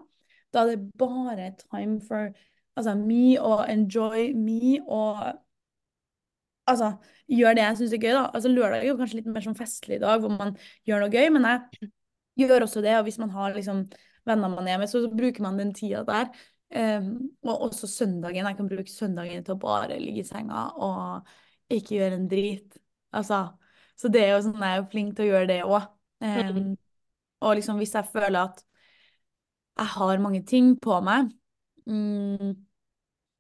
Da 0.52 0.66
er 0.66 0.74
det 0.74 0.92
bare 1.00 1.52
time 1.64 2.00
for 2.04 2.32
altså, 2.76 2.96
me 3.00 3.40
og 3.40 3.66
enjoy 3.72 4.32
me 4.38 4.78
og 4.86 5.24
altså, 6.70 6.94
gjør 7.32 7.58
det 7.58 7.66
jeg 7.66 7.80
syns 7.80 7.96
er 7.96 8.04
gøy, 8.04 8.14
da. 8.16 8.24
Altså, 8.30 8.52
lørdag 8.52 8.84
er 8.84 8.90
jo 8.92 9.00
kanskje 9.00 9.20
litt 9.22 9.30
mer 9.32 9.46
sånn 9.46 9.58
festlig 9.60 10.00
dag, 10.04 10.22
hvor 10.24 10.34
man 10.34 10.56
gjør 10.88 11.04
noe 11.04 11.14
gøy, 11.14 11.28
men 11.36 11.48
jeg 11.48 11.92
gjør 12.44 12.68
også 12.68 12.84
det. 12.86 12.96
Og 13.00 13.06
hvis 13.08 13.20
man 13.22 13.34
har 13.36 13.56
liksom 13.56 13.86
venner 14.28 14.52
man 14.54 14.68
er 14.70 14.82
med, 14.82 14.90
så, 14.92 15.04
så 15.04 15.12
bruker 15.14 15.46
man 15.46 15.60
den 15.60 15.74
tida 15.78 16.04
der. 16.08 16.32
Um, 16.72 17.34
og 17.44 17.68
også 17.68 17.88
søndagen. 17.92 18.46
Jeg 18.48 18.58
kan 18.58 18.70
bruke 18.70 18.92
søndagen 18.92 19.44
til 19.44 19.58
å 19.58 19.60
bare 19.60 19.98
ligge 20.00 20.24
i 20.24 20.28
senga 20.28 20.70
og 20.80 21.32
ikke 21.72 21.98
gjøre 21.98 22.20
en 22.20 22.30
drit. 22.32 22.78
Altså, 23.16 23.44
så 24.00 24.12
det 24.12 24.24
er 24.24 24.36
jo 24.36 24.46
sånn, 24.46 24.62
jeg 24.64 24.80
er 24.80 24.88
flink 24.92 25.18
til 25.18 25.28
å 25.28 25.32
gjøre 25.34 25.50
det 25.50 25.60
òg. 25.66 25.90
Um, 26.22 26.76
og 27.42 27.58
liksom 27.58 27.82
hvis 27.82 27.96
jeg 27.98 28.08
føler 28.14 28.40
at 28.46 28.62
jeg 29.78 29.88
har 29.96 30.18
mange 30.20 30.44
ting 30.46 30.76
på 30.80 30.98
meg, 31.04 31.32
mm, 31.88 32.56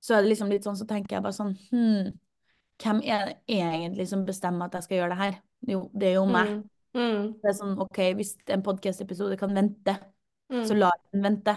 så 0.01 0.15
er 0.15 0.21
det 0.23 0.31
liksom 0.31 0.49
litt 0.49 0.63
sånn, 0.65 0.77
så 0.79 0.87
tenker 0.89 1.17
jeg 1.17 1.23
bare 1.23 1.33
sånn 1.37 1.55
hm, 1.69 2.11
hvem 2.81 3.01
er 3.05 3.25
det 3.25 3.35
egentlig 3.47 4.07
som 4.09 4.25
bestemmer 4.25 4.65
at 4.65 4.73
jeg 4.79 4.83
skal 4.87 4.97
gjøre 4.97 5.09
det 5.13 5.17
her? 5.19 5.35
Jo, 5.67 5.81
det 5.93 6.07
er 6.07 6.13
jo 6.15 6.25
meg. 6.25 6.47
Mm. 6.49 6.63
Mm. 6.97 7.27
Det 7.41 7.51
er 7.51 7.53
sånn, 7.59 7.75
ok, 7.79 7.99
hvis 8.17 8.31
en 8.49 8.63
podcast-episode 8.65 9.37
kan 9.39 9.53
vente, 9.55 9.99
Mm. 10.51 10.65
så 10.67 10.75
lar 10.75 10.91
den 11.13 11.21
vente. 11.23 11.53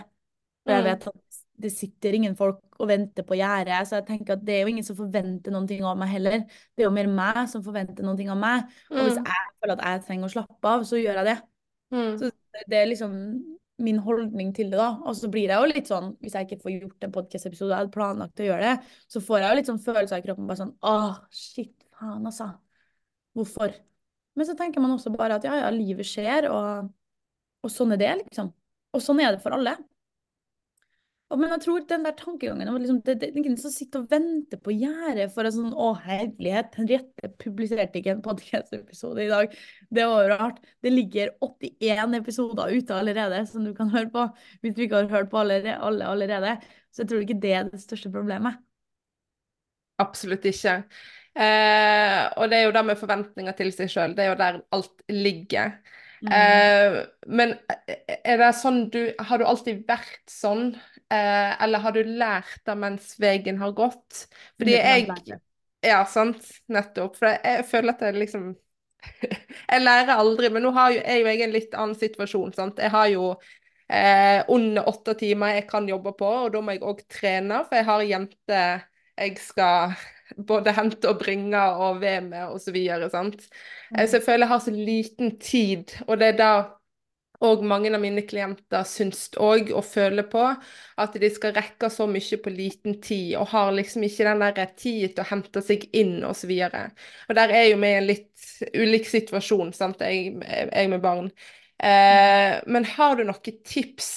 For 0.64 0.70
jeg 0.72 0.82
Mm. 0.84 0.84
vet 0.84 1.06
at 1.08 1.40
det 1.58 1.72
sitter 1.72 2.12
ingen 2.14 2.36
folk 2.36 2.60
og 2.78 2.88
venter 2.88 3.22
på 3.24 3.34
gjerdet, 3.34 3.86
så 3.88 3.96
jeg 3.96 4.06
tenker 4.06 4.34
at 4.34 4.44
det 4.44 4.54
er 4.54 4.60
jo 4.62 4.68
ingen 4.68 4.84
som 4.84 4.94
forventer 4.96 5.50
noen 5.50 5.66
ting 5.66 5.82
av 5.82 5.96
meg 5.98 6.08
heller. 6.10 6.38
Det 6.76 6.78
er 6.78 6.84
jo 6.84 6.90
mer 6.90 7.06
meg 7.08 7.48
som 7.48 7.62
forventer 7.62 8.04
noen 8.04 8.16
ting 8.16 8.28
av 8.30 8.36
meg. 8.38 8.64
Og 8.90 8.98
hvis 9.08 9.18
Mm. 9.18 9.24
jeg 9.24 9.34
føler 9.62 9.72
at 9.72 9.84
jeg 9.84 10.06
trenger 10.06 10.24
å 10.28 10.32
slappe 10.32 10.64
av, 10.64 10.80
så 10.82 10.94
gjør 11.02 11.14
jeg 11.14 11.24
det. 11.24 11.42
Mm. 11.90 12.18
Så 12.18 12.30
det 12.68 12.76
er 12.76 12.86
liksom 12.86 13.53
min 13.82 13.98
holdning 13.98 14.52
til 14.54 14.70
det, 14.70 14.78
da. 14.78 14.90
Og 15.02 15.16
så 15.18 15.30
blir 15.32 15.50
jeg 15.50 15.58
jo 15.58 15.70
litt 15.70 15.88
sånn, 15.90 16.12
hvis 16.22 16.36
jeg 16.36 16.46
ikke 16.46 16.60
får 16.62 16.74
gjort 16.76 17.06
en 17.06 17.14
podcast-episode, 17.14 17.72
jeg 17.72 17.82
hadde 17.82 17.94
planlagt 17.94 18.42
å 18.42 18.46
gjøre 18.46 18.68
det, 18.68 18.92
så 19.10 19.22
får 19.24 19.40
jeg 19.40 19.48
jo 19.48 19.58
litt 19.58 19.70
sånn 19.70 19.82
følelser 19.86 20.20
i 20.20 20.26
kroppen, 20.26 20.50
bare 20.50 20.60
sånn 20.60 20.76
åh, 20.90 21.16
shit, 21.34 21.74
faen, 21.98 22.22
altså. 22.30 22.52
Hvorfor? 23.34 23.74
Men 24.38 24.46
så 24.46 24.54
tenker 24.58 24.82
man 24.82 24.94
også 24.94 25.10
bare 25.14 25.40
at 25.40 25.46
ja, 25.46 25.56
ja, 25.64 25.72
livet 25.74 26.06
skjer, 26.06 26.46
og, 26.54 26.92
og 27.64 27.72
sånn 27.72 27.96
er 27.96 28.02
det, 28.02 28.12
liksom. 28.22 28.52
Og 28.94 29.02
sånn 29.02 29.22
er 29.24 29.34
det 29.34 29.42
for 29.42 29.56
alle. 29.56 29.74
Men 31.32 31.50
jeg 31.54 31.62
tror 31.64 31.84
den 31.88 32.04
der 32.04 32.14
tankegangen 32.18 32.68
om 32.68 32.76
liksom, 32.78 32.98
det, 33.02 33.14
det, 33.22 33.30
det 33.32 33.40
ingen 33.40 33.56
som 33.58 33.72
sitter 33.72 34.04
og 34.04 34.10
venter 34.12 34.60
på 34.62 34.74
gjerdet 34.76 35.30
for 35.34 35.48
en 35.48 35.54
sånn 35.54 35.72
Å, 35.72 35.88
herlighet, 36.04 36.76
Henriette 36.78 37.30
publiserte 37.40 37.98
ikke 37.98 38.12
en 38.12 38.22
podcast-episode 38.22 39.24
i 39.24 39.30
dag. 39.32 39.56
Det 39.88 40.04
var 40.10 40.28
jo 40.28 40.36
rart. 40.36 40.60
Det 40.84 40.92
ligger 40.92 41.32
81 41.42 42.18
episoder 42.20 42.76
ute 42.76 43.00
allerede 43.00 43.40
som 43.50 43.66
du 43.66 43.72
kan 43.74 43.90
høre 43.94 44.12
på, 44.14 44.28
hvis 44.62 44.76
du 44.76 44.84
ikke 44.84 45.00
har 45.00 45.10
hørt 45.16 45.32
på 45.32 45.40
alle, 45.42 45.74
alle 45.74 46.12
allerede. 46.12 46.54
Så 46.94 47.02
jeg 47.02 47.10
tror 47.10 47.26
ikke 47.26 47.40
det 47.42 47.56
er 47.56 47.66
det 47.72 47.82
største 47.82 48.12
problemet. 48.14 48.60
Absolutt 50.04 50.46
ikke. 50.50 50.78
Eh, 51.34 52.20
og 52.38 52.46
det 52.50 52.60
er 52.60 52.68
jo 52.68 52.74
det 52.74 52.86
med 52.86 52.98
forventninger 53.00 53.56
til 53.58 53.74
seg 53.74 53.90
sjøl. 53.90 54.14
Det 54.14 54.26
er 54.26 54.32
jo 54.32 54.40
der 54.44 54.60
alt 54.76 55.06
ligger. 55.10 55.78
Mm. 56.22 56.32
Eh, 56.32 56.98
men 57.26 57.56
er 58.24 58.38
det 58.40 58.52
sånn 58.56 58.86
du 58.88 59.00
Har 59.28 59.42
du 59.42 59.44
alltid 59.44 59.82
vært 59.88 60.22
sånn? 60.30 60.70
Eh, 61.14 61.62
eller 61.62 61.82
har 61.84 61.94
du 61.94 62.02
lært 62.04 62.60
det 62.66 62.74
mens 62.80 63.14
veien 63.22 63.58
har 63.60 63.74
gått? 63.76 64.24
Fordi 64.58 64.76
jeg. 64.78 65.08
Ja, 65.84 66.02
sant. 66.08 66.46
Nettopp. 66.72 67.18
For 67.20 67.34
jeg 67.34 67.66
føler 67.68 67.94
at 67.94 68.04
jeg 68.08 68.18
liksom 68.22 68.52
Jeg 69.70 69.82
lærer 69.84 70.16
aldri, 70.16 70.48
men 70.52 70.64
nå 70.64 70.72
har 70.76 70.94
jo, 70.94 71.02
er 71.04 71.20
jo 71.20 71.28
jeg 71.28 71.40
i 71.42 71.44
en 71.46 71.54
litt 71.54 71.74
annen 71.76 71.98
situasjon. 71.98 72.54
sant? 72.56 72.80
Jeg 72.80 72.92
har 72.94 73.10
jo 73.12 73.26
eh, 73.88 74.40
under 74.52 74.88
åtte 74.88 75.14
timer 75.20 75.58
jeg 75.58 75.66
kan 75.70 75.88
jobbe 75.90 76.14
på, 76.18 76.30
og 76.46 76.52
da 76.54 76.62
må 76.64 76.74
jeg 76.76 76.84
òg 76.88 77.04
trene, 77.12 77.62
for 77.68 77.80
jeg 77.80 77.88
har 77.90 78.06
jenter 78.08 78.84
jeg 79.14 79.36
skal 79.38 79.92
både 80.50 80.72
hente 80.74 81.10
og 81.12 81.20
bringe 81.20 81.60
og 81.78 82.00
være 82.02 82.22
med 82.26 82.48
og 82.48 82.60
så 82.64 82.72
videre, 82.74 83.10
sant. 83.12 83.44
Eh, 83.94 84.06
Så 84.08 84.18
jeg 84.18 84.26
føler 84.26 84.46
jeg 84.46 84.54
har 84.54 84.64
så 84.64 84.74
liten 84.74 85.36
tid, 85.42 85.94
og 86.08 86.18
det 86.20 86.32
er 86.32 86.40
da 86.40 86.52
og 87.42 87.64
mange 87.66 87.90
av 87.94 88.00
mine 88.02 88.22
klienter 88.28 88.84
syns 88.86 89.26
òg 89.42 89.72
og 89.74 89.84
føler 89.84 90.26
på 90.30 90.44
at 91.02 91.16
de 91.20 91.30
skal 91.32 91.54
rekke 91.56 91.90
så 91.90 92.06
mye 92.08 92.38
på 92.40 92.52
liten 92.54 93.00
tid, 93.02 93.34
og 93.40 93.50
har 93.50 93.72
liksom 93.74 94.06
ikke 94.06 94.28
den 94.28 94.44
der 94.44 94.70
tid 94.78 95.14
til 95.16 95.24
å 95.24 95.28
hente 95.32 95.64
seg 95.64 95.88
inn 95.96 96.20
osv. 96.24 96.52
Og, 96.54 97.04
og 97.28 97.38
der 97.40 97.54
er 97.54 97.66
jo 97.72 97.80
vi 97.82 97.90
i 97.90 97.98
en 97.98 98.08
litt 98.08 98.46
ulik 98.74 99.08
situasjon, 99.10 99.74
sant, 99.76 100.04
jeg, 100.04 100.36
jeg 100.44 100.92
med 100.92 101.02
barn. 101.04 101.32
Eh, 101.82 102.60
men 102.70 102.86
har 102.94 103.16
du 103.18 103.24
noen 103.26 103.58
tips 103.66 104.12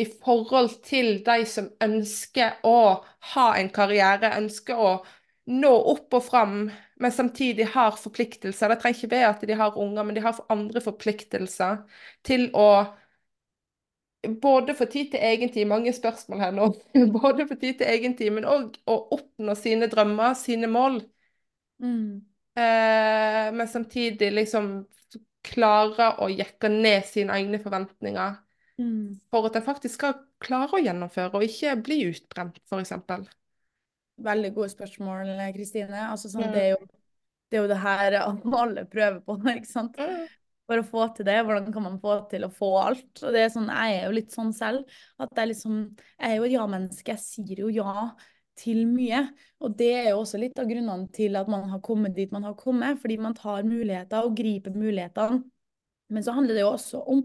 i 0.00 0.06
forhold 0.06 0.78
til 0.86 1.18
de 1.26 1.42
som 1.48 1.68
ønsker 1.82 2.62
å 2.64 3.02
ha 3.34 3.48
en 3.58 3.68
karriere, 3.74 4.36
ønsker 4.38 4.78
å 4.78 4.92
nå 5.50 5.72
opp 5.92 6.16
og 6.16 6.24
fram, 6.24 6.56
men 7.00 7.12
samtidig 7.12 7.66
har 7.74 7.96
forpliktelser. 7.96 8.68
Det 8.68 8.80
trenger 8.82 8.98
ikke 8.98 9.12
være 9.14 9.28
at 9.34 9.44
de 9.48 9.56
har 9.56 9.78
unger, 9.80 10.04
men 10.04 10.16
de 10.16 10.24
har 10.24 10.40
andre 10.52 10.82
forpliktelser 10.84 11.80
til 12.26 12.48
å 12.56 12.70
både 14.42 14.74
få 14.76 14.84
tid 14.92 15.14
til 15.14 15.24
egen 15.24 15.52
tid, 15.52 15.64
mange 15.68 15.92
spørsmål 15.96 16.42
her 16.44 16.52
nå, 16.56 16.68
både 17.16 17.48
få 17.48 17.56
tid 17.60 17.80
til 17.80 17.88
egen 17.88 18.16
tid, 18.18 18.34
men 18.36 18.48
òg 18.48 18.76
å 18.84 18.98
oppnå 19.16 19.56
sine 19.56 19.88
drømmer, 19.92 20.36
sine 20.36 20.68
mål. 20.68 21.00
Mm. 21.80 22.20
Eh, 22.60 23.48
men 23.56 23.68
samtidig 23.70 24.32
liksom 24.36 24.70
klare 25.46 26.12
å 26.20 26.28
jekke 26.28 26.68
ned 26.68 27.08
sine 27.08 27.40
egne 27.40 27.62
forventninger 27.62 28.38
Mm. 28.80 29.20
for 29.28 29.44
at 29.44 29.56
en 29.58 29.64
faktisk 29.66 29.98
skal 29.98 30.14
klare 30.40 30.78
å 30.78 30.80
gjennomføre 30.80 31.36
og 31.36 31.44
ikke 31.44 31.74
bli 31.84 31.98
utbrent, 32.08 32.56
f.eks. 32.64 32.94
Veldig 34.20 34.50
gode 34.54 34.72
spørsmål, 34.72 35.30
Kristine. 35.54 36.08
Altså, 36.10 36.30
sånn, 36.32 36.48
Mm. 36.48 36.52
det 36.52 36.62
er 36.62 36.70
jo 36.74 36.86
det 37.50 37.58
er 37.58 37.62
jo 37.64 37.70
det 37.72 37.80
her 37.82 38.16
alle 38.62 38.84
prøver 38.86 39.20
på, 39.26 39.36
ikke 39.50 39.66
sant? 39.66 39.96
Mm. 39.98 40.26
For 40.70 40.78
å 40.78 40.86
få 40.86 41.06
til 41.16 41.26
det, 41.26 41.40
hvordan 41.42 41.72
kan 41.74 41.82
man 41.82 41.96
få 41.98 42.20
til 42.30 42.44
å 42.46 42.52
få 42.54 42.68
alt? 42.78 43.22
Og 43.24 43.32
det 43.34 43.40
er 43.42 43.48
sånn, 43.50 43.66
Jeg 43.66 43.96
er 43.96 44.04
jo 44.06 44.12
litt 44.14 44.30
sånn 44.30 44.52
selv, 44.54 44.84
at 45.18 45.32
jeg 45.34 45.50
liksom, 45.50 45.80
jeg 45.98 46.30
er 46.30 46.36
jo 46.36 46.44
et 46.46 46.54
ja-menneske. 46.54 47.16
Jeg 47.16 47.24
sier 47.24 47.64
jo 47.64 47.72
ja 47.74 48.12
til 48.60 48.84
mye. 48.86 49.24
Og 49.64 49.74
det 49.76 49.90
er 49.96 50.08
jo 50.12 50.20
også 50.20 50.38
litt 50.38 50.58
av 50.62 50.68
grunnene 50.70 51.10
til 51.16 51.34
at 51.40 51.50
man 51.50 51.66
har 51.72 51.82
kommet 51.82 52.14
dit 52.14 52.30
man 52.30 52.46
har 52.46 52.54
kommet, 52.54 53.00
fordi 53.02 53.18
man 53.18 53.34
tar 53.34 53.66
muligheter 53.66 54.22
og 54.22 54.36
griper 54.38 54.76
mulighetene. 54.76 55.42
Men 56.10 56.26
så 56.26 56.34
handler 56.36 56.54
det 56.54 56.62
jo 56.62 56.70
også 56.74 57.02
om 57.16 57.24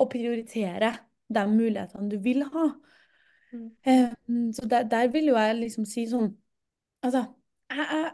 å 0.00 0.06
prioritere 0.10 0.92
de 1.30 1.44
mulighetene 1.50 2.10
du 2.10 2.18
vil 2.22 2.44
ha. 2.54 2.68
Mm. 3.52 4.52
Så 4.54 4.66
der, 4.70 4.82
der, 4.90 5.08
vil 5.10 5.30
jo 5.32 5.36
jeg 5.36 5.56
liksom 5.58 5.86
si 5.88 6.04
sånn 6.06 6.28
Altså, 7.02 7.24
jeg, 7.72 7.86
jeg 7.90 8.10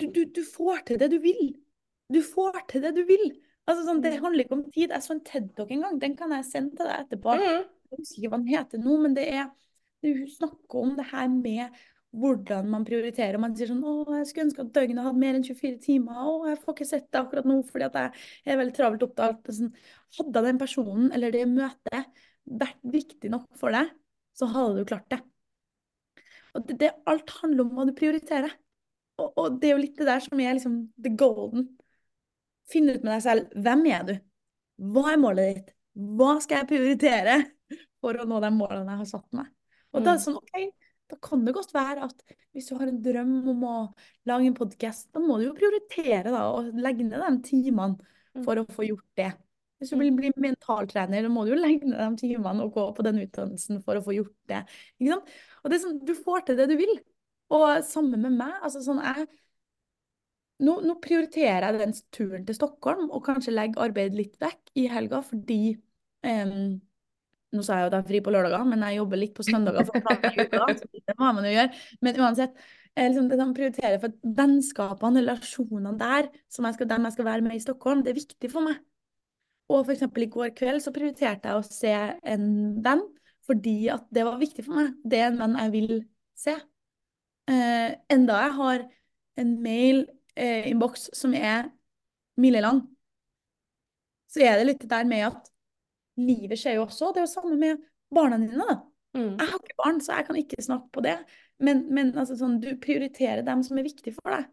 du, 0.00 0.06
du, 0.14 0.20
du, 0.36 0.42
får 0.46 0.84
til 0.86 1.00
det 1.00 1.10
du 1.10 1.18
vil. 1.22 1.54
Du 2.14 2.20
får 2.22 2.60
til 2.70 2.84
det 2.84 2.94
du 2.96 3.02
vil. 3.08 3.24
Altså, 3.66 3.82
sånn, 3.86 4.02
det 4.04 4.14
mm. 4.14 4.22
handler 4.22 4.44
ikke 4.44 4.56
om 4.56 4.62
tid. 4.70 4.92
Jeg 4.92 5.04
så 5.04 5.14
en 5.16 5.24
TED-talk 5.26 5.72
en 5.74 5.82
gang, 5.86 5.98
den 6.00 6.14
kan 6.18 6.32
jeg 6.36 6.46
sende 6.48 6.78
til 6.78 6.88
deg 6.88 7.04
etterpå. 7.04 7.34
Mm. 7.40 7.64
Jeg 7.90 8.00
husker 8.00 8.20
ikke 8.20 8.30
hva 8.32 8.40
den 8.40 8.52
heter 8.52 8.82
nå, 8.84 8.96
men 9.02 9.16
det 9.18 9.26
er 9.32 9.50
Hun 10.04 10.26
snakker 10.28 10.82
om 10.84 10.90
det 10.98 11.06
her 11.08 11.28
med 11.32 11.82
hvordan 12.20 12.66
man 12.70 12.84
prioriterer. 12.84 13.40
Man 13.40 13.54
sier 13.56 13.70
sånn 13.70 13.82
'Å, 13.82 14.18
jeg 14.18 14.26
skulle 14.28 14.46
ønske 14.46 14.60
at 14.62 14.74
døgnet 14.76 15.06
hadde 15.06 15.22
mer 15.22 15.38
enn 15.38 15.46
24 15.46 15.78
timer.' 15.80 16.20
'Å, 16.20 16.34
jeg 16.50 16.58
får 16.60 16.74
ikke 16.74 16.88
sett 16.90 17.06
det 17.10 17.20
akkurat 17.20 17.48
nå 17.48 17.56
fordi 17.70 17.86
at 17.88 17.96
jeg 18.44 18.52
er 18.52 18.60
veldig 18.60 18.76
travelt 18.76 19.06
opptatt.' 19.08 19.48
Sånn, 19.48 19.72
hadde 20.18 20.44
den 20.44 20.60
personen 20.60 21.08
eller 21.16 21.34
det 21.34 21.46
møtet 21.48 22.22
vært 22.44 22.80
viktig 22.82 23.30
nok 23.32 23.46
for 23.58 23.74
deg, 23.74 23.90
så 24.36 24.48
hadde 24.50 24.82
du 24.82 24.88
klart 24.88 25.08
det. 25.12 25.20
Og 26.54 26.66
det, 26.68 26.76
det 26.82 26.92
alt 27.10 27.32
handler 27.40 27.64
om 27.64 27.72
hva 27.74 27.86
du 27.88 27.94
prioriterer. 27.96 28.52
Og, 29.20 29.30
og, 29.38 29.58
det 29.60 29.70
er 29.70 29.74
jo 29.76 29.82
litt 29.82 29.98
det 29.98 30.08
der 30.08 30.22
som 30.22 30.40
er 30.42 30.56
liksom 30.56 30.78
the 31.02 31.12
golden. 31.18 31.68
Finne 32.70 32.96
ut 32.96 33.04
med 33.04 33.12
deg 33.12 33.24
selv 33.24 33.58
hvem 33.66 33.84
er 33.90 34.06
du? 34.08 34.14
Hva 34.94 35.10
er 35.12 35.20
målet 35.22 35.50
ditt? 35.50 35.74
Hva 36.18 36.36
skal 36.42 36.62
jeg 36.62 36.70
prioritere 36.72 37.36
for 38.02 38.18
å 38.18 38.26
nå 38.26 38.40
de 38.42 38.50
målene 38.54 38.96
jeg 38.96 39.02
har 39.04 39.10
satt 39.10 39.28
meg? 39.36 39.50
Og 39.94 40.02
da 40.02 40.14
er 40.14 40.18
det 40.18 40.22
mm. 40.22 40.24
sånn, 40.24 40.40
ok, 40.40 40.88
da 41.12 41.18
kan 41.22 41.44
det 41.46 41.54
godt 41.54 41.74
være 41.74 42.08
at 42.08 42.34
hvis 42.54 42.70
du 42.70 42.74
har 42.78 42.90
en 42.90 43.02
drøm 43.02 43.34
om 43.52 43.64
å 43.66 43.76
lage 44.30 44.48
en 44.48 44.56
podkast, 44.58 45.08
da 45.14 45.22
må 45.22 45.38
du 45.38 45.48
jo 45.48 45.56
prioritere 45.58 46.32
da, 46.32 46.48
og 46.54 46.74
legge 46.74 47.06
ned 47.06 47.22
de 47.22 47.46
timene 47.46 47.94
mm. 47.98 48.42
for 48.46 48.58
å 48.58 48.66
få 48.74 48.86
gjort 48.88 49.06
det. 49.18 49.30
Hvis 49.78 49.90
du 49.90 49.98
vil 49.98 50.14
bli 50.16 50.30
mentaltrener, 50.40 51.26
må 51.28 51.44
du 51.44 51.54
jo 51.54 51.60
legge 51.60 51.88
ned 51.90 51.98
de 51.98 52.28
timene 52.28 52.64
og 52.64 52.76
gå 52.76 52.84
på 52.96 53.04
den 53.06 53.18
utdannelsen 53.24 53.82
for 53.84 53.98
å 53.98 54.04
få 54.04 54.14
gjort 54.16 54.36
det. 54.50 54.62
Og 55.02 55.70
det 55.70 55.78
er 55.78 55.82
sånn, 55.82 55.98
Du 56.06 56.14
får 56.16 56.46
til 56.46 56.60
det 56.60 56.68
du 56.70 56.76
vil. 56.78 56.94
Og 57.54 57.82
sammen 57.86 58.22
med 58.22 58.38
meg. 58.38 58.54
altså 58.62 58.80
sånn 58.84 59.02
jeg 59.04 59.26
nå, 60.64 60.78
nå, 60.86 60.96
prioriterer 61.02 61.66
jeg 61.66 61.80
den 61.82 61.94
turen 62.14 62.46
til 62.46 62.56
Stockholm 62.56 63.08
og 63.10 63.24
kanskje 63.26 63.54
legger 63.54 63.88
arbeidet 63.88 64.18
litt 64.18 64.36
vekk 64.40 64.70
i 64.78 64.86
helga 64.90 65.22
fordi 65.26 65.76
um, 66.22 66.80
Nå 67.54 67.62
sa 67.62 67.76
jeg 67.78 67.84
jo 67.84 67.88
at 67.90 67.94
jeg 67.94 68.02
er 68.02 68.08
fri 68.08 68.18
på 68.26 68.32
lørdager, 68.34 68.64
men 68.66 68.80
jeg 68.82 68.96
jobber 68.96 69.20
litt 69.20 69.34
på 69.36 69.44
søndager. 69.46 69.86
det 71.06 71.14
må 71.20 71.28
man 71.36 71.44
jo 71.46 71.52
gjøre. 71.52 71.68
Men 72.02 72.16
uansett, 72.18 72.56
liksom, 72.98 73.28
det 73.30 73.38
man 73.38 73.52
prioriterer 73.54 74.00
for 74.02 74.16
vennskapene, 74.40 75.22
relasjonene 75.22 75.92
der, 76.00 76.32
som 76.50 76.66
jeg 76.66 76.74
skal, 76.74 76.88
dem 76.90 77.06
jeg 77.06 77.14
skal 77.14 77.28
være 77.28 77.46
med 77.46 77.54
i 77.54 77.62
Stockholm, 77.62 78.02
det 78.02 78.10
er 78.10 78.18
viktig 78.18 78.50
for 78.50 78.66
meg. 78.66 78.80
Og 79.72 79.84
for 79.86 79.94
eksempel 79.94 80.26
i 80.26 80.30
går 80.32 80.52
kveld 80.56 80.82
så 80.84 80.92
prioriterte 80.94 81.50
jeg 81.50 81.60
å 81.60 81.66
se 81.66 81.94
en 82.34 82.48
venn 82.84 83.04
fordi 83.44 83.90
at 83.92 84.06
det 84.14 84.24
var 84.24 84.40
viktig 84.40 84.64
for 84.64 84.78
meg. 84.78 84.94
Det 85.04 85.20
er 85.20 85.30
en 85.30 85.40
venn 85.40 85.56
jeg 85.60 85.72
vil 85.74 85.94
se 86.38 86.54
eh, 87.50 87.96
enda 88.12 88.40
jeg 88.40 88.54
har 88.58 88.84
en 89.40 89.50
mail-innboks 89.64 91.08
eh, 91.10 91.16
som 91.18 91.34
er 91.36 91.68
milelang, 92.40 92.82
så 94.30 94.42
er 94.42 94.58
det 94.58 94.68
litt 94.68 94.86
der 94.90 95.06
med 95.06 95.28
at 95.28 95.50
livet 96.18 96.58
skjer 96.58 96.78
jo 96.78 96.86
også. 96.88 97.12
Det 97.12 97.22
er 97.22 97.26
jo 97.28 97.34
samme 97.34 97.58
med 97.58 97.84
barna 98.14 98.38
dine. 98.40 98.66
da. 98.66 98.78
Mm. 99.14 99.36
Jeg 99.38 99.46
har 99.50 99.60
ikke 99.60 99.78
barn, 99.78 100.00
så 100.02 100.18
jeg 100.18 100.26
kan 100.26 100.38
ikke 100.40 100.62
snakke 100.62 100.90
på 100.94 101.04
det. 101.06 101.14
Men, 101.62 101.84
men 101.94 102.10
altså, 102.18 102.36
sånn, 102.38 102.58
du 102.62 102.72
prioriterer 102.82 103.44
dem 103.46 103.62
som 103.66 103.78
er 103.78 103.86
viktige 103.86 104.16
for 104.16 104.34
deg. 104.34 104.48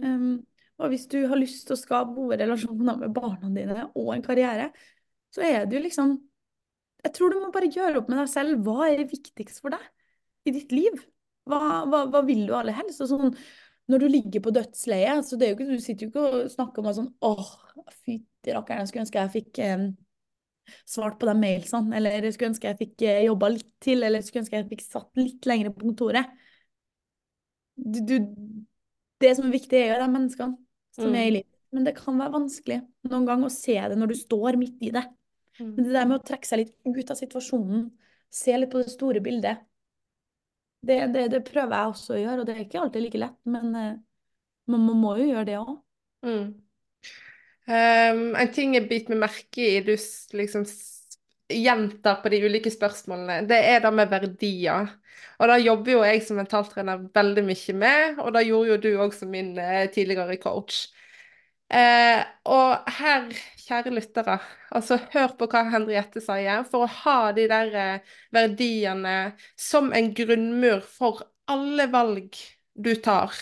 Um, 0.00 0.40
og 0.82 0.90
hvis 0.90 1.06
du 1.10 1.20
har 1.30 1.38
lyst 1.38 1.68
til 1.68 1.76
å 1.76 1.80
skape 1.80 2.14
gode 2.16 2.38
relasjoner 2.40 2.98
med 3.04 3.14
barna 3.14 3.50
dine 3.54 3.86
og 3.88 4.12
en 4.16 4.24
karriere, 4.24 4.70
så 5.32 5.44
er 5.46 5.66
det 5.66 5.78
jo 5.78 5.86
liksom 5.86 6.20
Jeg 7.02 7.16
tror 7.16 7.32
du 7.32 7.40
må 7.42 7.48
bare 7.50 7.70
gjøre 7.72 7.98
opp 7.98 8.10
med 8.12 8.20
deg 8.20 8.28
selv. 8.30 8.60
Hva 8.62 8.86
er 8.86 9.00
viktigst 9.10 9.58
for 9.58 9.74
deg 9.74 9.82
i 10.46 10.52
ditt 10.54 10.70
liv? 10.70 11.00
Hva, 11.50 11.58
hva, 11.90 12.04
hva 12.12 12.20
vil 12.22 12.44
du 12.46 12.52
aller 12.54 12.76
helst? 12.76 13.00
Og 13.02 13.08
sånn, 13.10 13.32
når 13.90 14.04
du 14.04 14.06
ligger 14.06 14.44
på 14.44 14.52
dødsleiet, 14.54 15.26
så 15.26 15.38
det 15.38 15.48
er 15.48 15.50
jo 15.50 15.56
ikke, 15.56 15.66
du 15.72 15.82
sitter 15.82 16.06
jo 16.06 16.12
ikke 16.12 16.28
og 16.28 16.52
snakker 16.52 16.84
om 16.84 16.94
sånn 16.94 17.10
åh, 17.26 17.50
fytti 18.04 18.54
rakkeren, 18.54 18.84
jeg 18.84 18.92
skulle 18.92 19.04
ønske 19.08 19.18
jeg 19.18 19.32
fikk 19.34 19.60
eh, 19.66 19.84
svart 20.94 21.18
på 21.18 21.26
de 21.26 21.34
mailsene, 21.42 21.96
eller 21.98 22.22
jeg 22.22 22.36
skulle 22.36 22.52
ønske 22.52 22.70
jeg 22.70 22.80
fikk 22.84 23.06
eh, 23.10 23.24
jobba 23.26 23.50
litt 23.56 23.72
til, 23.82 23.98
eller 23.98 24.22
jeg 24.22 24.28
skulle 24.28 24.44
ønske 24.44 24.60
jeg 24.60 24.70
fikk 24.76 24.86
satt 24.86 25.22
litt 25.24 25.50
lenger 25.50 25.74
på 25.74 25.88
kontoret. 25.88 26.30
Du, 27.74 27.98
du, 28.06 28.16
det 29.22 29.34
som 29.34 29.50
er 29.50 29.56
viktig, 29.58 29.80
er 29.80 29.96
jo 29.96 30.02
de 30.04 30.12
menneskene 30.14 30.61
som 30.94 31.10
mm. 31.10 31.16
er 31.18 31.26
i 31.26 31.34
livet. 31.38 31.48
Men 31.72 31.88
det 31.88 31.96
kan 31.96 32.18
være 32.20 32.34
vanskelig 32.34 32.78
noen 33.08 33.26
gang 33.28 33.44
å 33.46 33.52
se 33.52 33.74
det 33.74 33.96
når 33.96 34.12
du 34.12 34.16
står 34.18 34.58
midt 34.60 34.82
i 34.84 34.92
det. 34.92 35.06
Mm. 35.58 35.74
Men 35.74 35.84
det 35.86 35.92
der 35.94 36.08
med 36.08 36.18
å 36.18 36.24
trekke 36.26 36.48
seg 36.48 36.62
litt 36.62 36.74
ut 36.84 37.12
av 37.12 37.18
situasjonen, 37.18 37.86
se 38.32 38.56
litt 38.58 38.72
på 38.72 38.82
det 38.82 38.92
store 38.92 39.22
bildet, 39.24 39.62
det, 40.82 40.98
det, 41.14 41.28
det, 41.30 41.44
prøver 41.46 41.76
jeg 41.76 41.92
også 41.92 42.14
å 42.16 42.20
gjøre, 42.20 42.42
og 42.42 42.48
det 42.48 42.56
er 42.56 42.64
ikke 42.64 42.80
alltid 42.82 43.04
like 43.04 43.20
lett, 43.22 43.38
men 43.46 43.68
uh, 43.70 43.92
man, 44.72 44.86
man, 44.88 44.98
må 44.98 45.14
jo 45.20 45.28
gjøre 45.28 45.46
det 45.46 45.58
òg. 45.60 45.76
Mm. 46.26 46.46
Um, 47.62 48.24
en 48.34 48.50
ting 48.50 48.74
jeg 48.74 48.88
biter 48.90 49.14
meg 49.14 49.28
merke 49.28 49.62
i 49.62 49.82
du 49.86 49.92
liksom 49.94 50.66
gjentar 51.52 52.20
på 52.22 52.32
de 52.32 52.40
ulike 52.46 52.72
spørsmålene, 52.72 53.42
det 53.48 53.58
er 53.72 53.84
det 53.84 53.92
med 53.94 54.10
verdier. 54.12 54.90
Og 55.38 55.50
da 55.50 55.58
jobber 55.60 55.92
jo 55.92 56.02
jeg 56.06 56.22
som 56.26 56.38
mentaltrener 56.40 57.06
veldig 57.14 57.44
mye 57.46 57.76
med, 57.78 58.18
og 58.22 58.34
da 58.36 58.42
gjorde 58.46 58.72
jo 58.72 58.80
du 58.82 58.90
òg 59.04 59.14
som 59.16 59.30
min 59.32 59.54
uh, 59.58 59.86
tidligere 59.92 60.38
coach. 60.42 60.86
Eh, 61.72 62.20
og 62.52 62.90
her, 62.98 63.30
kjære 63.64 63.94
lyttere, 63.96 64.36
altså 64.76 64.98
hør 65.14 65.32
på 65.38 65.48
hva 65.48 65.62
Henriette 65.72 66.20
sier. 66.20 66.66
For 66.68 66.84
å 66.84 66.90
ha 67.00 67.32
de 67.36 67.46
der 67.48 67.72
eh, 67.80 68.10
verdiene 68.34 69.14
som 69.56 69.88
en 69.96 70.10
grunnmur 70.16 70.82
for 70.84 71.24
alle 71.48 71.88
valg 71.92 72.36
du 72.76 72.92
tar. 73.00 73.32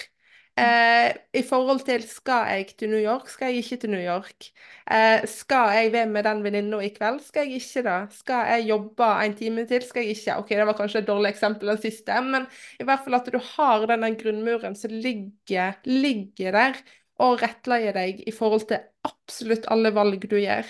Eh, 0.60 1.14
I 1.40 1.42
forhold 1.46 1.80
til 1.86 2.02
skal 2.04 2.48
jeg 2.50 2.66
til 2.78 2.90
New 2.92 3.00
York, 3.00 3.28
skal 3.32 3.48
jeg 3.48 3.62
ikke 3.62 3.76
til 3.80 3.90
New 3.94 4.02
York? 4.02 4.48
Eh, 4.90 5.22
skal 5.30 5.70
jeg 5.76 5.92
være 5.94 6.10
med 6.10 6.26
den 6.26 6.42
venninna 6.44 6.80
i 6.84 6.90
kveld, 6.92 7.20
skal 7.24 7.46
jeg 7.48 7.62
ikke 7.62 7.84
det? 7.86 8.00
Skal 8.18 8.50
jeg 8.52 8.66
jobbe 8.68 9.08
en 9.24 9.36
time 9.38 9.64
til, 9.70 9.86
skal 9.86 10.04
jeg 10.04 10.16
ikke? 10.18 10.36
OK, 10.42 10.48
det 10.50 10.66
var 10.68 10.76
kanskje 10.82 11.00
et 11.00 11.08
dårlig 11.08 11.30
eksempel, 11.30 11.72
den 11.72 11.80
siste, 11.80 12.20
men 12.26 12.46
i 12.80 12.84
hvert 12.84 13.06
fall 13.06 13.16
at 13.20 13.32
du 13.32 13.38
har 13.54 13.86
denne 13.88 14.12
grunnmuren 14.20 14.76
som 14.76 14.92
ligger, 14.92 15.80
ligger 15.88 16.58
der 16.58 16.82
og 17.20 17.40
rettleier 17.42 17.96
deg 17.96 18.20
i 18.28 18.32
forhold 18.34 18.68
til 18.68 18.84
absolutt 19.08 19.68
alle 19.72 19.94
valg 19.96 20.28
du 20.28 20.36
gjør. 20.40 20.68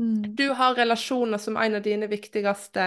Mm. 0.00 0.34
Du 0.34 0.48
har 0.48 0.74
relasjoner 0.74 1.38
som 1.38 1.56
en 1.60 1.74
av 1.76 1.82
dine 1.84 2.06
viktigste 2.08 2.84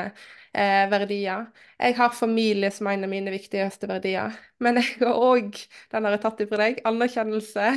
eh, 0.53 0.83
verdier. 0.89 1.45
Jeg 1.77 1.95
har 1.99 2.15
familie 2.17 2.71
som 2.73 2.87
en 2.89 3.05
av 3.05 3.11
mine 3.11 3.31
viktigste 3.33 3.89
verdier. 3.89 4.33
Men 4.63 4.79
jeg 4.81 4.95
har 5.03 5.19
òg, 5.21 5.59
den 5.93 6.07
har 6.07 6.15
jeg 6.15 6.23
tatt 6.23 6.41
ifra 6.45 6.61
deg, 6.63 6.79
anerkjennelse. 6.89 7.67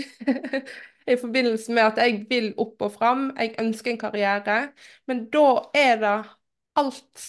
I 1.12 1.18
forbindelse 1.20 1.74
med 1.76 1.84
at 1.84 2.00
jeg 2.00 2.22
vil 2.30 2.48
opp 2.58 2.80
og 2.88 2.94
fram, 2.96 3.28
jeg 3.36 3.58
ønsker 3.60 3.92
en 3.92 4.00
karriere. 4.00 4.56
Men 5.06 5.26
da 5.34 5.48
er 5.76 6.00
det 6.00 6.14
alt 6.80 7.26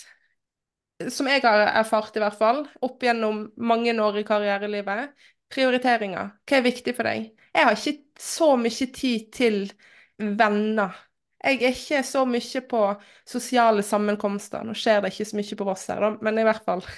som 1.13 1.27
jeg 1.29 1.43
har 1.43 1.65
erfart, 1.67 2.15
i 2.15 2.23
hvert 2.23 2.39
fall, 2.39 2.63
opp 2.81 3.03
gjennom 3.03 3.49
mange 3.59 3.91
år 4.01 4.21
i 4.21 4.25
karrierelivet, 4.25 5.11
prioriteringer. 5.53 6.31
Hva 6.47 6.57
er 6.57 6.65
viktig 6.65 6.95
for 6.95 7.11
deg? 7.11 7.27
Jeg 7.51 7.67
har 7.67 7.75
ikke 7.75 8.23
så 8.23 8.53
mye 8.59 8.87
tid 8.95 9.27
til 9.35 9.59
venner. 10.17 10.95
Jeg 11.47 11.61
er 11.63 11.71
ikke 11.71 12.01
så 12.03 12.25
mye 12.27 12.61
på 12.67 12.81
sosiale 13.27 13.83
sammenkomster. 13.85 14.65
Nå 14.67 14.75
skjer 14.75 14.99
det 15.03 15.13
ikke 15.13 15.27
så 15.29 15.37
mye 15.39 15.59
på 15.59 15.67
Voss 15.69 15.85
her, 15.91 16.03
da, 16.03 16.09
men 16.25 16.41
i 16.41 16.47
hvert 16.47 16.67
fall. 16.67 16.83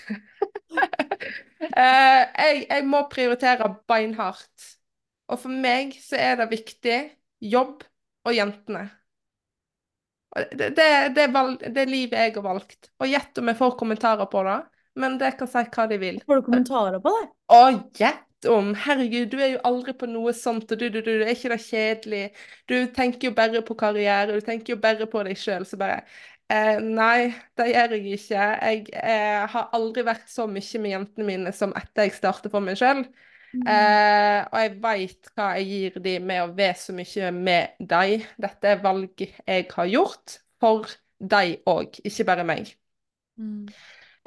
Eh, 1.59 2.21
jeg, 2.23 2.62
jeg, 2.69 2.83
må 2.88 3.01
prioritere 3.12 3.67
beinhardt. 3.88 4.63
Og 5.29 5.41
for 5.43 5.53
meg 5.53 5.91
så 6.01 6.17
er 6.17 6.39
det 6.39 6.47
viktig 6.53 6.95
jobb 7.45 7.83
og 8.25 8.33
jentene. 8.33 8.86
Det, 10.49 10.71
det, 10.78 10.88
det, 11.15 11.28
valg, 11.36 11.59
det 11.61 11.84
er 11.84 11.91
livet 11.91 12.17
jeg 12.17 12.34
har 12.39 12.45
valgt. 12.47 12.89
Og 12.99 13.11
gjett 13.11 13.43
om 13.43 13.51
jeg 13.51 13.59
får 13.59 13.76
kommentarer 13.80 14.32
på 14.32 14.43
det, 14.47 14.57
men 15.03 15.19
det 15.21 15.34
kan 15.39 15.51
si 15.51 15.65
hva 15.67 15.86
de 15.91 15.99
vil. 16.01 16.19
Får 16.26 16.41
du 16.41 16.47
kommentarer 16.47 17.03
på 17.03 17.13
det? 17.15 17.30
Å, 17.53 17.61
gjett 18.01 18.26
om 18.47 18.71
Herregud, 18.77 19.27
du 19.31 19.37
er 19.41 19.53
jo 19.55 19.61
aldri 19.67 19.93
på 19.97 20.07
noe 20.09 20.31
sånt, 20.37 20.71
og 20.71 20.79
du, 20.79 20.87
du, 20.93 21.01
du, 21.03 21.11
er 21.19 21.33
ikke 21.33 21.51
det 21.53 21.61
kjedelig? 21.65 22.23
Du 22.69 22.75
tenker 22.95 23.29
jo 23.29 23.35
bare 23.35 23.63
på 23.65 23.75
karriere, 23.79 24.37
du 24.37 24.45
tenker 24.45 24.75
jo 24.75 24.81
bare 24.81 25.07
på 25.11 25.23
deg 25.27 25.39
sjøl. 25.39 25.65
Så 25.67 25.79
bare 25.81 26.03
eh, 26.47 26.77
Nei, 26.83 27.31
det 27.59 27.71
gjør 27.71 27.97
jeg 27.97 28.19
ikke. 28.19 28.45
Jeg 28.69 28.85
eh, 29.01 29.41
har 29.51 29.73
aldri 29.75 30.05
vært 30.07 30.29
så 30.31 30.47
mye 30.47 30.83
med 30.83 30.95
jentene 30.95 31.27
mine 31.27 31.55
som 31.55 31.75
etter 31.77 32.07
jeg 32.07 32.15
startet 32.19 32.53
for 32.53 32.63
meg 32.63 32.79
sjøl. 32.79 33.03
Eh, 33.49 34.39
og 34.45 34.57
jeg 34.61 34.73
veit 34.83 35.29
hva 35.33 35.51
jeg 35.57 35.69
gir 35.69 36.01
dem 36.05 36.27
med 36.29 36.43
å 36.43 36.51
være 36.53 36.77
så 36.77 36.93
mye 36.95 37.31
med 37.35 37.79
dem. 37.81 38.25
Dette 38.37 38.75
er 38.75 38.83
valg 38.83 39.25
jeg 39.25 39.69
har 39.73 39.89
gjort 39.89 40.39
for 40.61 40.91
dem 41.19 41.57
òg, 41.67 41.99
ikke 42.05 42.27
bare 42.29 42.45
meg. 42.47 42.71
Mm. 43.39 43.65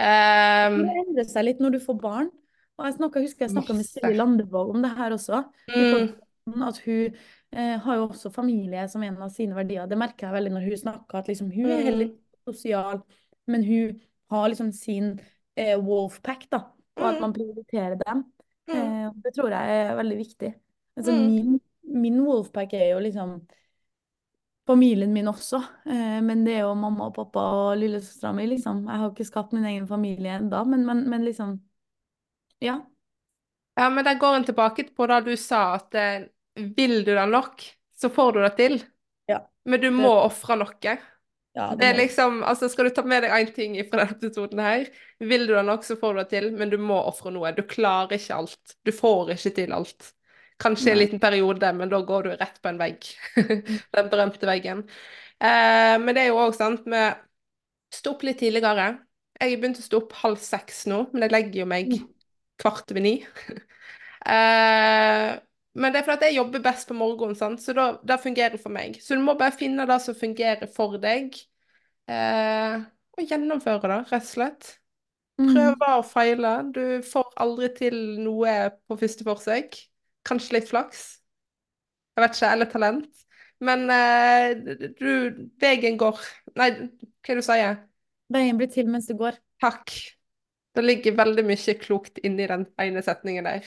Um, 0.02 0.78
Det 0.82 1.02
endrer 1.04 1.28
seg 1.28 1.46
litt 1.46 1.60
når 1.62 1.76
du 1.76 1.84
får 1.84 1.98
barn. 2.02 2.32
Og 2.78 2.86
jeg 2.88 2.94
snakket, 2.96 3.22
husker 3.26 3.44
jeg 3.46 3.52
snakka 3.52 3.74
med 3.76 3.84
Siri 3.86 4.00
Silje 4.00 4.16
Landevåg 4.18 4.70
om 4.74 4.82
det 4.82 4.90
her 4.96 5.14
også. 5.14 5.42
Mm. 5.74 6.62
At 6.66 6.78
hun 6.86 7.14
eh, 7.52 7.76
har 7.84 7.96
jo 7.98 8.06
også 8.08 8.32
familie 8.34 8.88
som 8.88 9.02
en 9.06 9.20
av 9.22 9.30
sine 9.30 9.54
verdier. 9.54 9.86
Det 9.86 9.98
merker 10.00 10.26
jeg 10.26 10.34
veldig 10.38 10.52
når 10.56 10.64
hun 10.66 10.80
snakker, 10.80 11.18
at 11.20 11.28
liksom, 11.30 11.50
hun 11.54 11.66
er 11.70 11.82
heller 11.86 12.06
Mm. 12.12 12.18
sosial, 12.48 13.02
men 13.46 13.62
hun 13.64 14.00
har 14.30 14.48
liksom 14.48 14.72
sin 14.74 15.20
eh, 15.56 15.76
wolfpack, 15.78 16.48
da. 16.50 16.64
Og 16.96 17.04
at 17.08 17.14
Mm. 17.14 17.20
man 17.20 17.32
prioriterer 17.36 17.94
dem. 18.06 18.24
Mm. 18.68 18.76
Eh, 18.76 19.10
det 19.24 19.34
tror 19.36 19.50
jeg 19.50 19.76
er 19.86 19.94
veldig 19.96 20.16
viktig. 20.18 20.54
Altså, 20.96 21.12
min, 21.12 21.60
min 21.84 22.20
wolfpack 22.26 22.72
er 22.74 22.88
jo 22.94 22.98
liksom 23.00 23.42
familien 24.66 25.12
min 25.12 25.28
også. 25.28 25.60
Eh, 25.86 26.20
men 26.22 26.44
det 26.44 26.54
er 26.56 26.60
jo 26.66 26.74
mamma 26.74 27.06
og 27.10 27.14
pappa 27.14 27.38
og 27.40 27.78
lillesøstera 27.78 28.32
mi, 28.34 28.46
liksom. 28.46 28.84
Jeg 28.88 28.98
har 28.98 29.10
ikke 29.10 29.24
skapt 29.28 29.52
min 29.52 29.64
egen 29.64 29.86
familie 29.86 30.38
ennå, 30.38 30.64
men, 30.66 30.84
men, 30.86 31.08
men 31.10 31.24
liksom 31.24 31.60
Ja. 32.62 32.78
Ja, 33.78 33.88
men 33.90 34.04
der 34.04 34.18
går 34.20 34.36
en 34.36 34.44
tilbake 34.44 34.84
på 34.96 35.06
det 35.08 35.20
du 35.26 35.32
sa, 35.40 35.62
at 35.78 35.94
eh, 35.96 36.26
vil 36.76 37.00
du 37.06 37.14
det 37.14 37.24
nok, 37.30 37.62
så 37.96 38.10
får 38.12 38.32
du 38.36 38.42
det 38.44 38.52
til. 38.58 38.78
Ja. 39.30 39.40
Men 39.64 39.80
du 39.80 39.88
må 39.94 40.10
ofre 40.26 40.56
noe. 40.60 40.96
ja 41.56 41.66
Det 41.78 41.86
er 41.88 41.96
liksom, 41.96 42.42
altså 42.44 42.68
Skal 42.68 42.88
du 42.88 42.94
ta 42.96 43.04
med 43.06 43.22
deg 43.24 43.32
én 43.36 43.52
ting 43.54 43.76
fra 43.88 44.04
denne 44.04 44.18
episoden 44.18 44.60
her, 44.62 44.88
vil 45.20 45.46
du 45.48 45.54
det 45.54 45.64
nok, 45.68 45.86
så 45.86 45.96
får 46.00 46.14
du 46.14 46.20
det 46.22 46.28
til, 46.34 46.50
men 46.58 46.72
du 46.72 46.76
må 46.80 46.98
ofre 47.08 47.32
noe. 47.32 47.54
Du 47.56 47.62
klarer 47.68 48.18
ikke 48.18 48.42
alt. 48.42 48.76
Du 48.84 48.92
får 48.92 49.34
ikke 49.36 49.54
til 49.62 49.72
alt. 49.76 50.12
Kanskje 50.62 50.92
en 50.92 51.00
liten 51.00 51.20
periode, 51.22 51.72
men 51.74 51.90
da 51.90 51.98
går 52.06 52.28
du 52.28 52.30
rett 52.36 52.60
på 52.62 52.70
en 52.70 52.78
vegg. 52.82 53.08
Den 53.96 54.10
berømte 54.12 54.46
veggen. 54.46 54.84
Eh, 55.42 55.96
men 56.02 56.12
det 56.14 56.26
er 56.26 56.32
jo 56.32 56.42
òg 56.44 56.56
sant 56.58 56.86
med 56.90 57.28
Stå 57.92 58.14
opp 58.14 58.22
litt 58.24 58.38
tidligere. 58.40 58.86
Jeg 59.36 59.50
har 59.52 59.58
begynt 59.60 59.80
å 59.82 59.84
stå 59.84 59.98
opp 60.00 60.14
halv 60.22 60.38
seks 60.40 60.86
nå, 60.88 61.02
men 61.12 61.26
jeg 61.26 61.34
legger 61.34 61.58
jo 61.60 61.66
meg 61.68 61.90
Mm. 61.92 62.06
Kvart 62.60 62.90
over 62.94 63.04
ni. 63.04 63.20
Eh, 64.22 65.30
men 65.74 65.90
det 65.90 65.98
er 65.98 66.04
fordi 66.06 66.28
jeg 66.28 66.36
jobber 66.36 66.60
best 66.62 66.86
på 66.86 66.94
morgenen, 66.94 67.34
sant? 67.34 67.58
så 67.58 67.72
da, 67.74 67.86
det 68.06 68.20
fungerer 68.22 68.60
for 68.62 68.70
meg. 68.70 69.00
Så 69.02 69.16
du 69.18 69.24
må 69.24 69.34
bare 69.34 69.56
finne 69.56 69.82
det 69.88 69.96
som 70.04 70.14
fungerer 70.14 70.70
for 70.70 70.94
deg, 71.02 71.34
eh, 72.06 72.76
og 73.18 73.24
gjennomføre 73.26 73.90
det, 73.90 73.98
rett 74.12 74.28
og 74.28 74.30
slett. 74.30 74.70
Mm. 75.40 75.48
Prøve 75.48 75.90
og 75.96 76.06
feile. 76.06 76.52
Du 76.76 76.84
får 77.08 77.34
aldri 77.42 77.72
til 77.80 77.98
noe 78.22 78.54
på 78.86 79.00
første 79.00 79.26
forsøk. 79.26 79.80
Kanskje 80.28 80.58
litt 80.58 80.70
flaks. 80.70 81.02
Jeg 82.14 82.24
vet 82.24 82.36
ikke, 82.36 82.52
eller 82.54 82.70
talent. 82.70 83.22
Men 83.62 83.86
eh, 83.94 84.52
du, 84.98 85.10
veien 85.62 85.98
går 85.98 86.18
Nei, 86.58 86.68
hva 86.74 87.30
er 87.30 87.38
det 87.38 87.42
du 87.42 87.46
sier? 87.46 87.78
Veien 88.32 88.58
blir 88.58 88.70
til 88.72 88.90
mens 88.90 89.08
du 89.08 89.16
går. 89.18 89.38
Takk. 89.62 89.94
Det 90.76 90.84
ligger 90.84 91.16
veldig 91.18 91.44
mye 91.48 91.74
klokt 91.80 92.20
inni 92.24 92.46
den 92.50 92.66
ene 92.80 93.02
setningen 93.04 93.48
der. 93.48 93.66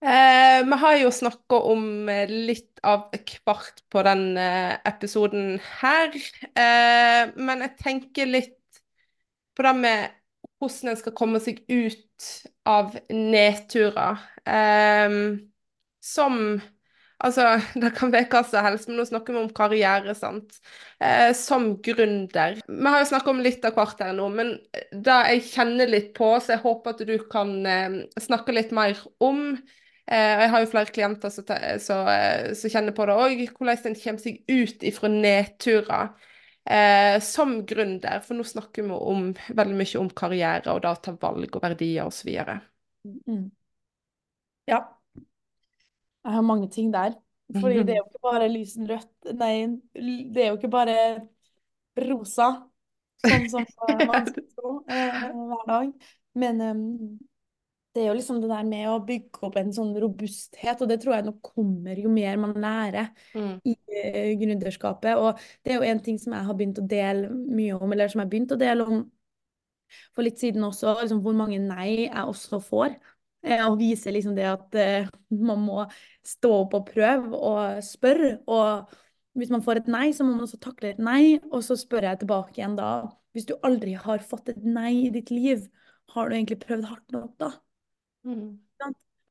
Eh, 0.00 0.64
vi 0.66 0.76
har 0.82 0.96
jo 1.00 1.10
snakka 1.10 1.56
om 1.72 2.08
eh, 2.08 2.28
litt 2.30 2.80
av 2.86 3.08
hvert 3.16 3.80
på 3.90 4.02
den 4.06 4.36
eh, 4.38 4.76
episoden 4.86 5.56
her. 5.80 6.12
Eh, 6.54 7.32
men 7.36 7.64
jeg 7.64 7.76
tenker 7.80 8.28
litt 8.30 8.82
på 9.56 9.64
det 9.66 9.74
med 9.80 10.12
hvordan 10.60 10.92
en 10.92 11.00
skal 11.00 11.14
komme 11.16 11.40
seg 11.42 11.62
ut 11.72 12.28
av 12.68 12.94
nedturer. 13.10 14.20
Eh, 14.46 15.18
som 16.04 16.38
Altså, 17.24 17.46
det 17.80 17.92
kan 17.96 18.12
være 18.12 18.28
hva 18.32 18.42
som 18.44 18.66
helst, 18.66 18.90
men 18.90 19.00
nå 19.00 19.06
snakker 19.08 19.32
vi 19.34 19.40
om 19.40 19.52
karriere, 19.56 20.14
sant. 20.18 20.58
Eh, 21.00 21.30
som 21.36 21.70
gründer. 21.84 22.60
Vi 22.68 22.92
har 22.92 23.00
jo 23.02 23.08
snakket 23.12 23.32
om 23.32 23.42
litt 23.44 23.64
av 23.64 23.76
hvert 23.78 24.04
her 24.04 24.12
nå, 24.16 24.28
men 24.36 24.52
det 24.92 25.16
jeg 25.32 25.46
kjenner 25.48 25.90
litt 25.90 26.12
på, 26.16 26.34
så 26.40 26.56
jeg 26.56 26.64
håper 26.66 26.94
at 26.94 27.02
du 27.08 27.16
kan 27.32 27.56
eh, 27.64 27.98
snakke 28.20 28.54
litt 28.56 28.74
mer 28.76 29.00
om 29.24 29.42
eh, 29.54 30.44
Jeg 30.44 30.52
har 30.52 30.64
jo 30.64 30.70
flere 30.74 30.92
klienter 30.92 31.32
som 31.32 32.12
eh, 32.12 32.52
kjenner 32.68 32.96
på 32.96 33.08
det 33.08 33.16
òg, 33.16 33.44
hvordan 33.56 33.92
en 33.92 34.00
kommer 34.04 34.24
seg 34.26 34.42
ut 34.52 34.88
ifra 34.92 35.12
nedturer. 35.12 36.16
Eh, 36.66 37.20
som 37.22 37.60
gründer, 37.66 38.20
for 38.26 38.34
nå 38.34 38.42
snakker 38.44 38.82
vi 38.82 38.96
om 38.96 39.28
veldig 39.54 39.76
mye 39.78 40.00
om 40.00 40.08
karriere 40.10 40.72
og 40.72 40.80
da 40.82 40.96
ta 40.98 41.14
valg 41.22 41.54
og 41.54 41.62
verdier 41.62 42.08
osv. 42.10 42.32
Mm. 43.06 43.44
Ja. 44.66 44.95
Jeg 46.26 46.34
har 46.34 46.42
mange 46.42 46.68
ting 46.74 46.90
der. 46.94 47.14
Fordi 47.54 47.84
det 47.86 47.94
er 47.94 48.00
jo 48.00 48.06
ikke 48.10 48.24
bare 48.26 48.48
lysenrødt 48.50 49.32
Nei, 49.38 49.52
det 50.34 50.42
er 50.42 50.48
jo 50.50 50.58
ikke 50.58 50.72
bare 50.72 50.96
rosa, 52.02 52.50
sånn 53.22 53.46
som 53.52 53.64
man 54.10 54.26
skal 54.26 54.44
tro 54.50 54.72
eh, 54.90 55.22
hver 55.30 55.64
dag. 55.70 55.94
Men 56.36 56.60
eh, 56.60 56.82
det 57.96 58.02
er 58.02 58.10
jo 58.10 58.16
liksom 58.18 58.42
det 58.42 58.50
der 58.50 58.66
med 58.68 58.90
å 58.92 58.98
bygge 59.06 59.46
opp 59.48 59.54
en 59.56 59.70
sånn 59.72 59.94
robusthet, 60.02 60.82
og 60.84 60.90
det 60.90 60.98
tror 61.00 61.14
jeg 61.16 61.28
nok 61.30 61.38
kommer 61.54 61.96
jo 61.96 62.10
mer 62.12 62.36
man 62.42 62.56
lærer 62.60 63.12
Mm. 63.36 63.60
i 63.64 63.72
eh, 64.02 64.32
gründerskapet. 64.40 65.16
Og 65.16 65.40
det 65.64 65.72
er 65.72 65.78
jo 65.78 65.86
en 65.88 66.02
ting 66.04 66.18
som 66.20 66.34
jeg 66.36 66.48
har 66.48 66.58
begynt 66.58 66.82
å 66.82 66.88
dele 66.90 67.30
mye 67.30 67.78
om, 67.78 67.92
eller 67.94 68.10
som 68.12 68.20
jeg 68.20 68.26
har 68.26 68.34
begynt 68.34 68.52
å 68.52 68.60
dele 68.60 68.84
om 68.84 69.04
for 70.16 70.26
litt 70.26 70.40
siden 70.42 70.64
også, 70.66 70.96
liksom 71.00 71.22
hvor 71.24 71.36
mange 71.38 71.60
nei 71.62 72.08
jeg 72.08 72.24
også 72.26 72.60
får. 72.64 72.96
Eh, 73.46 73.62
Og 73.62 73.78
vise 73.78 74.10
liksom 74.10 74.34
det 74.36 74.46
at 74.50 74.74
eh, 74.80 75.10
man 75.30 75.62
må 75.62 75.84
stå 76.26 76.50
opp 76.64 76.74
og 76.80 76.88
prøve 76.88 77.38
og 77.38 77.84
spørre. 77.86 78.32
Og 78.50 78.96
hvis 79.38 79.52
man 79.54 79.62
får 79.62 79.82
et 79.82 79.90
nei, 79.92 80.08
så 80.16 80.26
må 80.26 80.34
man 80.34 80.46
også 80.48 80.58
takle 80.62 80.90
et 80.94 81.02
nei. 81.02 81.36
Og 81.52 81.62
så 81.66 81.78
spør 81.78 82.08
jeg 82.08 82.22
tilbake 82.24 82.58
igjen 82.58 82.76
da, 82.78 82.90
hvis 83.36 83.46
du 83.46 83.54
aldri 83.66 83.94
har 84.00 84.24
fått 84.26 84.50
et 84.54 84.62
nei 84.64 85.06
i 85.06 85.12
ditt 85.14 85.30
liv, 85.34 85.66
har 86.14 86.28
du 86.28 86.36
egentlig 86.36 86.58
prøvd 86.62 86.90
hardt 86.90 87.14
nok 87.14 87.34
da? 87.42 87.52
Mm. 88.26 88.56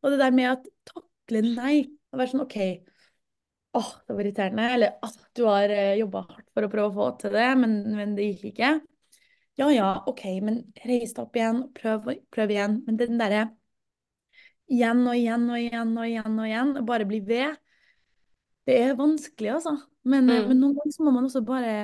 Og 0.06 0.14
det 0.14 0.20
der 0.22 0.36
med 0.36 0.52
at 0.52 0.68
takle 0.88 1.42
nei, 1.48 1.78
og 2.14 2.20
være 2.22 2.32
sånn 2.32 2.44
OK, 2.46 2.58
åh, 3.76 3.88
det 4.06 4.16
var 4.16 4.24
irriterende. 4.24 4.68
Eller 4.78 5.00
at 5.04 5.20
du 5.36 5.44
har 5.50 5.74
jobba 6.00 6.24
hardt 6.30 6.52
for 6.54 6.68
å 6.68 6.72
prøve 6.72 6.92
å 6.92 6.96
få 6.96 7.08
til 7.24 7.36
det, 7.36 7.48
men, 7.60 7.80
men 7.98 8.14
det 8.16 8.30
gikk 8.30 8.54
ikke. 8.54 8.76
Ja 9.60 9.70
ja, 9.72 9.90
OK, 10.08 10.24
men 10.44 10.62
reis 10.86 11.16
deg 11.16 11.24
opp 11.24 11.38
igjen, 11.40 11.62
prøv, 11.76 12.10
prøv 12.36 12.52
igjen. 12.54 12.82
Men 12.86 13.00
den 13.02 13.20
derre 13.20 13.46
igjen 14.72 15.04
og 15.08 15.16
igjen 15.18 15.50
og 15.50 15.60
igjen 15.62 15.92
og 15.98 16.08
igjen 16.10 16.40
og 16.40 16.48
igjen, 16.50 16.72
og 16.80 16.86
bare 16.88 17.08
bli 17.10 17.20
ved, 17.26 17.58
det 18.66 18.80
er 18.82 18.96
vanskelig, 18.98 19.52
altså. 19.60 19.76
Men, 20.06 20.26
Mm. 20.26 20.48
men 20.50 20.60
noen 20.60 20.76
ganger 20.78 20.94
så 20.94 21.04
må 21.06 21.12
man 21.14 21.26
også 21.26 21.42
bare 21.46 21.76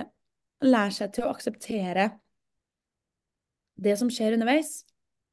lære 0.62 0.92
seg 0.94 1.14
til 1.14 1.26
å 1.26 1.34
akseptere 1.34 2.12
det 3.82 3.98
som 3.98 4.10
skjer 4.14 4.34
underveis, 4.38 4.84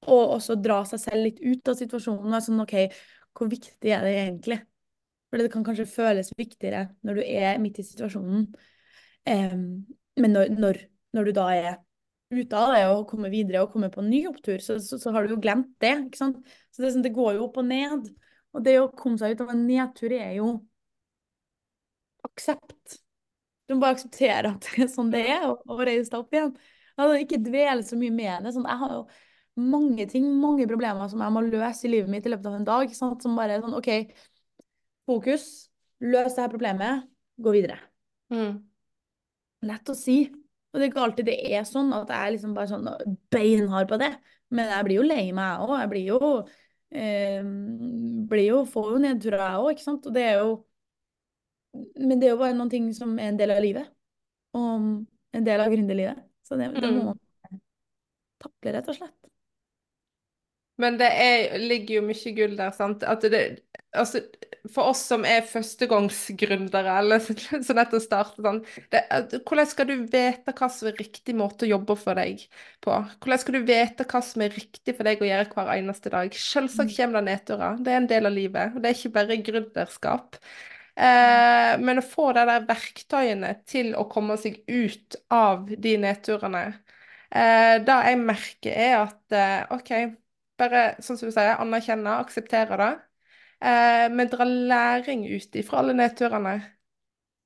og 0.08 0.36
også 0.38 0.56
dra 0.62 0.82
seg 0.88 1.00
selv 1.02 1.24
litt 1.26 1.40
ut 1.42 1.68
av 1.68 1.76
situasjonen. 1.76 2.32
og 2.34 2.42
Sånn, 2.42 2.60
OK, 2.62 2.74
hvor 3.36 3.50
viktig 3.50 3.92
er 3.92 4.04
det 4.06 4.14
egentlig? 4.16 4.60
For 5.28 5.36
det 5.40 5.50
kan 5.52 5.64
kanskje 5.64 5.84
føles 5.90 6.32
viktigere 6.38 6.86
når 7.04 7.14
du 7.20 7.22
er 7.26 7.58
midt 7.60 7.78
i 7.78 7.84
situasjonen. 7.84 8.46
um, 9.28 9.86
men 10.16 10.32
når, 10.32 10.48
når, 10.56 10.78
når 11.12 11.24
du 11.24 11.32
da 11.32 11.48
er 11.52 11.76
ute 12.28 12.60
av 12.60 12.74
det 12.74 12.84
og 12.90 13.06
komme 13.08 13.30
videre 13.32 13.62
og 13.64 13.72
komme 13.72 13.90
på 13.92 14.02
en 14.02 14.10
ny 14.12 14.22
opptur, 14.28 14.60
så, 14.60 14.76
så, 14.84 14.98
så 15.00 15.12
har 15.14 15.24
du 15.24 15.34
jo 15.34 15.42
glemt 15.42 15.70
det. 15.82 15.94
ikke 16.06 16.20
sant? 16.20 16.40
Så 16.74 16.84
det, 16.84 16.92
sånn, 16.94 17.04
det 17.06 17.14
går 17.16 17.36
jo 17.38 17.46
opp 17.48 17.60
og 17.60 17.68
ned. 17.68 18.10
Og 18.56 18.64
det 18.64 18.78
å 18.80 18.90
komme 18.96 19.20
seg 19.20 19.36
ut 19.36 19.44
av 19.44 19.52
en 19.54 19.64
nedtur 19.68 20.12
er 20.16 20.34
jo 20.38 20.48
aksept. 22.26 22.98
Du 23.68 23.76
må 23.76 23.84
bare 23.84 23.98
akseptere 23.98 24.52
at 24.54 24.64
det 24.64 24.84
er 24.86 24.92
sånn 24.92 25.12
det 25.12 25.24
er, 25.28 25.48
og, 25.50 25.64
og 25.68 25.82
reise 25.84 26.10
deg 26.12 26.20
opp 26.20 26.36
igjen. 26.36 26.54
Altså, 26.98 27.18
ikke 27.22 27.42
dvele 27.44 27.84
så 27.86 27.98
mye 28.00 28.14
med 28.14 28.46
det. 28.46 28.54
Sånn, 28.56 28.68
jeg 28.68 28.82
har 28.82 28.94
jo 28.96 29.02
mange 29.58 30.06
ting, 30.10 30.26
mange 30.40 30.66
problemer 30.70 31.10
som 31.10 31.22
jeg 31.22 31.34
må 31.34 31.42
løse 31.46 31.86
i 31.86 31.92
livet 31.92 32.10
mitt 32.12 32.26
i 32.26 32.32
løpet 32.32 32.48
av 32.50 32.58
en 32.58 32.66
dag. 32.68 32.96
Sant? 32.96 33.24
Som 33.24 33.36
bare 33.38 33.58
er 33.58 33.64
sånn 33.64 33.76
OK, 33.78 33.90
fokus, 35.08 35.46
løs 36.04 36.34
det 36.34 36.44
her 36.44 36.52
problemet, 36.52 37.06
gå 37.38 37.54
videre. 37.54 37.78
Mm. 38.32 38.60
Lett 39.68 39.90
å 39.90 39.96
si. 39.98 40.22
Og 40.68 40.78
det 40.78 40.84
er 40.86 40.90
ikke 40.92 41.04
alltid 41.06 41.26
det 41.30 41.36
er 41.56 41.64
sånn 41.64 41.92
at 41.96 42.10
jeg 42.12 42.32
liksom 42.34 42.54
bare 42.56 42.68
sånn 42.70 42.88
beinhard 43.32 43.88
på 43.88 43.98
det. 44.00 44.10
Men 44.52 44.68
jeg 44.72 44.84
blir 44.86 44.98
jo 45.00 45.06
lei 45.08 45.22
meg, 45.32 45.52
jeg 45.54 45.66
òg. 45.68 45.74
Jeg 45.80 45.90
blir 45.92 46.06
jo, 46.08 46.18
eh, 46.92 47.42
blir 48.28 48.46
jo 48.46 48.64
Får 48.68 48.90
jo 48.94 48.98
nedturer, 49.04 49.44
jeg 49.44 49.62
òg, 49.62 49.70
ikke 49.74 49.86
sant. 49.86 50.06
Og 50.08 50.14
det 50.16 50.24
er 50.28 50.42
jo 50.42 50.50
Men 52.00 52.18
det 52.20 52.28
er 52.28 52.32
jo 52.32 52.40
bare 52.40 52.56
noen 52.56 52.70
ting 52.72 52.86
som 52.96 53.12
er 53.18 53.28
en 53.32 53.36
del 53.40 53.50
av 53.54 53.60
livet. 53.62 53.88
Og 54.56 55.06
en 55.36 55.44
del 55.44 55.60
av 55.60 55.68
gründerlivet. 55.72 56.20
Så 56.48 56.56
det, 56.56 56.70
det 56.74 56.88
må 56.92 57.02
Mm. 57.02 57.06
man 57.12 57.18
takle, 58.40 58.72
rett 58.72 58.88
og 58.88 58.96
slett. 58.96 59.14
Men 60.78 60.96
det 60.98 61.08
er, 61.12 61.58
ligger 61.58 61.98
jo 61.98 62.02
mye 62.06 62.32
gull 62.36 62.56
der, 62.56 62.70
sant. 62.70 63.02
At 63.02 63.20
det, 63.22 63.42
altså, 63.96 64.20
for 64.72 64.90
oss 64.90 65.00
som 65.08 65.24
er 65.28 65.46
førstegangsgründere, 65.48 66.94
eller 67.00 67.22
som 67.66 67.78
nettopp 67.78 68.04
startet 68.04 68.44
sånn 68.44 68.60
det, 68.92 69.02
Hvordan 69.46 69.68
skal 69.70 69.88
du 69.90 69.94
vite 70.02 70.54
hva 70.54 70.70
som 70.72 70.90
er 70.90 70.98
riktig 70.98 71.34
måte 71.38 71.66
å 71.66 71.70
jobbe 71.72 71.96
for 71.98 72.18
deg 72.18 72.44
på? 72.84 72.94
Hvordan 73.22 73.42
skal 73.42 73.58
du 73.58 73.68
vite 73.68 74.06
hva 74.08 74.22
som 74.24 74.44
er 74.44 74.56
riktig 74.56 74.96
for 74.96 75.08
deg 75.08 75.22
å 75.22 75.28
gjøre 75.30 75.48
hver 75.54 75.72
eneste 75.76 76.12
dag? 76.14 76.34
Selvsagt 76.34 76.96
kommer 76.96 77.20
det 77.20 77.30
nedturer, 77.32 77.78
det 77.84 77.94
er 77.94 78.02
en 78.02 78.10
del 78.10 78.30
av 78.30 78.36
livet. 78.36 78.74
og 78.74 78.82
Det 78.82 78.90
er 78.90 78.98
ikke 78.98 79.14
bare 79.16 79.40
gründerskap. 79.48 80.40
Eh, 80.98 81.72
men 81.78 82.00
å 82.00 82.02
få 82.02 82.32
de 82.34 82.42
der 82.48 82.64
verktøyene 82.66 83.52
til 83.70 83.92
å 83.94 84.08
komme 84.10 84.34
seg 84.40 84.58
ut 84.66 85.14
av 85.30 85.68
de 85.70 85.92
nedturene 86.02 86.62
eh, 87.30 87.76
Det 87.86 87.98
jeg 88.08 88.18
merker, 88.18 88.72
er 88.74 88.96
at 89.04 89.36
eh, 89.36 89.76
OK, 89.76 89.92
bare 90.58 90.88
sånn 90.98 91.20
som 91.20 91.30
du 91.30 91.34
sier, 91.36 91.54
anerkjenne, 91.62 92.16
akseptere 92.24 92.80
det. 92.80 92.90
Eh, 93.60 94.06
men 94.14 94.28
dra 94.30 94.44
læring 94.44 95.26
ut 95.26 95.56
ifra 95.58 95.78
alle 95.82 95.94
nedturene. 95.98 96.56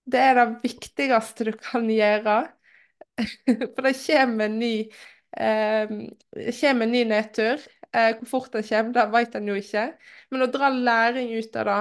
Det 0.04 0.20
er 0.20 0.34
det 0.38 0.48
viktigste 0.64 1.46
du 1.48 1.52
kan 1.62 1.88
gjøre. 1.90 2.36
For 3.74 3.86
det 3.86 3.94
kommer 4.06 4.46
en 4.46 4.58
ny, 4.58 4.74
eh, 5.36 5.94
kommer 6.60 6.86
en 6.86 6.92
ny 6.92 7.04
nedtur. 7.04 7.62
Eh, 7.92 8.16
hvor 8.18 8.26
fort 8.26 8.52
den 8.52 8.64
kommer, 8.68 8.92
det 8.96 9.08
vet 9.12 9.34
en 9.36 9.48
jo 9.48 9.56
ikke. 9.60 9.86
Men 10.30 10.46
å 10.46 10.52
dra 10.52 10.70
læring 10.72 11.32
ut 11.36 11.56
av 11.60 11.66
det, 11.68 11.80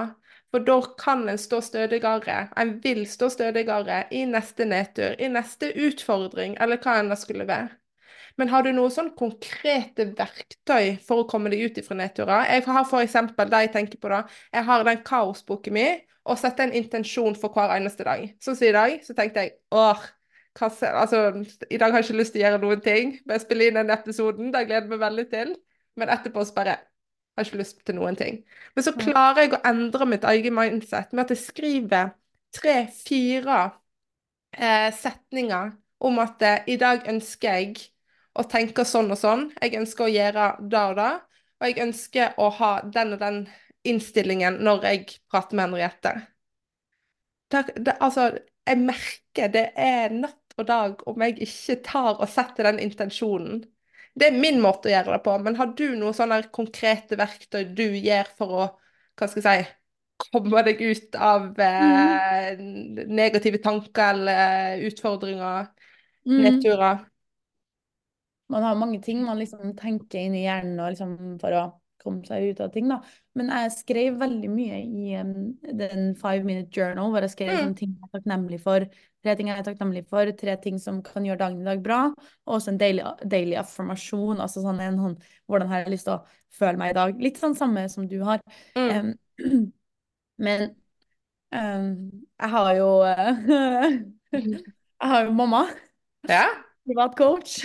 for 0.51 0.65
da 0.67 0.75
kan 0.99 1.23
en 1.31 1.39
stå 1.39 1.61
stødigere. 1.63 2.39
En 2.59 2.73
vil 2.83 3.05
stå 3.07 3.29
stødigere 3.31 4.03
i 4.11 4.25
neste 4.27 4.67
nedtur, 4.67 5.15
i 5.19 5.31
neste 5.31 5.71
utfordring, 5.87 6.57
eller 6.59 6.81
hva 6.83 6.97
enn 6.99 7.13
det 7.13 7.19
skulle 7.23 7.47
være. 7.47 7.80
Men 8.39 8.51
har 8.51 8.63
du 8.63 8.71
noen 8.75 8.93
sånn 8.93 9.11
konkrete 9.17 10.07
verktøy 10.17 10.97
for 11.05 11.23
å 11.23 11.27
komme 11.29 11.51
deg 11.51 11.65
ut 11.65 11.81
ifra 11.81 11.97
nedturer? 11.99 12.47
Jeg 12.51 12.65
har 12.67 12.85
f.eks. 12.85 13.17
det 13.37 13.65
jeg 13.65 13.73
tenker 13.73 14.01
på 14.01 14.11
da, 14.13 14.23
jeg 14.53 14.67
har 14.69 14.87
den 14.87 15.03
kaosboken 15.07 15.75
min 15.75 16.01
og 16.21 16.37
setter 16.37 16.67
en 16.67 16.75
intensjon 16.77 17.35
for 17.39 17.53
hver 17.55 17.73
eneste 17.75 18.05
dag. 18.05 18.27
Sånn 18.43 18.57
som 18.57 18.67
i 18.67 18.75
dag, 18.75 18.99
så 19.01 19.15
tenkte 19.17 19.45
jeg 19.45 19.55
åh, 19.73 20.03
kasse, 20.57 20.89
altså, 20.89 21.31
i 21.69 21.79
dag 21.81 21.91
har 21.91 22.01
jeg 22.01 22.11
ikke 22.11 22.19
lyst 22.19 22.35
til 22.35 22.43
å 22.43 22.45
gjøre 22.45 22.61
noen 22.61 22.83
ting. 22.85 23.15
Bare 23.25 23.41
spille 23.41 23.67
inn 23.67 23.79
den 23.79 23.93
episoden, 23.93 24.51
det 24.53 24.65
gleder 24.67 24.85
jeg 24.85 24.93
meg 24.93 25.01
veldig 25.01 25.27
til. 25.31 25.53
Men 25.99 26.13
etterpå 26.13 26.45
så 26.45 26.55
bare 26.55 26.77
har 27.37 27.47
ikke 27.47 27.61
lyst 27.61 27.81
til 27.87 27.97
noen 27.97 28.17
ting. 28.19 28.41
Men 28.75 28.85
så 28.85 28.93
klarer 28.97 29.45
jeg 29.45 29.55
å 29.55 29.61
endre 29.67 30.07
mitt 30.13 30.27
eget 30.27 30.55
mindset 30.55 31.13
med 31.15 31.25
at 31.25 31.33
jeg 31.33 31.43
skriver 31.45 32.11
tre-fire 32.55 33.59
eh, 34.51 34.89
setninger 34.95 35.71
om 36.03 36.19
at 36.23 36.43
eh, 36.45 36.69
i 36.73 36.77
dag 36.81 37.07
ønsker 37.09 37.57
jeg 37.57 37.87
og 38.37 38.47
tenker 38.51 38.87
sånn 38.87 39.11
og 39.11 39.19
sånn. 39.19 39.49
Jeg 39.61 39.75
ønsker 39.81 40.07
å 40.07 40.11
gjøre 40.11 40.47
det 40.71 40.83
og 40.91 40.95
det. 40.99 41.11
Og 41.61 41.69
jeg 41.69 41.83
ønsker 41.83 42.37
å 42.41 42.47
ha 42.57 42.71
den 42.93 43.15
og 43.15 43.21
den 43.21 43.41
innstillingen 43.87 44.61
når 44.65 44.87
jeg 44.87 45.03
prater 45.31 45.57
med 45.57 45.69
Henriette. 45.69 46.13
Det, 47.51 47.65
det, 47.75 47.97
altså, 47.99 48.29
jeg 48.67 48.79
merker 48.81 49.51
det 49.51 49.67
er 49.75 50.13
natt 50.15 50.55
og 50.59 50.67
dag 50.67 51.03
om 51.09 51.23
jeg 51.25 51.37
ikke 51.45 51.77
tar 51.85 52.15
og 52.15 52.29
setter 52.29 52.69
den 52.69 52.81
intensjonen. 52.83 53.61
Det 54.13 54.27
er 54.27 54.39
min 54.39 54.59
måte 54.63 54.89
å 54.89 54.93
gjøre 54.93 55.15
det 55.15 55.21
på, 55.25 55.35
men 55.43 55.55
har 55.59 55.71
du 55.75 55.85
noen 55.95 56.15
sånne 56.15 56.41
konkrete 56.53 57.17
verktøy 57.19 57.63
du 57.75 57.85
gjør 57.95 58.31
for 58.39 58.57
å 58.57 58.65
hva 59.19 59.27
skal 59.29 59.43
jeg 59.43 59.63
si, 59.65 59.71
komme 60.31 60.63
deg 60.65 60.81
ut 60.81 61.15
av 61.19 61.59
eh, 61.61 62.51
mm. 62.59 63.07
negative 63.11 63.61
tanker 63.63 64.15
eller 64.15 64.83
utfordringer, 64.89 65.69
mm. 66.27 66.37
nedturer? 66.41 67.05
Man 68.51 68.65
har 68.65 68.79
mange 68.79 68.99
ting 69.03 69.23
man 69.25 69.39
liksom 69.39 69.75
tenker 69.79 70.19
inn 70.19 70.35
i 70.35 70.45
hjernen 70.45 70.81
liksom 70.81 71.15
for 71.41 71.55
å 71.55 71.69
komme 72.01 72.25
seg 72.25 72.51
ut 72.51 72.61
av 72.63 72.71
ting. 72.73 72.89
da. 72.89 72.99
Men 73.37 73.51
jeg 73.53 73.73
skrev 73.75 74.17
veldig 74.21 74.49
mye 74.51 74.79
i 74.81 75.15
um, 75.21 75.51
den 75.77 76.11
Five 76.19 76.45
Minute 76.47 76.73
Journal, 76.75 77.11
hvor 77.13 77.25
jeg 77.25 77.33
skrev 77.35 77.53
mm. 77.53 77.75
ting 77.77 77.93
jeg 77.93 78.07
er 78.07 78.13
takknemlig 78.17 78.61
for. 78.63 78.87
Tre 79.21 79.35
ting 79.37 79.51
jeg 79.51 79.61
er 79.61 79.67
takknemlig 79.67 80.03
for, 80.09 80.31
tre 80.37 80.55
ting 80.63 80.79
som 80.81 81.01
kan 81.05 81.27
gjøre 81.27 81.43
dagen 81.43 81.61
i 81.61 81.69
dag 81.69 81.83
bra. 81.85 81.99
Og 82.47 82.57
også 82.57 82.73
en 82.73 82.81
daily, 82.81 83.05
daily 83.29 83.57
affirmasjon, 83.61 84.41
altså 84.41 84.65
sånn 84.65 84.81
en 84.83 84.99
sånn 85.03 85.19
hvordan 85.45 85.71
har 85.71 85.83
jeg 85.83 85.95
lyst 85.95 86.09
til 86.09 86.17
å 86.17 86.41
føle 86.57 86.81
meg 86.81 86.95
i 86.95 86.97
dag. 86.97 87.21
Litt 87.29 87.41
sånn 87.41 87.57
samme 87.57 87.85
som 87.93 88.09
du 88.09 88.19
har. 88.25 88.43
Mm. 88.77 89.13
Um, 89.45 89.61
men 90.47 90.67
um, 91.53 91.93
jeg 92.41 92.53
har 92.57 92.73
jo 92.79 92.91
Jeg 94.31 95.09
har 95.09 95.25
jo 95.25 95.31
mamma. 95.35 95.65
Ja 96.29 96.45
privat 96.91 97.15
coach. 97.17 97.61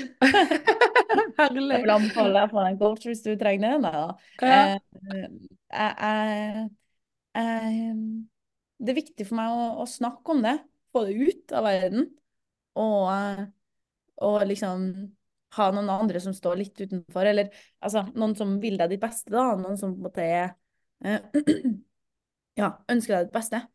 Herlig. 1.40 1.66
Jeg 1.72 1.82
vil 1.84 1.94
anbefale 1.96 2.32
deg 2.34 2.46
å 2.46 2.52
få 2.52 2.62
en 2.62 2.78
coach 2.80 3.06
hvis 3.08 3.24
du 3.24 3.32
trenger 3.40 3.82
det. 3.82 4.04
Ja. 4.42 4.78
Eh, 5.76 6.62
eh, 7.36 7.92
det 8.76 8.92
er 8.92 8.98
viktig 9.00 9.26
for 9.26 9.40
meg 9.40 9.52
å, 9.52 9.66
å, 9.82 9.86
snakke 9.90 10.34
om 10.34 10.42
det. 10.46 10.56
Få 10.94 11.04
det 11.08 11.16
ut 11.18 11.54
av 11.56 11.66
verden. 11.66 12.08
Og, 12.76 13.46
og, 14.22 14.38
liksom 14.48 14.90
ha 15.56 15.70
noen 15.72 15.88
andre 15.92 16.20
som 16.20 16.34
står 16.36 16.60
litt 16.60 16.80
utenfor. 16.80 17.26
Eller 17.26 17.50
altså, 17.80 18.06
noen 18.14 18.36
som 18.38 18.56
vil 18.62 18.78
deg 18.80 18.94
ditt 18.94 19.02
beste, 19.02 19.32
da. 19.34 19.54
Noen 19.58 19.80
som 19.80 19.96
på 19.96 20.04
en 20.04 20.08
måte 20.10 20.26
er 20.26 20.54
Ja, 22.60 22.70
ønsker 22.88 23.18
deg 23.18 23.26
ditt 23.26 23.36
beste. 23.36 23.66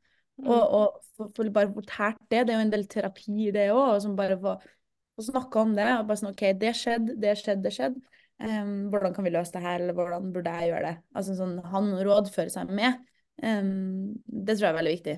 Mm. 0.42 0.48
Og, 0.48 0.62
og 0.62 1.02
for, 1.18 1.34
for 1.36 1.54
bare 1.54 1.74
fortært 1.74 2.22
det. 2.32 2.46
Det 2.48 2.54
er 2.54 2.58
jo 2.58 2.68
en 2.68 2.74
del 2.74 2.88
terapi, 2.90 3.50
det 3.54 3.68
òg. 3.74 3.98
Som 4.06 4.16
bare 4.18 4.40
får 4.42 4.70
og 5.18 5.28
snakka 5.28 5.62
om 5.62 5.76
det. 5.78 5.88
og 5.98 6.08
bare 6.10 6.22
sånn, 6.22 6.34
OK, 6.34 6.44
det 6.62 6.74
skjedde, 6.78 7.16
det 7.22 7.36
skjedde, 7.40 7.64
det 7.66 7.74
skjedde. 7.76 8.04
Um, 8.42 8.88
hvordan 8.90 9.14
kan 9.14 9.26
vi 9.28 9.34
løse 9.34 9.54
det 9.54 9.62
her, 9.62 9.84
eller 9.84 9.98
hvordan 9.98 10.32
burde 10.34 10.54
jeg 10.58 10.72
gjøre 10.72 10.86
det? 10.88 10.94
Altså 11.14 11.36
sånn, 11.38 11.58
Han 11.74 11.92
rådfører 12.08 12.54
seg 12.54 12.72
med. 12.74 13.02
Um, 13.42 14.16
det 14.26 14.56
tror 14.56 14.68
jeg 14.68 14.72
er 14.72 14.80
veldig 14.80 14.96
viktig. 14.96 15.18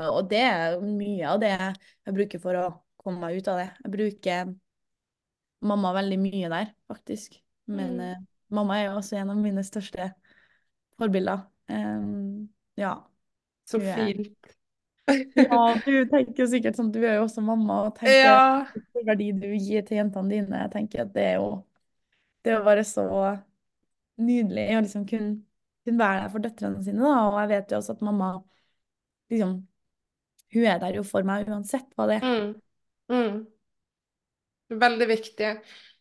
Og 0.00 0.20
det 0.30 0.42
er 0.46 0.76
mye 0.84 1.30
av 1.32 1.40
det 1.42 1.54
jeg 1.56 2.14
bruker 2.14 2.42
for 2.42 2.58
å 2.58 2.66
komme 3.00 3.24
meg 3.24 3.40
ut 3.40 3.48
av 3.50 3.62
det. 3.62 3.68
Jeg 3.80 3.94
bruker 3.96 4.52
mamma 5.66 5.94
veldig 5.96 6.20
mye 6.20 6.52
der, 6.52 6.70
faktisk. 6.90 7.40
Men 7.70 7.96
mm. 7.96 8.04
uh, 8.06 8.28
mamma 8.60 8.78
er 8.78 8.88
jo 8.90 8.98
også 9.00 9.18
en 9.20 9.32
av 9.32 9.40
mine 9.40 9.64
største 9.66 10.12
forbilder. 11.00 11.46
Um, 11.72 12.50
ja. 12.78 12.94
Så 13.70 13.80
fint. 13.82 14.56
Ja, 15.40 15.62
du 15.84 15.94
tenker 16.10 16.48
sikkert 16.50 16.78
sånn, 16.78 16.92
du 16.94 17.00
er 17.02 17.18
jo 17.18 17.26
også 17.26 17.42
mamma 17.44 17.82
og 17.88 17.96
tenker 17.98 18.16
ja. 18.16 19.02
verdi 19.06 19.30
du 19.36 19.48
gir 19.54 19.84
til 19.86 20.00
jentene 20.00 20.32
dine. 20.32 20.62
Jeg 20.64 20.72
tenker 20.74 21.04
at 21.04 21.12
det 21.16 21.26
er 21.32 21.36
jo 21.40 21.50
det 22.44 22.54
er 22.54 22.64
bare 22.64 22.84
så 22.88 23.04
nydelig 24.20 24.66
å 24.76 24.82
liksom 24.84 25.04
kunne, 25.08 25.34
kunne 25.84 26.00
være 26.00 26.22
der 26.22 26.32
for 26.32 26.44
døtrene 26.44 26.84
sine. 26.84 27.02
Da. 27.04 27.26
Og 27.28 27.38
jeg 27.42 27.50
vet 27.52 27.72
jo 27.72 27.80
også 27.80 27.96
at 27.96 28.06
mamma 28.06 28.32
liksom 29.30 29.58
Hun 30.50 30.64
er 30.66 30.80
der 30.82 30.96
jo 30.96 31.04
for 31.06 31.22
meg 31.22 31.46
uansett 31.46 31.92
hva 31.94 32.08
det 32.10 32.16
er. 32.18 32.24
Mm. 32.26 32.54
Mm. 33.14 33.36
Veldig 34.80 35.06
viktig, 35.06 35.50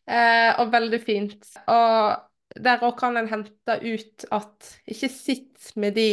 eh, 0.09 0.49
og 0.61 0.71
veldig 0.73 0.99
fint. 1.03 1.51
Og 1.69 2.57
der 2.57 2.81
òg 2.87 2.95
kan 2.97 3.19
en 3.19 3.29
hente 3.29 3.75
ut 3.83 4.25
at 4.33 4.71
ikke 4.89 5.11
sitt 5.13 5.69
med 5.77 5.93
de 5.99 6.09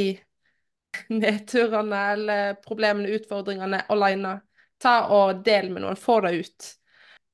nedturene 1.22 2.02
eller 2.14 2.58
problemene, 2.64 3.12
utfordringene 3.18 3.84
alene. 3.92 4.40
Ta 4.82 4.98
og 5.14 5.44
del 5.46 5.70
med 5.72 5.84
noen, 5.86 5.98
få 6.00 6.20
det 6.24 6.34
ut. 6.42 6.72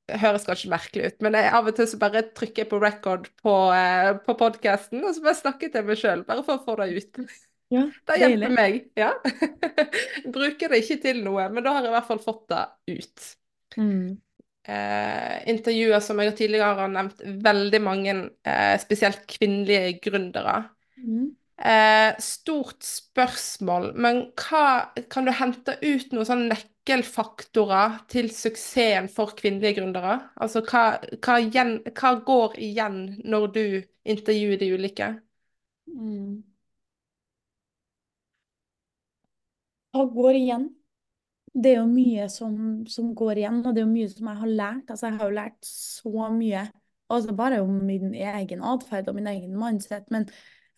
Det 0.07 0.19
høres 0.19 0.43
kanskje 0.47 0.71
merkelig 0.71 1.13
ut, 1.13 1.21
men 1.23 1.37
jeg, 1.39 1.47
av 1.55 1.67
og 1.69 1.75
til 1.77 1.87
så 1.87 1.97
bare 1.99 2.25
trykker 2.35 2.65
jeg 2.65 2.69
på 2.73 2.79
record 2.83 3.29
på, 3.39 3.53
eh, 3.71 4.09
på 4.25 4.35
podkasten, 4.39 4.99
og 4.99 5.15
så 5.15 5.23
bare 5.23 5.39
snakker 5.39 5.69
jeg 5.69 5.75
til 5.77 5.85
meg 5.87 5.99
sjøl, 5.99 6.25
bare 6.27 6.43
for 6.43 6.59
å 6.59 6.65
få 6.65 6.75
det 6.81 6.89
ut. 6.97 7.21
Ja, 7.71 7.85
det 8.11 8.17
hjelper 8.19 8.51
meg. 8.51 8.81
ja. 8.99 9.13
Bruker 10.35 10.73
det 10.75 10.83
ikke 10.83 10.99
til 11.07 11.23
noe, 11.23 11.47
men 11.53 11.63
da 11.63 11.77
har 11.77 11.87
jeg 11.87 11.93
i 11.93 11.95
hvert 11.95 12.09
fall 12.11 12.21
fått 12.23 12.43
det 12.51 12.65
ut. 12.97 13.29
Mm. 13.79 14.19
Eh, 14.63 15.37
intervjuer 15.51 16.03
som 16.03 16.19
jeg 16.23 16.35
tidligere 16.39 16.75
har 16.79 16.91
nevnt, 16.91 17.23
veldig 17.47 17.81
mange, 17.83 18.17
eh, 18.47 18.75
spesielt 18.83 19.23
kvinnelige 19.27 19.97
gründere. 20.03 20.65
Mm. 20.99 21.31
Eh, 21.57 22.15
stort 22.19 22.81
spørsmål, 22.83 23.91
men 23.95 24.23
hva, 24.33 24.89
kan 25.09 25.27
du 25.27 25.31
hente 25.37 25.75
ut 25.83 26.13
noen 26.15 26.25
sånne 26.25 26.47
nøkkelfaktorer 26.49 27.99
til 28.09 28.31
suksessen 28.33 29.05
for 29.13 29.35
kvinnelige 29.37 29.77
gründere? 29.77 30.15
Altså 30.41 30.63
hva, 30.65 30.97
hva, 31.21 31.35
gjen, 31.45 31.75
hva, 31.93 32.15
går 32.25 32.57
igjen 32.57 32.97
når 33.21 33.45
du 33.53 33.65
intervjuer 34.09 34.57
de 34.59 34.71
ulike? 34.73 35.11
Mm. 35.93 36.41
Hva 39.93 40.07
går 40.09 40.39
igjen? 40.39 40.65
Det 41.53 41.75
er 41.75 41.83
jo 41.83 41.85
mye 41.91 42.25
som, 42.33 42.55
som, 42.89 43.13
går 43.13 43.43
igjen, 43.43 43.61
og 43.61 43.75
det 43.75 43.83
er 43.83 43.85
jo 43.85 43.93
mye 43.93 44.09
som 44.09 44.31
jeg 44.31 44.41
har 44.41 44.55
lært. 44.57 44.87
Altså, 44.89 45.05
jeg 45.05 45.19
har 45.19 45.29
jo 45.29 45.37
lært 45.37 45.69
så 45.69 46.31
mye. 46.33 46.65
Altså 47.13 47.37
bare 47.37 47.61
om 47.61 47.77
min 47.85 48.15
egen 48.17 48.65
atferd 48.65 49.11
og 49.11 49.19
min 49.19 49.29
egen 49.29 49.53
mindset. 49.59 50.09
men 50.09 50.25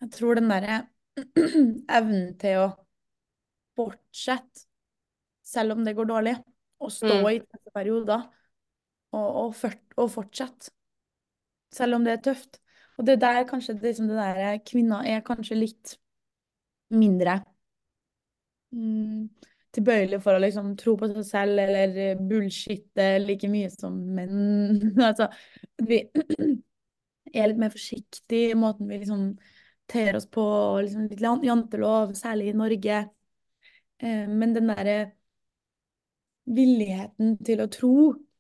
jeg 0.06 0.12
tror 0.14 0.38
den 0.38 0.52
derre 0.52 0.84
evnen 1.98 2.34
til 2.40 2.62
å 2.62 2.68
fortsette, 3.76 4.68
selv 5.46 5.76
om 5.76 5.84
det 5.86 5.96
går 5.98 6.10
dårlig, 6.10 6.36
å 6.82 6.90
stå 6.92 7.20
mm. 7.22 7.30
i 7.32 7.42
tøffe 7.42 7.74
perioder, 7.76 8.28
og, 9.16 9.26
og, 9.26 9.50
for, 9.58 9.76
og, 9.98 10.10
fortsette. 10.12 10.72
Selv 11.74 11.98
om 11.98 12.06
det 12.06 12.16
er 12.16 12.24
tøft. 12.30 12.60
Og 13.00 13.08
det 13.08 13.18
der 13.24 13.44
kanskje 13.48 13.76
det, 13.76 13.90
liksom 13.90 14.08
det 14.12 14.20
der 14.20 14.60
kvinner 14.68 15.08
er 15.08 15.24
kanskje 15.26 15.58
litt 15.58 15.96
mindre 16.96 17.40
mm, 18.72 19.26
tilbøyelig 19.76 20.22
for 20.24 20.38
å 20.38 20.44
liksom 20.44 20.76
tro 20.80 20.94
på 21.00 21.10
seg 21.12 21.26
selv 21.28 21.64
eller 21.66 22.22
bullshitte 22.30 23.08
like 23.24 23.50
mye 23.52 23.72
som 23.74 23.98
menn. 24.16 24.96
altså, 25.10 25.28
vi 25.84 26.06
er 27.36 27.52
litt 27.52 27.60
mer 27.60 27.74
forsiktige 27.74 28.54
i 28.54 28.60
måten 28.60 28.88
vi 28.92 29.02
liksom 29.02 29.28
ter 29.88 30.16
oss 30.18 30.26
på, 30.26 30.44
liksom 30.82 31.08
litt 31.12 31.22
jantelov, 31.22 32.14
særlig 32.18 32.50
i 32.52 32.58
Norge. 32.58 33.02
Eh, 34.02 34.26
men 34.28 34.54
den 34.56 34.68
derre 34.72 34.98
villigheten 36.46 37.38
til 37.46 37.62
å 37.64 37.70
tro 37.72 37.94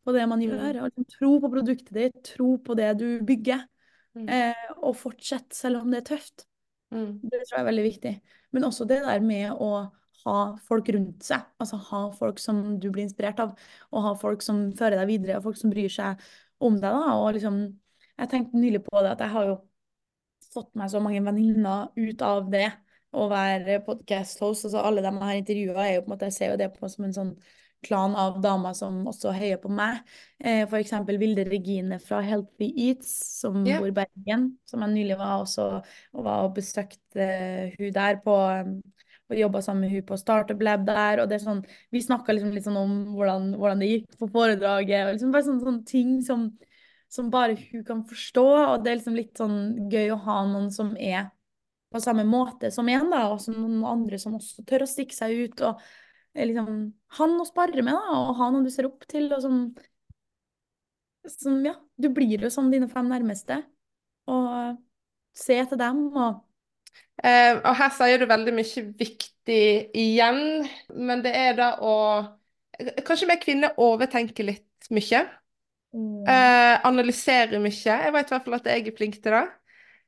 på 0.06 0.14
det 0.14 0.26
man 0.30 0.42
gjør, 0.44 0.82
og 0.84 0.90
liksom 0.92 1.08
tro 1.10 1.32
på 1.42 1.50
produktet 1.54 1.94
ditt, 1.98 2.18
tro 2.36 2.58
på 2.62 2.76
det 2.78 2.92
du 3.02 3.08
bygger, 3.26 3.66
Mm. 4.16 4.30
eh, 4.30 4.70
og 4.78 4.96
fortsett 4.96 5.52
selv 5.52 5.82
om 5.82 5.92
det 5.92 5.98
er 5.98 6.16
tøft. 6.16 6.46
Mm. 6.94 7.20
Det 7.20 7.42
tror 7.50 7.58
jeg 7.58 7.60
er 7.60 7.66
veldig 7.68 7.84
viktig. 7.84 8.22
Men 8.54 8.64
også 8.64 8.88
det 8.88 9.02
der 9.04 9.20
med 9.20 9.52
å 9.52 9.92
ha 10.24 10.56
folk 10.70 10.88
rundt 10.88 11.22
seg. 11.22 11.44
Altså 11.60 11.76
ha 11.90 12.12
folk 12.16 12.40
som 12.40 12.80
du 12.80 12.90
blir 12.92 13.04
inspirert 13.04 13.42
av, 13.44 13.58
og 13.92 14.02
ha 14.06 14.14
folk 14.16 14.42
som 14.42 14.72
fører 14.72 14.96
deg 15.02 15.08
videre, 15.08 15.36
og 15.36 15.44
folk 15.44 15.58
som 15.58 15.70
bryr 15.70 15.90
seg 15.92 16.22
om 16.62 16.76
deg. 16.80 16.88
da, 16.96 17.18
og 17.20 17.34
liksom, 17.34 17.78
Jeg 18.18 18.30
tenkte 18.30 18.56
nylig 18.56 18.86
på 18.86 19.02
det, 19.04 19.12
at 19.12 19.20
jeg 19.20 19.30
har 19.30 19.46
jo 19.46 19.62
fått 20.56 20.72
meg 20.80 20.92
så 20.92 21.02
mange 21.04 21.22
venninner 21.26 21.92
ut 21.96 22.26
av 22.26 22.50
det 22.54 22.70
å 23.16 23.28
være 23.32 23.82
podcast-host. 23.86 24.68
Altså 24.68 24.82
alle 24.82 25.04
de 25.04 25.12
jeg 25.12 25.28
har 25.30 25.42
intervjua, 25.42 25.86
er 25.86 25.94
jo 25.98 26.02
på 26.06 26.10
en 26.10 26.16
måte, 26.16 26.32
jeg 26.32 26.38
ser 26.40 26.54
jo 26.54 26.60
det 26.64 26.72
på 26.76 26.90
som 26.92 27.08
en 27.08 27.16
sånn 27.16 27.36
klan 27.86 28.16
av 28.18 28.40
damer 28.42 28.74
som 28.74 29.04
også 29.10 29.34
heier 29.36 29.60
på 29.62 29.70
meg. 29.70 30.02
Eh, 30.40 30.64
for 30.66 30.80
eksempel 30.80 31.20
Vilde 31.22 31.46
Regine 31.48 32.00
fra 32.02 32.22
Healthy 32.26 32.72
Eats, 32.88 33.12
som 33.42 33.62
yeah. 33.66 33.82
bor 33.82 33.92
i 33.92 33.96
Bergen. 33.96 34.50
Som 34.68 34.86
jeg 34.86 34.96
nylig 34.96 35.20
var 35.22 35.44
også 35.44 35.68
og 35.78 36.26
var 36.26 36.48
og 36.48 36.56
besøkte 36.58 37.22
eh, 37.22 37.76
hun 37.78 37.94
der 37.96 38.22
på 38.26 38.36
um, 38.36 38.78
og 39.26 39.40
jobba 39.40 39.62
sammen 39.66 39.88
med 39.88 39.94
hun 39.96 40.06
på 40.06 40.18
Startup 40.22 40.60
Lab 40.62 40.86
der. 40.86 41.22
og 41.22 41.30
det 41.30 41.40
er 41.40 41.46
sånn, 41.46 41.64
Vi 41.92 42.02
snakka 42.02 42.34
liksom 42.34 42.52
litt 42.54 42.68
sånn 42.68 42.78
om 42.78 42.92
hvordan, 43.16 43.56
hvordan 43.58 43.82
det 43.82 43.90
gikk 43.90 44.20
på 44.20 44.30
foredraget. 44.30 45.06
og 45.06 45.14
liksom 45.16 45.32
Bare 45.34 45.48
sånne, 45.48 45.66
sånne 45.66 45.86
ting 45.90 46.20
som, 46.26 46.52
som 47.16 47.32
bare 47.34 47.58
hun 47.72 47.84
kan 47.88 48.04
forstå. 48.08 48.46
Og 48.46 48.84
det 48.84 48.92
er 48.92 49.00
liksom 49.00 49.18
litt 49.18 49.40
sånn 49.40 49.90
gøy 49.92 50.14
å 50.14 50.22
ha 50.28 50.42
noen 50.50 50.72
som 50.74 50.94
er 51.00 51.30
på 51.94 52.02
samme 52.04 52.26
måte 52.28 52.72
som 52.76 52.90
en, 52.92 53.10
da, 53.14 53.28
og 53.32 53.40
som 53.44 53.56
noen 53.56 53.84
andre 53.88 54.20
som 54.20 54.36
også 54.36 54.66
tør 54.68 54.84
å 54.84 54.90
stikke 54.90 55.16
seg 55.16 55.46
ut. 55.46 55.62
og 55.64 55.80
liksom 56.36 56.72
han 57.18 57.36
å 57.40 57.46
spare 57.48 57.84
med, 57.84 57.94
da, 57.96 58.18
og 58.20 58.34
ha 58.40 58.50
noen 58.52 58.66
du 58.68 58.72
ser 58.74 58.90
opp 58.90 59.06
til, 59.08 59.30
og 59.32 59.44
som, 59.44 59.62
som 61.32 61.62
Ja, 61.66 61.78
du 61.96 62.10
blir 62.14 62.44
jo 62.44 62.52
som 62.52 62.68
dine 62.74 62.90
fem 62.92 63.08
nærmeste. 63.12 63.62
Og 64.28 64.82
se 65.36 65.62
til 65.70 65.80
dem, 65.80 66.10
og 66.16 66.44
Uh, 67.24 67.62
og 67.64 67.74
her 67.80 67.92
sier 67.96 68.20
du 68.20 68.26
veldig 68.28 68.52
mye 68.56 68.82
viktig 69.00 69.62
igjen, 69.96 70.68
men 70.96 71.24
det 71.24 71.32
er 71.36 71.56
da 71.58 71.70
å 71.84 71.94
Kanskje 73.08 73.30
vi 73.30 73.38
kvinner 73.40 73.78
overtenker 73.80 74.44
litt 74.44 74.88
mye. 74.92 75.22
Eh, 75.96 76.74
analyserer 76.88 77.62
mye. 77.64 77.76
Jeg 77.86 78.14
vet 78.16 78.32
i 78.32 78.36
hvert 78.36 78.48
fall 78.48 78.58
at 78.58 78.68
jeg 78.70 78.88
er 78.90 78.98
flink 78.98 79.22
til 79.24 79.36
det. 79.38 79.46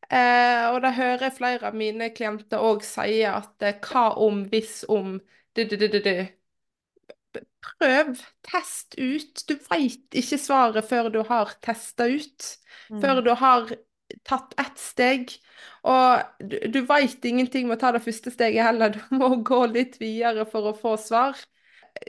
Uh, 0.08 0.72
og 0.72 0.78
da 0.86 0.94
hører 0.96 1.26
jeg 1.26 1.36
flere 1.36 1.68
av 1.68 1.76
mine 1.76 2.06
klienter 2.16 2.62
òg 2.64 2.84
si 2.86 3.18
at 3.28 3.66
uh, 3.66 3.74
hva 3.90 4.04
om, 4.24 4.46
hvis 4.48 4.86
om, 4.88 5.18
du, 5.58 5.66
du, 5.68 5.76
du, 5.76 5.98
du. 6.00 7.42
Prøv, 7.66 8.14
test 8.48 8.96
ut. 8.96 9.44
Du 9.50 9.58
veit 9.68 10.16
ikke 10.16 10.40
svaret 10.40 10.88
før 10.88 11.10
du 11.12 11.20
har 11.28 11.52
testa 11.66 12.08
ut. 12.08 12.48
Før 13.02 13.20
du 13.26 13.34
har 13.36 13.74
tatt 14.28 14.56
ett 14.64 14.80
steg. 14.80 15.36
Og 15.84 16.24
du, 16.40 16.56
du 16.72 16.80
veit 16.88 17.26
ingenting 17.28 17.68
med 17.68 17.76
å 17.76 17.82
ta 17.82 17.92
det 17.98 18.06
første 18.06 18.32
steget 18.32 18.64
heller. 18.70 18.96
Du 19.10 19.20
må 19.20 19.34
gå 19.44 19.66
litt 19.74 20.00
videre 20.00 20.48
for 20.48 20.72
å 20.72 20.78
få 20.78 20.96
svar. 21.02 21.36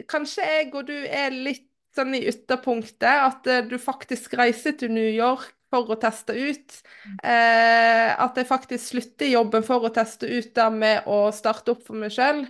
Kanskje 0.07 0.47
jeg 0.47 0.71
og 0.77 0.87
du 0.87 0.95
er 0.95 1.35
litt 1.35 1.68
sånn 1.99 2.17
i 2.17 2.25
ytterpunktet, 2.31 3.03
at 3.05 3.49
eh, 3.51 3.65
du 3.69 3.77
faktisk 3.83 4.37
reiser 4.39 4.77
til 4.79 4.93
New 4.95 5.11
York 5.11 5.51
for 5.73 5.91
å 5.93 5.99
teste 6.01 6.35
ut. 6.37 6.79
Eh, 7.23 8.09
at 8.15 8.39
jeg 8.39 8.49
faktisk 8.49 8.95
slutter 8.95 9.33
jobben 9.33 9.67
for 9.67 9.85
å 9.85 9.93
teste 9.95 10.29
ut 10.31 10.55
det 10.57 10.69
med 10.75 11.09
å 11.11 11.27
starte 11.35 11.75
opp 11.75 11.85
for 11.87 11.99
meg 12.01 12.15
sjøl. 12.15 12.47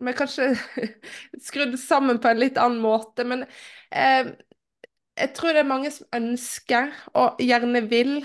Men 0.00 0.16
kanskje 0.16 0.52
skrudd 1.48 1.76
sammen 1.80 2.20
på 2.22 2.30
en 2.30 2.40
litt 2.40 2.60
annen 2.60 2.80
måte. 2.82 3.26
Men 3.28 3.44
eh, 3.90 4.32
jeg 5.20 5.34
tror 5.36 5.54
det 5.54 5.64
er 5.64 5.72
mange 5.72 5.92
som 5.92 6.08
ønsker, 6.16 6.94
og 7.18 7.42
gjerne 7.42 7.84
vil. 7.90 8.20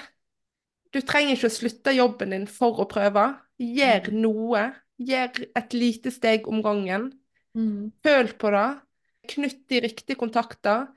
Du 0.96 1.02
trenger 1.04 1.36
ikke 1.36 1.52
å 1.52 1.58
slutte 1.58 1.96
jobben 1.96 2.36
din 2.36 2.48
for 2.48 2.80
å 2.84 2.90
prøve. 2.90 3.28
Gjør 3.60 4.12
noe. 4.16 4.70
Gjør 4.96 5.44
et 5.60 5.76
lite 5.76 6.14
steg 6.14 6.48
om 6.48 6.62
gangen. 6.64 7.10
Mm. 7.56 7.92
Føl 8.06 8.32
på 8.40 8.52
det. 8.54 8.68
Knytt 9.32 9.66
de 9.72 9.82
riktige 9.88 10.20
kontakter. 10.20 10.88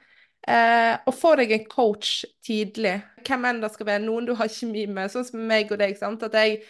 Eh, 0.48 0.94
og 1.08 1.14
få 1.16 1.34
deg 1.40 1.52
en 1.54 1.68
coach 1.68 2.22
tidlig. 2.46 2.96
Hvem 3.26 3.46
enn 3.50 3.62
det 3.62 3.72
skal 3.74 3.90
være. 3.90 4.04
Noen 4.06 4.28
du 4.28 4.34
har 4.38 4.50
kjemi 4.52 4.86
med, 4.86 5.12
sånn 5.12 5.26
som 5.28 5.44
meg 5.50 5.72
og 5.74 5.80
deg. 5.82 5.96
sant? 5.98 6.24
At 6.24 6.36
jeg, 6.38 6.62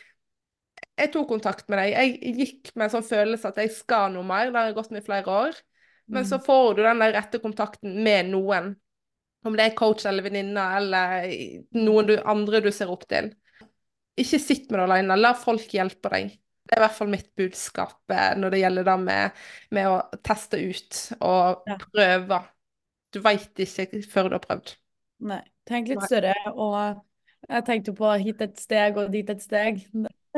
jeg 0.99 1.13
tok 1.15 1.29
kontakt 1.31 1.69
med 1.69 1.83
deg. 1.83 1.95
Jeg 1.95 2.37
gikk 2.43 2.73
med 2.75 2.89
en 2.89 2.95
sånn 2.97 3.09
følelse 3.09 3.53
at 3.53 3.61
jeg 3.63 3.75
skal 3.77 4.13
noe 4.15 4.27
mer. 4.27 4.53
Det 4.53 4.65
har 4.65 4.77
gått 4.77 4.93
med 4.95 5.05
i 5.05 5.09
flere 5.09 5.41
år. 5.45 5.63
Men 6.09 6.25
så 6.25 6.39
får 6.41 6.79
du 6.79 6.83
den 6.87 7.03
der 7.03 7.13
rette 7.13 7.41
kontakten 7.43 7.99
med 8.05 8.31
noen. 8.33 8.73
Om 9.47 9.57
det 9.57 9.69
er 9.69 9.77
coach 9.79 10.07
eller 10.09 10.25
venninne 10.25 10.65
eller 10.79 11.27
noen 11.77 12.09
du, 12.09 12.15
andre 12.25 12.63
du 12.65 12.71
ser 12.75 12.91
opp 12.91 13.05
til. 13.11 13.31
Ikke 14.19 14.41
sitt 14.43 14.71
med 14.71 14.81
det 14.81 14.87
alene. 14.89 15.19
La 15.21 15.35
folk 15.39 15.69
hjelpe 15.77 16.11
deg. 16.15 16.33
Det 16.69 16.77
er 16.77 16.83
i 16.83 16.85
hvert 16.85 16.97
fall 16.99 17.09
mitt 17.09 17.29
budskap 17.39 18.13
eh, 18.13 18.35
når 18.37 18.53
det 18.53 18.59
gjelder 18.61 18.85
det 18.91 18.97
med, 19.01 19.43
med 19.73 19.89
å 19.89 19.99
teste 20.21 20.61
ut 20.61 20.99
og 21.25 21.65
Ja. 21.71 21.79
prøve. 21.89 22.43
Du 23.15 23.23
veit 23.25 23.63
ikke 23.65 24.03
før 24.05 24.29
du 24.29 24.37
har 24.37 24.45
prøvd. 24.45 24.75
Nei. 25.31 25.41
Tenk 25.69 25.89
litt 25.89 26.05
større. 26.05 26.35
Og 26.53 26.77
jeg 27.49 27.65
tenkte 27.65 27.93
jo 27.93 27.97
på 27.99 28.13
hit 28.21 28.45
et 28.45 28.61
steg 28.61 29.01
og 29.01 29.11
dit 29.13 29.31
et 29.33 29.43
steg. 29.43 29.81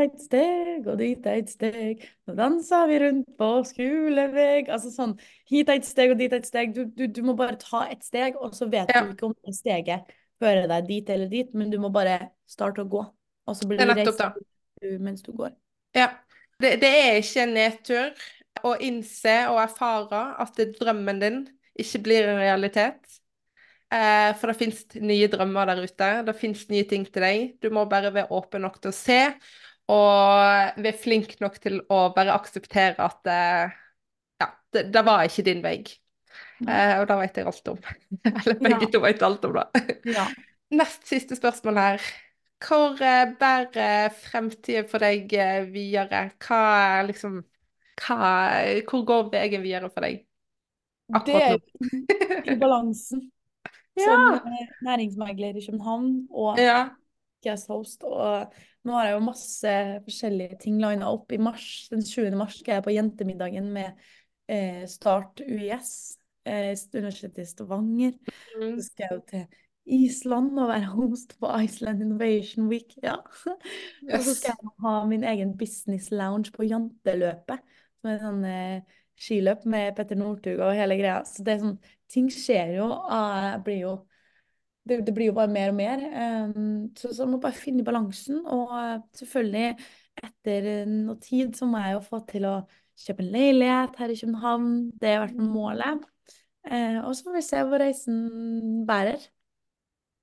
Et 0.01 0.23
steg 0.23 0.87
og 0.87 0.97
dit 1.01 1.27
et 1.27 1.51
steg, 1.51 2.05
nå 2.25 2.35
danser 2.39 2.87
vi 2.89 2.99
rundt 3.03 3.33
på 3.37 3.49
skolevegg. 3.69 4.71
Altså 4.71 4.93
sånn, 4.95 5.17
hit 5.51 5.69
et 5.75 5.87
steg 5.87 6.15
og 6.15 6.21
dit 6.23 6.33
et 6.33 6.47
steg. 6.47 6.71
Du, 6.77 6.85
du, 6.87 7.09
du 7.11 7.21
må 7.27 7.35
bare 7.39 7.59
ta 7.61 7.85
et 7.91 8.07
steg, 8.07 8.39
og 8.39 8.55
så 8.57 8.71
vet 8.71 8.93
Ja. 8.95 9.03
du 9.03 9.17
ikke 9.17 9.29
om 9.33 9.35
det 9.45 9.57
steget 9.59 10.15
fører 10.41 10.71
deg 10.71 10.87
dit 10.89 11.11
eller 11.11 11.29
dit, 11.29 11.51
men 11.55 11.75
du 11.75 11.77
må 11.83 11.91
bare 11.93 12.31
starte 12.49 12.87
å 12.87 12.89
gå. 12.89 13.03
Og 13.51 13.59
så 13.59 13.67
blir 13.69 13.83
Det 13.83 13.91
det 13.91 14.07
reise 14.07 14.99
mens 15.03 15.27
du 15.27 15.35
går. 15.37 15.53
Ja. 15.97 16.11
Det, 16.61 16.75
det 16.83 16.91
er 16.91 17.19
ikke 17.21 17.45
en 17.47 17.55
nedtur 17.57 18.27
å 18.69 18.75
innse 18.85 19.33
og 19.49 19.63
erfare 19.63 20.21
at 20.43 20.59
drømmen 20.77 21.21
din 21.23 21.39
ikke 21.81 22.03
blir 22.05 22.29
en 22.29 22.41
realitet. 22.43 23.01
Eh, 23.91 24.31
for 24.39 24.51
det 24.53 24.59
finnes 24.61 24.85
nye 25.03 25.29
drømmer 25.33 25.71
der 25.73 25.81
ute. 25.87 26.11
Det 26.29 26.35
finnes 26.39 26.67
nye 26.71 26.85
ting 26.91 27.07
til 27.09 27.25
deg. 27.25 27.47
Du 27.65 27.71
må 27.75 27.87
bare 27.91 28.13
være 28.15 28.31
åpen 28.37 28.63
nok 28.67 28.77
til 28.83 28.93
å 28.93 28.97
se, 28.97 29.19
og 29.91 30.77
være 30.79 30.95
flink 31.01 31.33
nok 31.43 31.57
til 31.65 31.81
å 31.91 32.03
bare 32.15 32.37
akseptere 32.37 33.01
at 33.03 33.31
eh, 33.33 33.73
ja, 34.43 34.51
det, 34.77 34.85
det 34.95 35.03
var 35.09 35.25
ikke 35.27 35.47
din 35.49 35.65
vei. 35.65 35.79
Eh, 36.69 36.95
og 37.01 37.07
det 37.09 37.17
vet 37.25 37.41
jeg 37.41 37.49
alt 37.51 37.73
om. 37.73 37.81
Eller 38.31 38.61
begge 38.63 38.87
Ja. 38.87 38.93
to 38.93 39.01
vet 39.03 39.25
alt 39.27 39.45
om 39.49 39.57
det. 39.59 39.87
Ja. 40.13 40.29
Nest 40.81 41.09
siste 41.11 41.35
spørsmål 41.39 41.81
her. 41.83 42.11
Hvor 42.61 43.01
eh, 43.03 43.31
bærer 43.41 44.11
fremtiden 44.13 44.89
for 44.91 45.03
deg 45.03 45.33
eh, 45.33 45.65
videre? 45.73 46.27
Hva 46.45 46.61
er 46.99 47.07
liksom 47.09 47.41
hva, 48.01 48.31
Hvor 48.89 49.05
går 49.09 49.31
veien 49.33 49.63
videre 49.65 49.91
for 49.93 50.05
deg 50.05 50.23
Det 51.11 51.17
akkurat 51.21 51.43
er 51.43 51.51
nå? 51.51 51.59
jo 51.59 52.55
i 52.55 52.59
balansen. 52.61 53.27
Som 54.01 54.35
eh, 54.39 54.69
næringsmegler 54.87 55.57
i 55.59 55.65
København 55.67 56.11
og 56.31 56.59
Ja. 56.61 56.79
podcast-host. 57.41 58.05
Og 58.05 58.53
nå 58.85 58.93
har 58.97 59.09
jeg 59.09 59.17
jo 59.17 59.25
masse 59.27 59.75
forskjellige 60.07 60.61
ting 60.63 60.79
lina 60.81 61.11
opp. 61.11 61.33
I 61.33 61.41
mars, 61.43 61.89
den 61.91 62.05
7. 62.07 62.31
mars 62.37 62.61
skal 62.61 62.79
jeg 62.79 62.87
på 62.87 62.95
jentemiddagen 62.95 63.73
med 63.75 63.91
eh, 64.49 64.87
Start 64.89 65.41
UiS, 65.45 65.91
eh, 66.47 66.73
Universitetet 66.95 67.43
i 67.45 67.51
Stavanger. 67.51 68.15
Mm. 68.57 68.77
Så 68.79 68.87
skal 68.87 69.05
jeg 69.09 69.17
jo 69.19 69.25
til 69.33 69.45
Island 69.93 70.59
og 70.59 70.71
være 70.71 70.93
host 70.95 71.35
på 71.41 71.51
Iceland 71.65 72.03
Innovation 72.05 72.69
Week. 72.71 72.95
Ja. 73.03 73.17
Og 74.15 74.25
så 74.25 74.35
skal 74.37 74.55
jeg 74.55 74.75
ha 74.85 74.95
min 75.11 75.25
egen 75.25 75.57
business 75.59 76.11
lounge 76.15 76.53
på 76.55 76.67
Janteløpet. 76.69 77.65
Som 78.01 78.11
er 78.11 78.17
en 78.17 78.25
sånn 78.25 78.45
eh, 78.49 79.01
skiløp 79.21 79.67
med 79.69 79.97
Petter 79.97 80.19
Northug 80.19 80.63
og 80.63 80.77
hele 80.79 80.97
greia. 81.01 81.21
Så 81.29 81.45
det 81.47 81.57
er 81.57 81.65
sånn, 81.65 81.77
ting 82.11 82.31
skjer 82.33 82.77
jo. 82.79 82.89
ah, 82.91 83.59
blir 83.65 83.85
jo 83.85 83.97
det, 84.89 85.03
det 85.07 85.15
blir 85.15 85.29
jo 85.29 85.37
bare 85.37 85.53
mer 85.53 85.71
og 85.71 85.77
mer. 85.79 86.05
Um, 86.57 86.87
så, 86.97 87.13
så 87.15 87.27
må 87.29 87.39
bare 87.43 87.59
finne 87.59 87.85
balansen. 87.87 88.41
Og 88.49 88.73
eh, 88.79 89.03
selvfølgelig, 89.21 89.89
etter 90.25 90.71
noe 90.89 91.19
tid, 91.23 91.53
så 91.59 91.69
må 91.69 91.83
jeg 91.85 91.99
jo 91.99 92.07
få 92.07 92.23
til 92.31 92.49
å 92.49 92.55
kjøpe 93.01 93.25
en 93.25 93.35
leilighet 93.35 94.01
her 94.01 94.13
i 94.13 94.17
København. 94.23 94.73
Det 95.01 95.13
har 95.13 95.27
vært 95.27 95.37
hvert 95.37 95.53
målet. 95.53 96.09
Eh, 96.69 96.99
og 97.05 97.13
så 97.17 97.29
får 97.29 97.37
vi 97.37 97.45
se 97.45 97.63
hvor 97.69 97.83
reisen 97.83 98.19
bærer. 98.89 99.29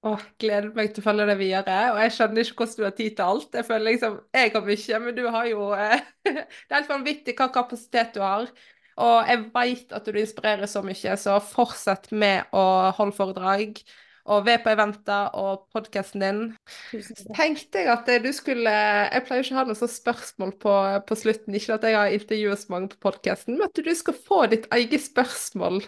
Åh, 0.08 0.24
gleder 0.40 0.70
meg 0.78 0.92
til 0.94 1.02
å 1.04 1.06
følge 1.08 1.26
det 1.30 1.36
videre. 1.40 1.76
Og 1.94 2.00
jeg 2.04 2.14
skjønner 2.16 2.44
ikke 2.46 2.62
hvordan 2.62 2.80
du 2.80 2.86
har 2.88 2.96
tid 2.98 3.16
til 3.18 3.26
alt. 3.34 3.58
Jeg 3.60 3.68
føler 3.68 3.86
liksom, 3.90 4.18
jeg 4.38 4.54
har 4.54 4.66
mye, 4.68 5.00
men 5.04 5.18
du 5.18 5.24
har 5.36 5.48
jo 5.52 5.70
eh, 5.76 6.10
Det 6.28 6.36
er 6.72 6.76
helt 6.78 6.92
vanvittig 6.92 7.36
hva 7.40 7.48
kapasitet 7.56 8.14
du 8.16 8.22
har. 8.24 8.50
Og 8.98 9.30
jeg 9.30 9.44
vet 9.54 9.94
at 9.94 10.08
du 10.08 10.18
inspirerer 10.18 10.70
så 10.70 10.82
mye, 10.86 11.18
så 11.22 11.38
fortsett 11.44 12.12
med 12.12 12.54
å 12.56 12.64
holde 12.98 13.18
foredrag. 13.18 13.82
Og 14.28 14.44
være 14.44 14.60
på 14.64 14.72
eventer 14.74 15.30
og 15.40 15.68
podkasten 15.72 16.24
din. 16.24 16.40
Tusen. 16.92 17.30
Tenkte 17.36 17.80
jeg 17.80 17.92
at 17.94 18.10
du 18.24 18.28
skulle 18.36 18.74
Jeg 18.74 19.24
pleier 19.24 19.46
ikke 19.46 19.56
å 19.56 19.60
ha 19.62 19.66
noen 19.70 19.80
sånne 19.80 19.94
spørsmål 19.94 20.52
på, 20.60 20.74
på 21.08 21.18
slutten. 21.20 21.56
Ikke 21.56 21.78
at 21.78 21.88
jeg 21.88 21.96
har 21.96 22.16
intervjuet 22.16 22.64
så 22.64 22.74
mange 22.74 22.92
på 22.92 23.00
podkasten, 23.08 23.56
men 23.56 23.70
at 23.70 23.80
du 23.88 23.94
skal 23.96 24.18
få 24.28 24.42
ditt 24.52 24.68
eget 24.76 25.06
spørsmål. 25.06 25.80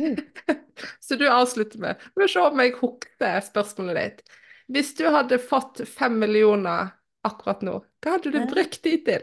Mm. 0.00 0.18
Så 1.06 1.14
du 1.20 1.28
avslutter 1.30 1.78
med 1.78 2.02
Vi 2.18 2.26
se 2.32 2.42
om 2.42 2.64
jeg 2.64 2.74
hooker 2.80 3.38
spørsmålet 3.46 4.00
ditt. 4.00 4.36
Hvis 4.74 4.94
du 4.98 5.06
hadde 5.12 5.38
fått 5.38 5.84
fem 5.86 6.18
millioner 6.18 6.94
akkurat 7.24 7.62
nå, 7.64 7.78
hva 8.02 8.16
hadde 8.16 8.32
du 8.34 8.42
brukt 8.50 8.82
de 8.84 8.96
til? 9.06 9.22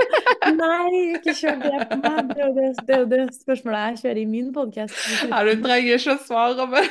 Nei, 0.60 1.16
ikke 1.18 1.34
kjør 1.36 1.58
det 1.60 1.86
på 1.90 1.98
meg. 2.00 2.30
Det 2.30 2.40
er 2.40 2.46
jo 2.46 2.54
det, 2.56 2.68
det, 2.88 2.98
det 3.12 3.20
spørsmålet 3.36 3.82
jeg 3.82 4.00
kjører 4.02 4.20
i 4.22 4.26
min 4.30 4.50
podkast. 4.54 4.96
Ja, 5.28 5.42
du 5.44 5.52
trenger 5.60 5.98
ikke 5.98 6.16
å 6.16 6.22
svare, 6.24 6.66
men 6.70 6.88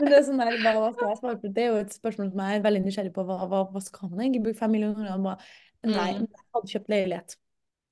Men 0.00 0.08
det 0.08 0.16
er 0.16 0.24
sånn 0.24 0.40
der, 0.40 0.54
hva, 0.62 0.88
skal 0.94 1.10
jeg 1.10 1.18
svare 1.20 1.38
på? 1.42 1.50
Det 1.52 1.62
er 1.62 1.70
jo 1.74 1.80
et 1.82 1.94
spørsmål 1.94 2.30
som 2.32 2.40
jeg 2.42 2.58
er 2.58 2.64
veldig 2.64 2.80
nysgjerrig 2.86 3.12
på. 3.12 3.24
Hva, 3.28 3.36
hva, 3.50 3.60
hva 3.74 3.82
skal 3.84 4.08
man 4.08 4.24
egentlig 4.24 4.42
bruke 4.46 4.58
fem 4.58 4.72
millioner 4.72 4.96
kroner 4.96 5.20
på? 5.26 5.34
Nei, 5.92 6.10
Mm. 6.14 6.26
jeg 6.30 6.46
hadde 6.54 6.70
kjøpt 6.72 6.92
leilighet. 6.92 7.36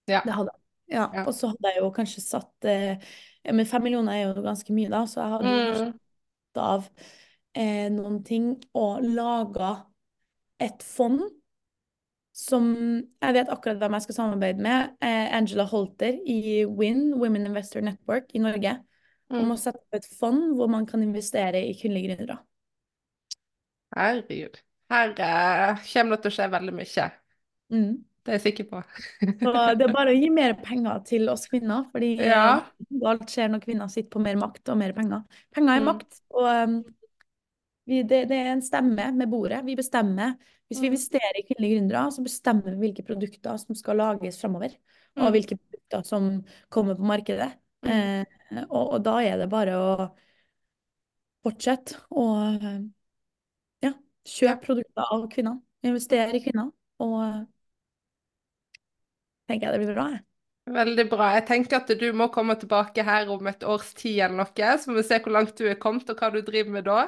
Ja. 0.09 0.20
Det 0.24 0.32
hadde 0.32 0.53
jeg. 0.55 0.61
Ja, 0.90 1.09
Ja. 1.14 1.24
og 1.26 1.34
så 1.34 1.51
hadde 1.53 1.70
jeg 1.70 1.82
jo 1.82 1.90
kanskje 1.94 2.20
satt 2.20 2.64
eh, 2.64 2.96
ja, 3.44 3.53
Men 3.53 3.66
fem 3.66 3.82
millioner 3.82 4.12
er 4.12 4.22
jo 4.34 4.42
ganske 4.42 4.72
mye, 4.74 4.88
da, 4.90 5.05
så 5.07 5.20
jeg 5.20 5.30
hadde 5.30 5.53
jo 5.53 5.68
mm. 5.70 5.76
satt 5.84 6.62
av 6.64 6.88
eh, 7.55 7.88
noen 7.94 8.24
ting 8.24 8.57
og 8.74 9.05
laga 9.05 9.86
et 10.61 10.82
fond 10.82 11.20
som 12.40 12.64
Jeg 13.20 13.34
vet 13.36 13.51
akkurat 13.53 13.76
hvem 13.76 13.92
jeg 13.92 14.03
skal 14.03 14.14
samarbeide 14.14 14.62
med. 14.64 14.94
Eh, 15.05 15.36
Angela 15.36 15.66
Holter 15.68 16.16
i 16.26 16.64
WIN, 16.64 17.14
Women 17.20 17.46
Investor 17.46 17.80
Network 17.84 18.32
i 18.34 18.38
Norge. 18.38 18.78
Om 19.31 19.45
Mm. 19.45 19.51
å 19.55 19.57
sette 19.59 19.78
opp 19.78 19.95
et 19.95 20.05
fond 20.18 20.57
hvor 20.59 20.68
man 20.68 20.87
kan 20.87 21.03
investere 21.03 21.61
i 21.62 21.74
kvinnelige 21.78 22.16
gründere. 22.16 22.39
Herregud. 23.97 24.59
Her 24.91 25.11
uh, 25.14 25.78
kommer 25.93 26.16
det 26.16 26.22
til 26.24 26.31
å 26.33 26.35
skje 26.35 26.47
veldig 26.51 26.74
mye. 26.74 27.05
Mm. 27.70 27.91
Det 28.20 28.33
er 28.35 28.37
jeg 28.37 28.43
sikker 28.49 28.66
på. 28.68 28.81
Det 29.41 29.87
er 29.87 29.93
bare 29.95 30.12
å 30.12 30.16
gi 30.18 30.28
mer 30.35 30.55
penger 30.61 30.99
til 31.09 31.28
oss 31.33 31.47
kvinner, 31.49 31.87
fordi 31.93 32.11
eh, 32.18 32.26
Ja. 32.28 32.61
alt 33.09 33.31
skjer 33.33 33.49
når 33.55 33.62
kvinner 33.64 33.89
sitter 33.89 34.11
på 34.12 34.20
mer 34.22 34.37
makt 34.37 34.68
og 34.68 34.76
mer 34.83 34.93
penger. 34.93 35.22
Penger 35.55 35.76
er 35.76 35.81
Mm. 35.81 35.87
makt, 35.89 36.18
og 36.35 36.49
um, 36.68 36.74
vi, 37.89 38.03
det, 38.03 38.28
det 38.28 38.37
er 38.37 38.51
en 38.53 38.62
stemme 38.62 39.12
med 39.16 39.31
bordet. 39.33 39.62
Vi 39.64 39.76
bestemmer. 39.78 40.35
Hvis 40.68 40.81
vi 40.83 40.91
Mm. 40.91 40.93
investerer 40.93 41.39
i 41.41 41.47
kvinnelige 41.49 41.78
gründere, 41.78 42.03
så 42.12 42.22
bestemmer 42.22 42.74
vi 42.76 42.83
hvilke 42.91 43.07
produkter 43.07 43.57
som 43.59 43.74
skal 43.74 43.97
lages 43.97 44.39
framover, 44.43 44.74
og 45.16 45.24
Mm. 45.24 45.33
hvilke 45.33 45.57
produkter 45.59 46.05
som 46.07 46.45
kommer 46.70 46.95
på 46.95 47.03
markedet. 47.09 47.53
Mm. 47.83 47.91
Eh, 47.91 48.24
og, 48.68 48.84
og 48.96 48.98
da 49.07 49.18
er 49.22 49.38
det 49.40 49.51
bare 49.53 49.76
å 49.78 49.92
fortsette 51.46 52.01
å 52.11 52.24
eh, 52.51 52.80
ja, 53.86 53.94
kjøpe 54.28 54.66
produkter 54.66 55.14
av 55.16 55.28
kvinner. 55.32 55.61
Investere 55.86 56.36
i 56.36 56.42
kvinner. 56.44 56.72
Og 57.01 57.16
eh, 57.24 57.38
tenker 59.48 59.68
jeg 59.68 59.76
det 59.76 59.86
blir 59.86 59.96
bra, 59.96 60.09
jeg. 60.14 60.26
Veldig 60.70 61.07
bra. 61.11 61.32
Jeg 61.34 61.46
tenker 61.48 61.80
at 61.80 61.90
du 61.98 62.07
må 62.14 62.28
komme 62.30 62.55
tilbake 62.61 63.03
her 63.07 63.30
om 63.32 63.48
et 63.51 63.64
års 63.66 63.94
tid 63.98 64.20
eller 64.26 64.44
noe, 64.44 64.74
så 64.78 64.90
må 64.90 65.01
vi 65.01 65.07
se 65.09 65.18
hvor 65.24 65.34
langt 65.34 65.57
du 65.59 65.64
er 65.66 65.80
kommet 65.82 66.11
og 66.12 66.20
hva 66.20 66.30
du 66.34 66.42
driver 66.46 66.76
med 66.76 66.86
da. 66.86 67.01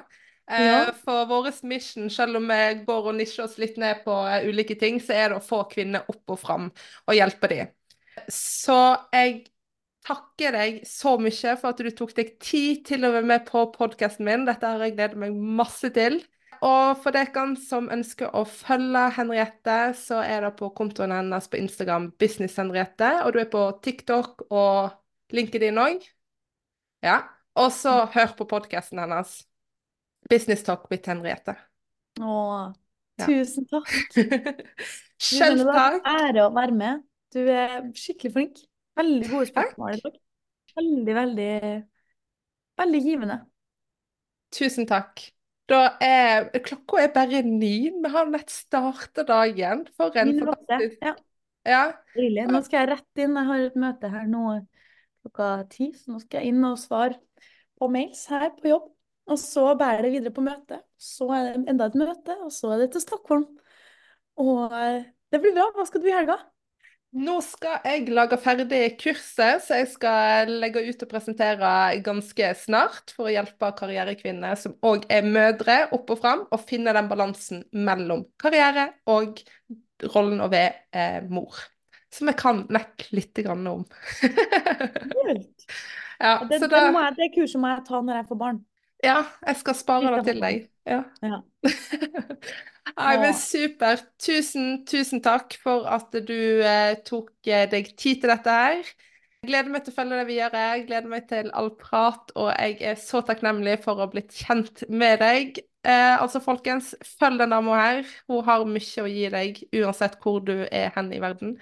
Eh, 0.51 0.65
Ja. 0.67 0.81
For 1.05 1.29
vår 1.31 1.53
mission, 1.69 2.11
selv 2.11 2.41
om 2.41 2.49
vi 2.51 2.63
går 2.89 3.13
og 3.13 3.15
nisjer 3.21 3.45
oss 3.45 3.61
litt 3.63 3.79
ned 3.79 4.03
på 4.07 4.17
eh, 4.27 4.49
ulike 4.49 4.75
ting, 4.81 4.99
så 5.01 5.15
er 5.15 5.31
det 5.31 5.39
å 5.39 5.45
få 5.45 5.63
kvinner 5.71 6.09
opp 6.11 6.35
og 6.35 6.41
fram 6.41 6.71
og 7.07 7.15
hjelpe 7.15 7.53
dem. 7.53 7.71
Så 8.33 8.79
jeg 9.15 9.52
takker 10.07 10.55
deg 10.57 10.83
så 10.89 11.17
mye 11.21 11.57
for 11.61 11.73
at 11.73 11.81
du 11.83 11.91
tok 11.95 12.15
deg 12.17 12.37
tid 12.43 12.85
til 12.89 13.07
å 13.07 13.13
være 13.15 13.29
med 13.29 13.45
på 13.49 13.65
podkasten 13.75 14.27
min. 14.27 14.47
Dette 14.49 14.69
har 14.69 14.83
jeg 14.83 14.97
gledet 14.97 15.21
meg 15.21 15.37
masse 15.37 15.93
til. 15.95 16.21
Og 16.63 16.99
for 17.03 17.15
dere 17.15 17.45
som 17.59 17.89
ønsker 17.91 18.31
å 18.39 18.45
følge 18.47 19.09
Henriette, 19.17 19.79
så 19.99 20.21
er 20.23 20.45
det 20.47 20.53
på 20.61 20.71
kontoen 20.79 21.15
hennes 21.15 21.49
på 21.51 21.59
Instagram 21.59 22.13
Business 22.23 22.55
Henriette, 22.61 23.09
og 23.27 23.35
du 23.35 23.41
er 23.43 23.51
på 23.51 23.65
TikTok 23.83 24.45
og 24.51 24.93
LinkedIn 25.35 25.81
òg. 25.83 26.07
Ja. 27.03 27.23
Og 27.59 27.73
så 27.75 28.05
hør 28.15 28.37
på 28.39 28.47
podkasten 28.49 29.03
hennes. 29.03 29.43
Business 30.31 30.63
Talk 30.65 30.87
with 30.93 31.11
Henriette. 31.11 31.57
Å, 32.23 32.37
tusen 33.27 33.67
takk. 33.69 33.91
Selv 35.23 35.59
takk. 35.59 35.59
det 35.59 35.67
var 35.67 35.81
takk. 35.81 35.99
en 35.99 36.29
ære 36.29 36.47
å 36.47 36.53
være 36.55 36.79
med. 36.79 37.03
Du 37.35 37.43
er 37.43 37.81
skikkelig 37.99 38.33
flink. 38.37 38.63
Veldig 38.99 39.31
gode 39.31 39.49
spørsmål 39.49 39.95
i 39.97 40.01
dag. 40.05 40.19
Veldig, 40.77 41.15
veldig, 41.15 41.53
veldig 42.81 43.01
givende. 43.05 43.39
Tusen 44.53 44.89
takk. 44.89 45.23
Da 45.71 45.95
er 46.03 46.51
Klokka 46.65 47.01
er 47.01 47.13
bare 47.15 47.43
ni. 47.47 47.91
Vi 47.95 48.11
har 48.13 48.29
nett 48.29 48.51
starta 48.53 49.25
dagen. 49.25 49.87
For 49.97 50.13
en 50.19 50.33
Min 50.35 50.45
fantastisk 50.45 50.99
Ja, 51.03 51.15
Ja. 51.65 51.93
deilig. 52.17 52.49
Nå 52.51 52.61
skal 52.67 52.81
jeg 52.83 52.91
rett 52.91 53.23
inn. 53.23 53.37
Jeg 53.39 53.47
har 53.47 53.59
et 53.69 53.77
møte 53.77 54.11
her 54.11 54.27
nå 54.27 54.67
klokka 55.23 55.69
ti, 55.71 55.93
så 55.95 56.13
nå 56.13 56.21
skal 56.21 56.41
jeg 56.43 56.53
inn 56.53 56.65
og 56.67 56.79
svare 56.79 57.21
på 57.79 57.89
mails 57.89 58.27
her 58.27 58.51
på 58.59 58.69
jobb. 58.73 58.91
Og 59.31 59.39
så 59.39 59.79
bærer 59.79 60.03
det 60.03 60.13
videre 60.17 60.35
på 60.35 60.43
møte. 60.43 60.81
Så 60.99 61.31
er 61.31 61.53
det 61.53 61.69
enda 61.71 61.87
et 61.87 61.95
møte, 61.95 62.37
og 62.43 62.51
så 62.51 62.73
er 62.75 62.79
det 62.83 62.91
til 62.93 63.05
Stockholm. 63.05 63.47
Og 64.43 64.73
eh, 64.75 65.05
det 65.31 65.41
blir 65.41 65.55
bra. 65.55 65.71
Hva 65.77 65.87
skal 65.87 66.03
du 66.03 66.09
i 66.11 66.17
helga? 66.17 66.41
Nå 67.13 67.35
skal 67.45 67.83
jeg 67.85 68.07
lage 68.17 68.39
ferdig 68.41 68.95
kurset, 69.01 69.61
så 69.61 69.83
jeg 69.83 69.89
skal 69.93 70.49
legge 70.63 70.81
ut 70.87 71.03
og 71.05 71.11
presentere 71.11 71.73
ganske 72.05 72.53
snart 72.57 73.13
for 73.13 73.29
å 73.29 73.35
hjelpe 73.35 73.69
karrierekvinner 73.77 74.57
som 74.57 74.79
òg 74.89 75.05
er 75.13 75.27
mødre, 75.29 75.77
opp 75.93 76.15
og 76.15 76.23
fram, 76.23 76.47
og 76.49 76.65
finne 76.65 76.95
den 76.97 77.11
balansen 77.11 77.67
mellom 77.77 78.25
karriere 78.41 78.89
og 79.13 79.43
rollen 80.15 80.41
å 80.41 80.49
være 80.53 80.73
eh, 80.97 81.21
mor. 81.29 81.61
Som 82.13 82.33
jeg 82.33 82.41
kan 82.41 82.65
nekk 82.73 83.07
litt 83.13 83.37
grann 83.45 83.69
om. 83.69 83.85
Kult. 85.13 85.69
ja, 86.17 86.35
Det, 86.49 86.59
så 86.59 86.65
det, 86.65 86.73
da, 86.73 86.89
må 86.97 87.05
jeg, 87.11 87.19
det 87.21 87.33
kurset 87.37 87.61
må 87.61 87.75
jeg 87.75 87.85
ta 87.93 88.01
når 88.01 88.23
jeg 88.23 88.29
får 88.33 88.41
barn. 88.41 88.65
Ja, 89.03 89.23
jeg 89.47 89.59
skal 89.63 89.79
spare 89.79 90.13
det 90.17 90.27
til 90.29 90.43
deg. 90.43 90.69
Ja. 90.89 91.03
Ja. 91.23 91.41
Nei, 92.97 93.15
men 93.23 93.35
supert. 93.39 94.05
Tusen, 94.23 94.83
tusen 94.89 95.23
takk 95.25 95.57
for 95.63 95.87
at 95.91 96.15
du 96.27 96.63
eh, 96.67 96.99
tok 97.07 97.33
eh, 97.47 97.67
deg 97.71 97.93
tid 97.97 98.23
til 98.23 98.33
dette 98.33 98.57
her. 98.59 98.83
Jeg 99.43 99.51
gleder 99.51 99.73
meg 99.75 99.83
til 99.83 99.95
å 99.95 99.97
følge 99.97 100.19
deg 100.21 100.29
videre. 100.31 100.65
Jeg 100.77 100.87
gleder 100.91 101.11
meg 101.11 101.27
til 101.31 101.51
all 101.59 101.73
prat, 101.79 102.35
og 102.39 102.53
jeg 102.53 102.77
er 102.93 102.99
så 103.01 103.23
takknemlig 103.27 103.81
for 103.83 103.97
å 103.97 104.05
ha 104.05 104.11
blitt 104.13 104.35
kjent 104.39 104.85
med 104.91 105.23
deg. 105.23 105.63
Eh, 105.83 106.15
altså, 106.15 106.43
folkens, 106.43 106.93
følg 107.19 107.43
den 107.43 107.55
dama 107.55 107.81
her. 107.81 108.05
Hun 108.31 108.45
har 108.47 108.67
mye 108.69 109.03
å 109.03 109.11
gi 109.11 109.27
deg, 109.35 109.65
uansett 109.81 110.21
hvor 110.23 110.43
du 110.47 110.61
er 110.69 110.95
hen 110.95 111.11
i 111.15 111.23
verden. 111.23 111.57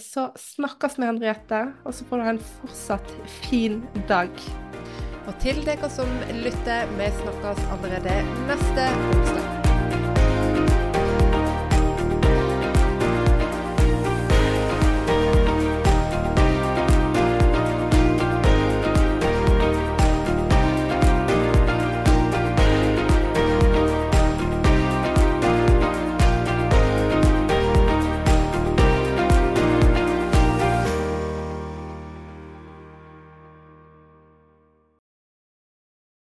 Så 0.00 0.28
snakkes 0.38 0.96
med 1.00 1.10
Henriette, 1.10 1.64
og 1.84 1.96
så 1.96 2.06
får 2.08 2.20
du 2.20 2.28
ha 2.28 2.34
en 2.36 2.44
fortsatt 2.54 3.14
fin 3.42 3.82
dag. 4.08 4.32
Og 5.28 5.34
til 5.42 5.60
dere 5.66 5.90
som 5.92 6.08
lytter, 6.32 6.88
vi 6.96 7.10
snakkes 7.20 7.60
allerede 7.74 8.18
neste 8.48 8.90
onsdag. 9.12 9.57